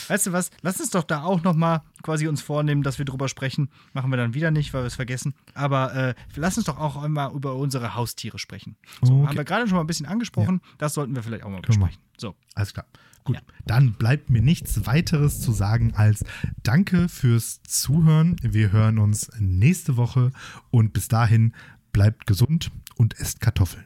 [0.07, 0.51] Weißt du was?
[0.61, 3.69] Lass uns doch da auch noch mal quasi uns vornehmen, dass wir drüber sprechen.
[3.93, 5.33] Machen wir dann wieder nicht, weil wir es vergessen.
[5.53, 8.77] Aber äh, lass uns doch auch einmal über unsere Haustiere sprechen.
[9.01, 9.27] So, okay.
[9.27, 10.61] haben wir gerade schon mal ein bisschen angesprochen.
[10.63, 10.71] Ja.
[10.77, 12.01] Das sollten wir vielleicht auch mal Können besprechen.
[12.17, 12.35] So.
[12.53, 12.85] Alles klar.
[13.25, 13.41] Gut, ja.
[13.65, 16.23] dann bleibt mir nichts weiteres zu sagen als
[16.61, 18.35] Danke fürs Zuhören.
[18.43, 20.31] Wir hören uns nächste Woche
[20.69, 21.55] und bis dahin
[21.91, 23.85] bleibt gesund und esst Kartoffeln.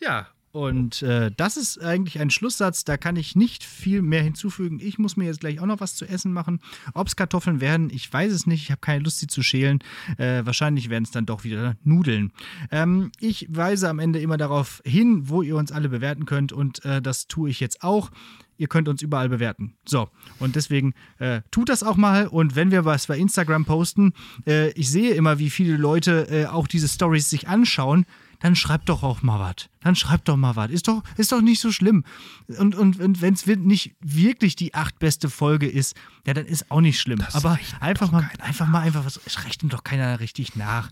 [0.00, 4.80] Ja, und äh, das ist eigentlich ein Schlusssatz, da kann ich nicht viel mehr hinzufügen.
[4.82, 6.60] Ich muss mir jetzt gleich auch noch was zu essen machen.
[6.92, 8.62] Ob es Kartoffeln werden, ich weiß es nicht.
[8.62, 9.78] Ich habe keine Lust, sie zu schälen.
[10.18, 12.32] Äh, wahrscheinlich werden es dann doch wieder Nudeln.
[12.70, 16.52] Ähm, ich weise am Ende immer darauf hin, wo ihr uns alle bewerten könnt.
[16.52, 18.10] Und äh, das tue ich jetzt auch
[18.58, 19.74] ihr könnt uns überall bewerten.
[19.84, 20.08] So,
[20.38, 22.28] und deswegen äh, tut das auch mal.
[22.28, 24.12] Und wenn wir was bei Instagram posten,
[24.46, 28.06] äh, ich sehe immer, wie viele Leute äh, auch diese Stories sich anschauen
[28.42, 29.68] dann schreibt doch auch mal was.
[29.80, 30.70] Dann schreibt doch mal was.
[30.70, 32.04] Ist doch, ist doch nicht so schlimm.
[32.58, 35.96] Und, und, und wenn es nicht wirklich die acht beste Folge ist,
[36.26, 37.20] ja, dann ist auch nicht schlimm.
[37.20, 40.90] Das Aber einfach mal, einfach mal einfach was, es reicht ihm doch keiner richtig nach.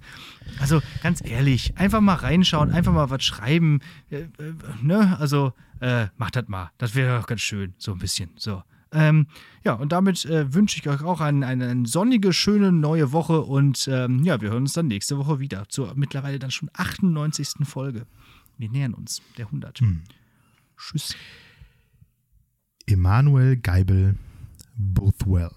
[0.61, 3.81] Also ganz ehrlich, einfach mal reinschauen, einfach mal was schreiben.
[4.11, 4.29] Äh, äh,
[4.81, 5.19] ne?
[5.19, 6.71] Also äh, macht das mal.
[6.79, 8.31] Das wäre doch ganz schön, so ein bisschen.
[8.37, 8.63] So.
[8.93, 9.27] Ähm,
[9.65, 13.89] ja, und damit äh, wünsche ich euch auch eine, eine sonnige, schöne neue Woche und
[13.91, 17.65] ähm, ja, wir hören uns dann nächste Woche wieder zur mittlerweile dann schon 98.
[17.65, 18.07] Folge.
[18.59, 19.81] Wir nähern uns der 100.
[19.81, 20.03] Hm.
[20.77, 21.15] Tschüss.
[22.87, 24.17] Emanuel Geibel,
[24.77, 25.51] Bothwell.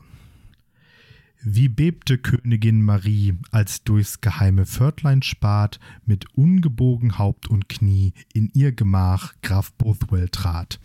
[1.46, 8.50] Wie bebte Königin Marie, als durchs geheime Pförtlein spat, mit ungebogen Haupt und Knie in
[8.54, 10.80] ihr Gemach Graf Bothwell trat.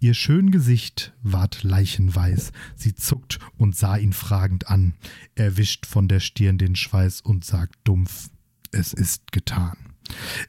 [0.00, 4.92] Ihr schön Gesicht ward leichenweiß, sie zuckt und sah ihn fragend an,
[5.34, 8.28] er wischt von der Stirn den Schweiß und sagt dumpf,
[8.70, 9.91] es ist getan.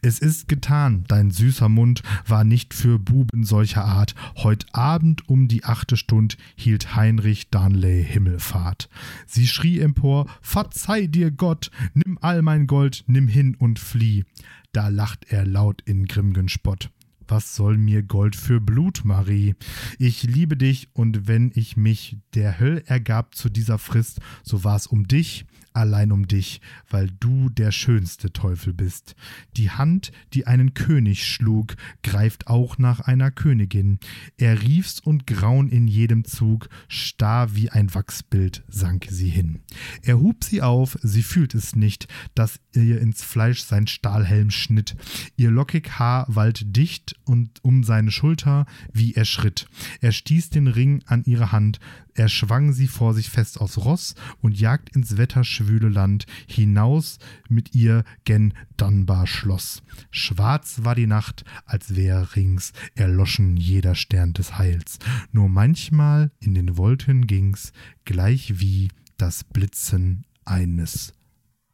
[0.02, 4.16] Es ist getan, dein süßer Mund war nicht für Buben solcher Art.
[4.38, 8.90] Heut Abend um die achte Stund hielt Heinrich Darnley Himmelfahrt.
[9.26, 14.26] Sie schrie empor, verzeih dir Gott, nimm all mein Gold, nimm hin und flieh.
[14.72, 16.90] Da lacht er laut in grimmgen Spott.
[17.28, 19.56] Was soll mir Gold für Blut, Marie?
[19.98, 24.88] Ich liebe dich, und wenn ich mich der Höll ergab zu dieser Frist, so war's
[24.88, 29.16] um dich, allein um dich, weil du der schönste Teufel bist.
[29.58, 34.00] Die Hand, die einen König schlug, greift auch nach einer Königin.
[34.38, 39.62] Er rief's und Graun in jedem Zug, starr wie ein Wachsbild sank sie hin.
[40.02, 44.96] Er hub sie auf, sie fühlt es nicht, dass ihr ins Fleisch sein Stahlhelm schnitt.
[45.36, 49.68] Ihr lockig Haar wallt dicht und um seine Schulter, wie er schritt.
[50.02, 51.80] Er stieß den Ring an ihre Hand,
[52.16, 57.18] er schwang sie vor sich fest aufs Ross und jagt ins wetterschwüle Land hinaus
[57.50, 59.82] mit ihr gen Dunbar Schloss.
[60.12, 65.00] Schwarz war die Nacht, als wär rings erloschen jeder Stern des Heils.
[65.32, 67.72] Nur manchmal in den Wolken ging's,
[68.06, 71.14] gleich wie das Blitzen eines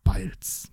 [0.03, 0.71] Beils.